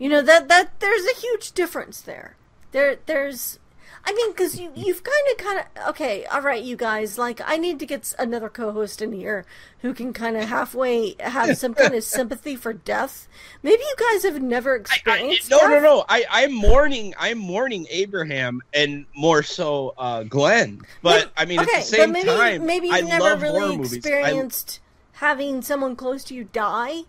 You 0.01 0.09
know 0.09 0.23
that 0.23 0.49
that 0.49 0.81
there's 0.81 1.05
a 1.05 1.21
huge 1.21 1.53
difference 1.53 2.01
there. 2.01 2.35
There 2.73 2.97
there's 3.05 3.59
I 4.03 4.15
mean 4.15 4.33
cuz 4.33 4.59
you 4.59 4.73
you've 4.75 5.05
kind 5.05 5.27
of 5.31 5.37
kind 5.37 5.59
of 5.59 5.89
okay, 5.91 6.25
all 6.25 6.41
right 6.41 6.63
you 6.65 6.75
guys, 6.75 7.19
like 7.19 7.43
I 7.45 7.59
need 7.59 7.79
to 7.81 7.87
get 7.87 8.15
another 8.19 8.49
co-host 8.49 9.03
in 9.03 9.13
here 9.13 9.45
who 9.83 9.93
can 9.93 10.15
kind 10.15 10.39
of 10.39 10.49
halfway 10.49 11.17
have 11.21 11.59
some 11.59 11.75
kind 11.75 11.95
of 11.95 12.03
sympathy 12.19 12.57
for 12.57 12.73
death. 12.73 13.29
Maybe 13.63 13.83
you 13.83 13.95
guys 13.99 14.23
have 14.23 14.41
never 14.41 14.71
I, 14.71 14.77
I, 14.77 14.79
experienced 14.79 15.51
no, 15.51 15.59
no, 15.59 15.69
death. 15.69 15.83
no. 15.83 16.05
I, 16.09 16.25
I'm 16.31 16.55
mourning. 16.55 17.13
I'm 17.19 17.37
mourning 17.37 17.87
Abraham 17.91 18.63
and 18.73 19.05
more 19.15 19.43
so 19.43 19.93
uh, 19.99 20.23
Glenn. 20.23 20.81
But 21.03 21.31
I 21.37 21.45
mean, 21.45 21.61
okay, 21.61 21.73
at 21.73 21.81
the 21.81 21.83
same 21.83 22.13
maybe 22.13 22.27
time, 22.27 22.65
maybe 22.65 22.87
you've 22.87 22.97
I 22.97 23.01
never 23.03 23.25
love 23.25 23.43
horror 23.43 23.53
really 23.53 23.77
movies. 23.77 23.93
I- 23.93 23.97
experienced 23.97 24.81
having 25.13 25.61
someone 25.61 25.95
close 25.95 26.25
to 26.25 26.35
you 26.35 26.45
die. 26.45 27.03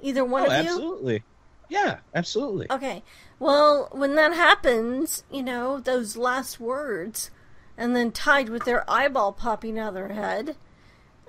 Either 0.00 0.24
one 0.24 0.42
oh, 0.42 0.46
of 0.46 0.52
you. 0.64 0.70
absolutely. 0.70 1.24
Yeah, 1.68 1.98
absolutely. 2.14 2.66
Okay. 2.70 3.02
Well, 3.38 3.88
when 3.92 4.14
that 4.16 4.32
happens, 4.34 5.24
you 5.30 5.42
know, 5.42 5.78
those 5.80 6.16
last 6.16 6.58
words, 6.58 7.30
and 7.76 7.94
then 7.94 8.10
tied 8.10 8.48
with 8.48 8.64
their 8.64 8.88
eyeball 8.90 9.32
popping 9.32 9.78
out 9.78 9.88
of 9.88 9.94
their 9.94 10.08
head, 10.08 10.56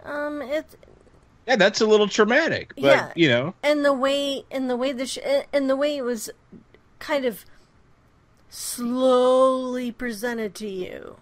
um, 0.04 0.42
it 0.42 0.76
Yeah, 1.48 1.56
that's 1.58 1.82
a 1.82 1.86
little 1.86 2.08
traumatic. 2.08 2.74
But 2.76 2.84
Yeah. 2.84 3.12
you 3.16 3.28
know, 3.30 3.54
and 3.64 3.84
the 3.84 3.94
way 3.94 4.46
and 4.50 4.70
the 4.70 4.78
way 4.78 4.92
the 4.94 5.06
sh- 5.06 5.18
and 5.52 5.70
the 5.70 5.76
way 5.76 5.98
it 5.98 6.04
was 6.04 6.30
kind 7.00 7.26
of 7.26 7.46
slowly 8.50 9.92
presented 9.92 10.56
to 10.56 10.68
you. 10.68 11.18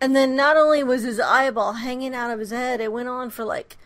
And 0.00 0.14
then 0.14 0.36
not 0.36 0.56
only 0.56 0.82
was 0.82 1.02
his 1.02 1.18
eyeball 1.20 1.74
hanging 1.74 2.14
out 2.14 2.30
of 2.30 2.38
his 2.38 2.50
head, 2.50 2.80
it 2.80 2.92
went 2.92 3.08
on 3.08 3.30
for 3.30 3.44
like 3.44 3.76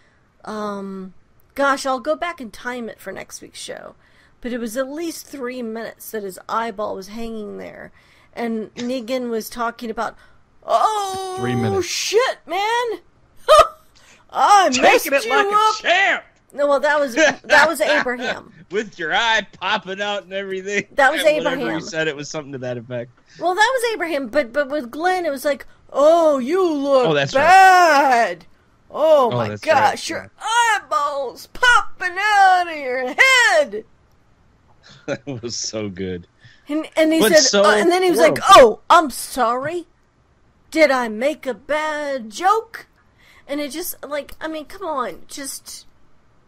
um 0.45 1.15
gosh, 1.55 1.85
I'll 1.85 2.01
go 2.01 2.17
back 2.17 2.41
and 2.41 2.53
time 2.53 2.89
it 2.89 3.01
for 3.01 3.13
next 3.13 3.41
week's 3.43 3.59
show. 3.61 3.95
But 4.41 4.53
it 4.53 4.59
was 4.59 4.77
at 4.77 4.89
least 4.91 5.27
three 5.27 5.63
minutes 5.63 6.11
that 6.13 6.23
his 6.23 6.39
eyeball 6.49 6.95
was 6.95 7.09
hanging 7.09 7.59
there, 7.59 7.93
and 8.33 8.75
Negan 8.75 9.31
was 9.31 9.49
talking 9.51 9.91
about, 9.91 10.17
"Oh, 10.65 11.37
Three 11.39 11.55
minutes. 11.55 11.87
shit, 11.87 12.39
man, 12.47 13.01
I 14.31 14.69
messed 14.69 15.05
Taking 15.05 15.13
it 15.19 15.25
you 15.25 15.31
like 15.31 15.47
up." 15.47 15.75
a 15.79 15.83
champ 15.83 16.25
No, 16.53 16.67
well, 16.67 16.81
that 16.81 16.99
was 17.01 17.15
that 17.15 17.65
was 17.69 17.81
Abraham. 17.81 18.53
with 18.71 18.99
your 18.99 19.13
eye 19.15 19.47
popping 19.61 20.01
out 20.01 20.25
and 20.25 20.33
everything. 20.33 20.87
That 20.93 21.13
was 21.13 21.23
Abraham. 21.23 21.75
He 21.75 21.81
said 21.81 22.09
it 22.09 22.17
was 22.17 22.31
something 22.31 22.53
to 22.53 22.59
that 22.59 22.77
effect. 22.79 23.11
Well, 23.39 23.55
that 23.55 23.71
was 23.75 23.93
Abraham, 23.95 24.29
but 24.29 24.53
but 24.53 24.69
with 24.69 24.91
Glenn, 24.91 25.27
it 25.27 25.31
was 25.31 25.45
like, 25.45 25.67
"Oh, 25.93 26.39
you 26.39 26.63
look 26.73 27.09
Oh, 27.09 27.15
that's 27.15 27.35
right. 27.35 27.43
bad." 27.43 28.47
Oh, 28.93 29.31
Oh, 29.33 29.37
my 29.37 29.55
gosh, 29.57 29.65
right, 29.67 30.09
your 30.09 30.31
eyeballs 30.41 31.47
popping 31.53 32.17
out 32.19 32.67
of 32.69 32.77
your 32.77 33.07
head. 33.15 33.85
that 35.07 35.27
was 35.43 35.57
so 35.57 35.89
good. 35.89 36.27
And 36.69 36.89
and 36.97 37.13
he 37.13 37.21
But 37.21 37.33
said, 37.33 37.43
so 37.43 37.65
uh, 37.65 37.77
and 37.77 37.91
then 37.91 38.03
he 38.03 38.11
was 38.11 38.21
like, 38.21 38.39
"Oh, 38.43 38.81
I'm 38.89 39.11
sorry. 39.11 39.87
Did 40.71 40.91
I 40.91 41.09
make 41.09 41.47
a 41.47 41.55
bad 41.55 42.31
joke?" 42.31 42.87
And 43.49 43.61
it 43.61 43.73
just 43.73 43.97
like, 44.07 44.33
I 44.41 44.47
mean, 44.47 44.67
come 44.67 44.87
on, 44.87 45.23
just 45.27 45.87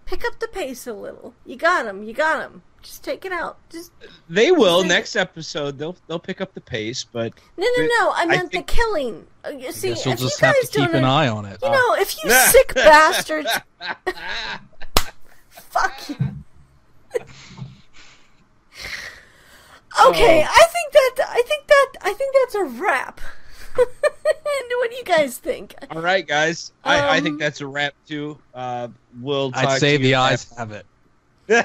pick 0.06 0.24
up 0.24 0.38
the 0.38 0.46
pace 0.46 0.86
a 0.86 0.92
little. 0.92 1.34
You 1.44 1.56
got 1.56 1.86
him. 1.86 2.04
You 2.04 2.12
got 2.14 2.40
him. 2.40 2.62
Just 2.82 3.02
take 3.04 3.24
it 3.24 3.32
out. 3.32 3.58
Just 3.70 3.90
They 4.28 4.50
will 4.52 4.82
Just- 4.82 4.88
next 4.88 5.16
episode. 5.16 5.78
They'll 5.78 5.96
they'll 6.06 6.18
pick 6.20 6.40
up 6.40 6.54
the 6.54 6.60
pace, 6.60 7.02
but 7.04 7.32
no, 7.56 7.66
no, 7.76 7.84
no. 7.86 8.12
I 8.14 8.26
meant 8.26 8.52
think- 8.52 8.66
the 8.68 8.72
killing. 8.72 9.26
Uh, 9.44 9.50
you 9.50 9.72
see, 9.72 9.88
Guess 9.90 10.04
you'll 10.04 10.14
if 10.14 10.20
you 10.20 10.28
have 10.40 10.54
guys 10.54 10.68
to 10.70 10.78
keep 10.78 10.86
don't 10.86 10.94
an 10.98 11.04
eye 11.04 11.26
on 11.28 11.46
it. 11.46 11.58
You 11.62 11.70
know, 11.70 11.94
if 11.94 12.22
you 12.22 12.30
sick 12.50 12.74
bastards, 12.74 13.50
fuck 15.48 16.08
you. 16.08 16.16
Okay. 20.08 20.42
I 20.42 20.66
think 20.72 20.92
that 20.92 21.26
I 21.28 21.42
think 21.42 21.66
that 21.66 21.88
I 22.02 22.12
think 22.12 22.34
that's 22.40 22.54
a 22.54 22.64
wrap. 22.64 23.20
And 24.54 24.70
what 24.78 24.90
do 24.90 24.96
you 24.96 25.04
guys 25.04 25.38
think? 25.38 25.74
all 25.90 26.02
right, 26.02 26.26
guys. 26.26 26.72
I, 26.84 27.00
I 27.00 27.18
Um, 27.18 27.24
think 27.24 27.40
that's 27.40 27.60
a 27.62 27.66
wrap 27.66 27.94
too. 28.06 28.38
Uh, 28.54 28.88
we'll. 29.20 29.50
Talk 29.50 29.64
I'd 29.64 29.80
say 29.80 29.96
to 29.96 30.02
the 30.02 30.10
you 30.10 30.16
eyes 30.16 30.52
have 30.58 30.72
it. 30.72 30.84
the 31.46 31.64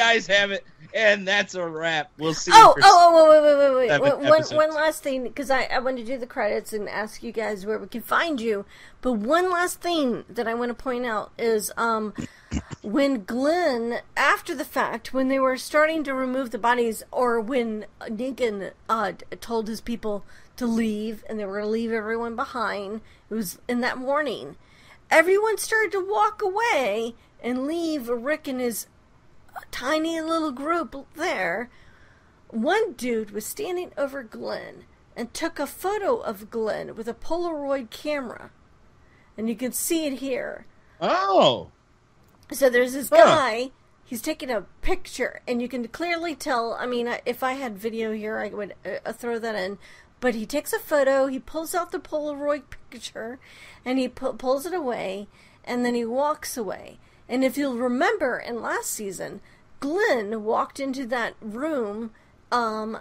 eyes 0.00 0.26
have 0.26 0.50
it, 0.50 0.64
and 0.94 1.26
that's 1.26 1.54
a 1.54 1.66
wrap. 1.66 2.10
We'll 2.18 2.34
see. 2.34 2.50
Oh, 2.54 2.74
oh, 2.82 3.12
oh, 3.14 3.30
wait, 3.30 3.42
wait, 3.42 3.56
wait, 3.56 3.76
wait, 3.76 3.88
seven 3.88 4.30
wait. 4.30 4.56
One, 4.56 4.68
one 4.70 4.74
last 4.74 5.02
thing, 5.02 5.22
because 5.22 5.50
I, 5.50 5.64
I 5.64 5.78
want 5.78 5.96
to 5.98 6.04
do 6.04 6.18
the 6.18 6.26
credits 6.26 6.72
and 6.72 6.88
ask 6.88 7.22
you 7.22 7.32
guys 7.32 7.64
where 7.64 7.78
we 7.78 7.86
can 7.86 8.02
find 8.02 8.40
you. 8.40 8.64
But 9.00 9.12
one 9.14 9.50
last 9.50 9.80
thing 9.80 10.24
that 10.28 10.48
I 10.48 10.54
want 10.54 10.70
to 10.70 10.74
point 10.74 11.06
out 11.06 11.32
is 11.38 11.72
um, 11.76 12.12
when 12.86 13.24
Glenn, 13.24 13.98
after 14.16 14.54
the 14.54 14.64
fact, 14.64 15.12
when 15.12 15.26
they 15.26 15.40
were 15.40 15.56
starting 15.56 16.04
to 16.04 16.14
remove 16.14 16.52
the 16.52 16.58
bodies, 16.58 17.02
or 17.10 17.40
when 17.40 17.86
Negan 18.02 18.70
uh, 18.88 19.12
told 19.40 19.66
his 19.66 19.80
people 19.80 20.24
to 20.56 20.66
leave 20.66 21.24
and 21.28 21.36
they 21.36 21.44
were 21.44 21.54
going 21.54 21.64
to 21.64 21.70
leave 21.70 21.90
everyone 21.90 22.36
behind, 22.36 23.00
it 23.28 23.34
was 23.34 23.58
in 23.66 23.80
that 23.80 23.98
morning. 23.98 24.54
Everyone 25.10 25.58
started 25.58 25.90
to 25.92 26.08
walk 26.08 26.40
away 26.40 27.16
and 27.42 27.66
leave 27.66 28.08
Rick 28.08 28.46
and 28.46 28.60
his 28.60 28.86
tiny 29.72 30.20
little 30.20 30.52
group 30.52 31.08
there. 31.16 31.68
One 32.50 32.92
dude 32.92 33.32
was 33.32 33.44
standing 33.44 33.90
over 33.98 34.22
Glenn 34.22 34.84
and 35.16 35.34
took 35.34 35.58
a 35.58 35.66
photo 35.66 36.18
of 36.18 36.52
Glenn 36.52 36.94
with 36.94 37.08
a 37.08 37.14
Polaroid 37.14 37.90
camera. 37.90 38.52
And 39.36 39.48
you 39.48 39.56
can 39.56 39.72
see 39.72 40.06
it 40.06 40.20
here. 40.20 40.66
oh, 41.00 41.72
So 42.52 42.68
there's 42.70 42.92
this 42.92 43.08
Huh. 43.10 43.16
guy. 43.24 43.70
He's 44.04 44.22
taking 44.22 44.50
a 44.50 44.62
picture, 44.82 45.40
and 45.48 45.60
you 45.60 45.68
can 45.68 45.88
clearly 45.88 46.36
tell. 46.36 46.74
I 46.74 46.86
mean, 46.86 47.08
if 47.26 47.42
I 47.42 47.54
had 47.54 47.76
video 47.76 48.12
here, 48.12 48.38
I 48.38 48.48
would 48.48 48.74
uh, 49.04 49.12
throw 49.12 49.38
that 49.40 49.56
in. 49.56 49.78
But 50.20 50.34
he 50.36 50.46
takes 50.46 50.72
a 50.72 50.78
photo, 50.78 51.26
he 51.26 51.38
pulls 51.40 51.74
out 51.74 51.90
the 51.92 51.98
Polaroid 51.98 52.62
picture, 52.90 53.38
and 53.84 53.98
he 53.98 54.08
pu- 54.08 54.32
pulls 54.34 54.64
it 54.64 54.72
away, 54.72 55.26
and 55.64 55.84
then 55.84 55.94
he 55.94 56.04
walks 56.04 56.56
away. 56.56 56.98
And 57.28 57.44
if 57.44 57.58
you'll 57.58 57.76
remember 57.76 58.38
in 58.38 58.62
last 58.62 58.90
season, 58.92 59.40
Glenn 59.80 60.42
walked 60.44 60.78
into 60.80 61.04
that 61.08 61.34
room 61.40 62.12
um, 62.52 62.98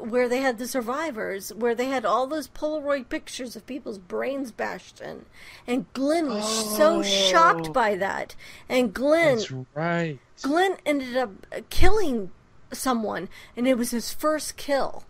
where 0.00 0.28
they 0.28 0.40
had 0.40 0.58
the 0.58 0.66
survivors, 0.66 1.52
where 1.54 1.74
they 1.74 1.86
had 1.86 2.04
all 2.04 2.26
those 2.26 2.48
Polaroid 2.48 3.08
pictures 3.08 3.54
of 3.54 3.66
people's 3.66 3.98
brains 3.98 4.50
bashed 4.50 5.00
in. 5.00 5.26
And 5.66 5.92
Glenn 5.92 6.28
was 6.28 6.76
so 6.76 7.02
shocked 7.02 7.68
Oh. 7.68 7.72
by 7.72 7.96
that. 7.96 8.34
And 8.68 8.94
Glenn 8.94 9.38
right. 9.74 10.18
Glenn 10.42 10.76
ended 10.86 11.16
up 11.16 11.30
killing 11.70 12.30
someone, 12.72 13.28
and 13.56 13.66
it 13.68 13.76
was 13.76 13.90
his 13.90 14.12
first 14.12 14.56
kill. 14.56 15.04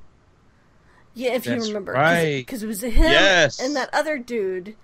Yeah, 1.15 1.33
if 1.35 1.45
That's 1.45 1.67
you 1.67 1.73
remember, 1.73 1.93
right. 1.93 2.37
because 2.47 2.63
it 2.63 2.67
was 2.69 2.83
him 2.83 2.93
Yes. 2.95 3.59
and 3.61 3.75
that 3.77 3.91
other 3.93 4.19
dude, 4.19 4.77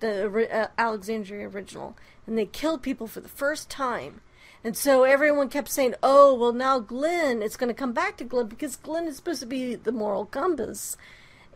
the 0.00 0.48
uh, 0.50 0.68
Alexandria 0.78 1.48
original, 1.48 1.96
and 2.26 2.38
they 2.38 2.46
killed 2.46 2.82
people 2.82 3.06
for 3.06 3.20
the 3.20 3.28
first 3.28 3.68
time. 3.68 4.20
And 4.64 4.76
so 4.76 5.02
everyone 5.04 5.48
kept 5.48 5.68
saying, 5.68 5.94
"Oh, 6.02 6.34
well, 6.34 6.52
now 6.52 6.78
Glenn, 6.78 7.42
it's 7.42 7.56
going 7.56 7.68
to 7.68 7.74
come 7.74 7.92
back 7.92 8.16
to 8.18 8.24
Glenn 8.24 8.46
because 8.46 8.76
Glenn 8.76 9.06
is 9.08 9.16
supposed 9.16 9.40
to 9.40 9.46
be 9.46 9.74
the 9.74 9.92
moral 9.92 10.24
compass." 10.26 10.96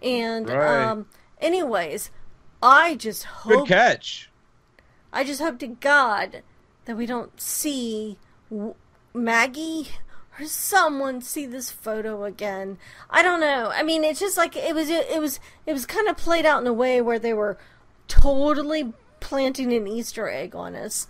And 0.02 0.48
Right. 0.48 0.84
um, 0.88 1.06
anyways, 1.40 2.10
I 2.62 2.96
just 2.96 3.24
hope. 3.24 3.68
Good 3.68 3.74
catch. 3.74 4.30
I 5.12 5.24
just 5.24 5.40
hope 5.40 5.58
to 5.60 5.68
God 5.68 6.42
that 6.84 6.96
we 6.96 7.06
don't 7.06 7.40
see 7.40 8.18
Maggie 9.14 9.88
or 10.38 10.44
someone 10.46 11.20
see 11.22 11.46
this 11.46 11.70
photo 11.70 12.24
again. 12.24 12.76
I 13.08 13.22
don't 13.22 13.40
know. 13.40 13.70
I 13.72 13.82
mean, 13.82 14.04
it's 14.04 14.20
just 14.20 14.36
like 14.36 14.56
it 14.56 14.74
was. 14.74 14.90
It 14.90 15.20
was. 15.20 15.38
It 15.64 15.72
was 15.72 15.86
kind 15.86 16.08
of 16.08 16.16
played 16.16 16.44
out 16.44 16.60
in 16.60 16.66
a 16.66 16.72
way 16.72 17.00
where 17.00 17.18
they 17.18 17.32
were 17.32 17.56
totally 18.08 18.92
planting 19.20 19.72
an 19.72 19.86
Easter 19.86 20.28
egg 20.28 20.54
on 20.54 20.74
us, 20.74 21.06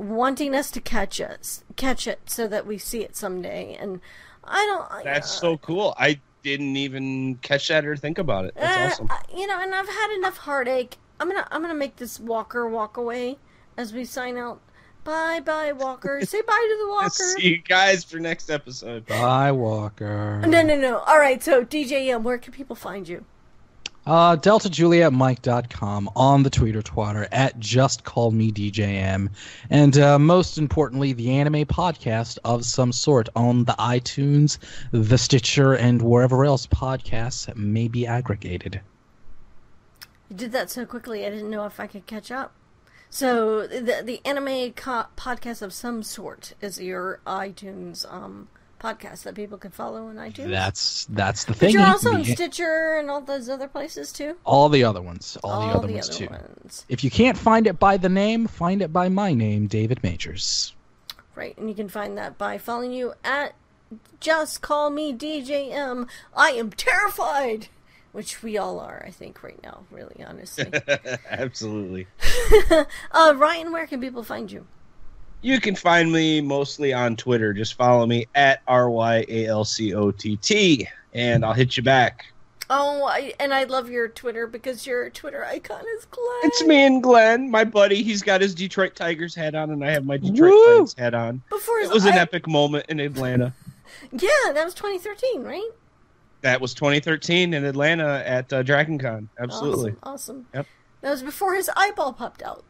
wanting 0.00 0.54
us 0.54 0.70
to 0.72 0.80
catch 0.80 1.20
us, 1.20 1.62
catch 1.76 2.06
it, 2.06 2.20
so 2.26 2.48
that 2.48 2.66
we 2.66 2.78
see 2.78 3.02
it 3.02 3.16
someday. 3.16 3.76
And 3.78 4.00
I 4.44 4.64
don't. 4.66 4.90
I- 4.90 5.02
That's 5.04 5.30
so 5.30 5.58
cool. 5.58 5.94
I 5.98 6.20
didn't 6.42 6.76
even 6.76 7.36
catch 7.36 7.68
that 7.68 7.84
or 7.84 7.96
think 7.96 8.18
about 8.18 8.46
it. 8.46 8.54
That's 8.56 9.00
uh, 9.00 9.04
awesome. 9.04 9.10
You 9.36 9.46
know, 9.46 9.60
and 9.60 9.74
I've 9.74 9.88
had 9.88 10.14
enough 10.16 10.38
heartache. 10.38 10.96
I'm 11.18 11.28
gonna 11.28 11.46
I'm 11.50 11.60
gonna 11.60 11.74
make 11.74 11.96
this 11.96 12.18
Walker 12.18 12.66
walk 12.66 12.96
away 12.96 13.36
as 13.76 13.92
we 13.92 14.04
sign 14.04 14.38
out. 14.38 14.60
Bye 15.04 15.40
bye 15.40 15.72
Walker. 15.72 16.20
Say 16.24 16.40
bye 16.40 16.68
to 16.70 16.78
the 16.84 16.88
Walker. 16.90 17.10
See 17.10 17.48
you 17.48 17.58
guys 17.58 18.04
for 18.04 18.18
next 18.18 18.50
episode. 18.50 19.06
Bye, 19.06 19.52
Walker. 19.52 20.40
No 20.46 20.62
no 20.62 20.76
no. 20.76 20.98
All 21.00 21.18
right. 21.18 21.42
So 21.42 21.64
DJM, 21.64 22.22
where 22.22 22.38
can 22.38 22.52
people 22.52 22.76
find 22.76 23.06
you? 23.06 23.24
Uh, 24.10 24.34
DeltaJulietMike.com 24.34 26.10
on 26.16 26.42
the 26.42 26.50
Twitter 26.50 26.82
twatter 26.82 27.28
at 27.30 27.56
Just 27.60 28.02
Call 28.02 28.32
Me 28.32 28.50
DJM, 28.50 29.30
and 29.70 29.98
uh, 29.98 30.18
most 30.18 30.58
importantly, 30.58 31.12
the 31.12 31.30
anime 31.30 31.64
podcast 31.64 32.36
of 32.44 32.64
some 32.64 32.90
sort 32.90 33.28
on 33.36 33.66
the 33.66 33.72
iTunes, 33.74 34.58
the 34.90 35.16
Stitcher, 35.16 35.74
and 35.74 36.02
wherever 36.02 36.44
else 36.44 36.66
podcasts 36.66 37.54
may 37.54 37.86
be 37.86 38.04
aggregated. 38.04 38.80
You 40.28 40.34
did 40.34 40.50
that 40.50 40.70
so 40.70 40.84
quickly. 40.84 41.24
I 41.24 41.30
didn't 41.30 41.48
know 41.48 41.64
if 41.64 41.78
I 41.78 41.86
could 41.86 42.06
catch 42.06 42.32
up. 42.32 42.52
So 43.10 43.68
the 43.68 44.02
the 44.04 44.20
anime 44.24 44.72
co- 44.72 45.06
podcast 45.16 45.62
of 45.62 45.72
some 45.72 46.02
sort 46.02 46.54
is 46.60 46.80
your 46.80 47.20
iTunes 47.28 48.12
um 48.12 48.48
podcast 48.80 49.22
that 49.24 49.34
people 49.34 49.58
can 49.58 49.70
follow 49.70 50.06
on 50.08 50.16
iTunes. 50.16 50.50
That's 50.50 51.04
that's 51.06 51.44
the 51.44 51.52
but 51.52 51.58
thing. 51.58 51.70
you're 51.74 51.86
also 51.86 52.14
on 52.14 52.24
Stitcher 52.24 52.96
and 52.98 53.10
all 53.10 53.20
those 53.20 53.48
other 53.48 53.68
places 53.68 54.12
too. 54.12 54.36
all 54.44 54.68
the 54.68 54.82
other 54.82 55.02
ones, 55.02 55.36
all, 55.44 55.68
the 55.68 55.78
other 55.78 55.92
ones 55.92 56.08
too. 56.08 56.26
ones. 56.26 56.86
If 56.88 57.04
you 57.04 57.10
can't 57.10 57.36
find 57.36 57.66
it 57.66 57.78
by 57.78 57.96
the 57.96 58.08
name, 58.08 58.46
find 58.46 58.82
it 58.82 58.92
by 58.92 59.08
my 59.08 59.34
name, 59.34 59.66
David 59.66 60.02
Majors. 60.02 60.74
Right, 61.34 61.56
and 61.56 61.68
you 61.68 61.74
can 61.74 61.88
find 61.88 62.18
that 62.18 62.36
by 62.36 62.58
following 62.58 62.92
you 62.92 63.14
at 63.22 63.54
just 64.20 64.62
call 64.62 64.90
me 64.90 65.12
DJM. 65.12 66.08
I 66.36 66.50
am 66.50 66.70
terrified, 66.70 67.68
which 68.12 68.42
we 68.42 68.56
all 68.58 68.78
are, 68.78 69.02
I 69.06 69.10
think, 69.10 69.42
right 69.42 69.60
now. 69.62 69.84
Really, 69.90 70.24
honestly. 70.26 70.70
Absolutely. 71.30 72.06
uh, 73.12 73.34
Ryan, 73.36 73.72
where 73.72 73.86
can 73.86 74.00
people 74.00 74.22
find 74.22 74.50
you? 74.50 74.66
You 75.42 75.60
can 75.60 75.74
find 75.74 76.12
me 76.12 76.40
mostly 76.40 76.92
on 76.92 77.16
Twitter. 77.16 77.52
Just 77.52 77.74
follow 77.74 78.06
me 78.06 78.26
at 78.34 78.62
R 78.68 78.90
Y 78.90 79.24
A 79.28 79.46
L 79.46 79.64
C 79.64 79.94
O 79.94 80.10
T 80.10 80.36
T, 80.36 80.86
and 81.14 81.44
I'll 81.44 81.54
hit 81.54 81.76
you 81.76 81.82
back. 81.82 82.26
Oh, 82.72 83.04
I, 83.04 83.34
and 83.40 83.52
I 83.52 83.64
love 83.64 83.90
your 83.90 84.06
Twitter 84.06 84.46
because 84.46 84.86
your 84.86 85.10
Twitter 85.10 85.44
icon 85.44 85.82
is 85.98 86.04
Glenn. 86.04 86.28
It's 86.44 86.62
me 86.64 86.84
and 86.86 87.02
Glenn, 87.02 87.50
my 87.50 87.64
buddy. 87.64 88.00
He's 88.02 88.22
got 88.22 88.40
his 88.40 88.54
Detroit 88.54 88.94
Tigers 88.94 89.34
hat 89.34 89.56
on, 89.56 89.70
and 89.70 89.84
I 89.84 89.90
have 89.90 90.04
my 90.04 90.16
Detroit 90.18 90.52
Woo! 90.52 90.74
Lions 90.76 90.94
hat 90.96 91.12
on. 91.12 91.42
Before 91.50 91.78
It 91.80 91.90
was 91.90 92.04
an 92.04 92.12
I- 92.12 92.18
epic 92.18 92.46
moment 92.46 92.86
in 92.88 93.00
Atlanta. 93.00 93.52
Yeah, 94.12 94.52
that 94.52 94.64
was 94.64 94.74
2013, 94.74 95.42
right? 95.42 95.68
That 96.42 96.60
was 96.60 96.72
2013 96.74 97.52
in 97.54 97.64
Atlanta 97.64 98.22
at 98.24 98.52
uh, 98.52 98.62
DragonCon. 98.62 99.26
Absolutely. 99.40 99.96
Awesome. 100.04 100.44
awesome. 100.44 100.46
Yep. 100.54 100.66
That 101.00 101.10
was 101.10 101.22
before 101.24 101.54
his 101.54 101.68
eyeball 101.76 102.12
popped 102.12 102.40
out. 102.42 102.62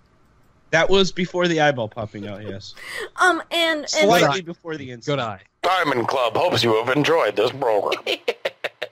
That 0.70 0.88
was 0.88 1.10
before 1.12 1.48
the 1.48 1.60
eyeball 1.60 1.88
popping 1.88 2.26
out. 2.28 2.42
Yes, 2.42 2.74
Um, 3.16 3.42
and 3.50 3.80
and 3.80 3.88
slightly 3.88 4.40
before 4.42 4.76
the 4.76 4.90
incident. 4.92 5.18
Good 5.18 5.24
eye. 5.24 5.40
Diamond 5.62 6.08
Club 6.08 6.36
hopes 6.36 6.62
you 6.62 6.74
have 6.82 6.96
enjoyed 6.96 7.36
this 7.36 7.50
program. 7.50 8.02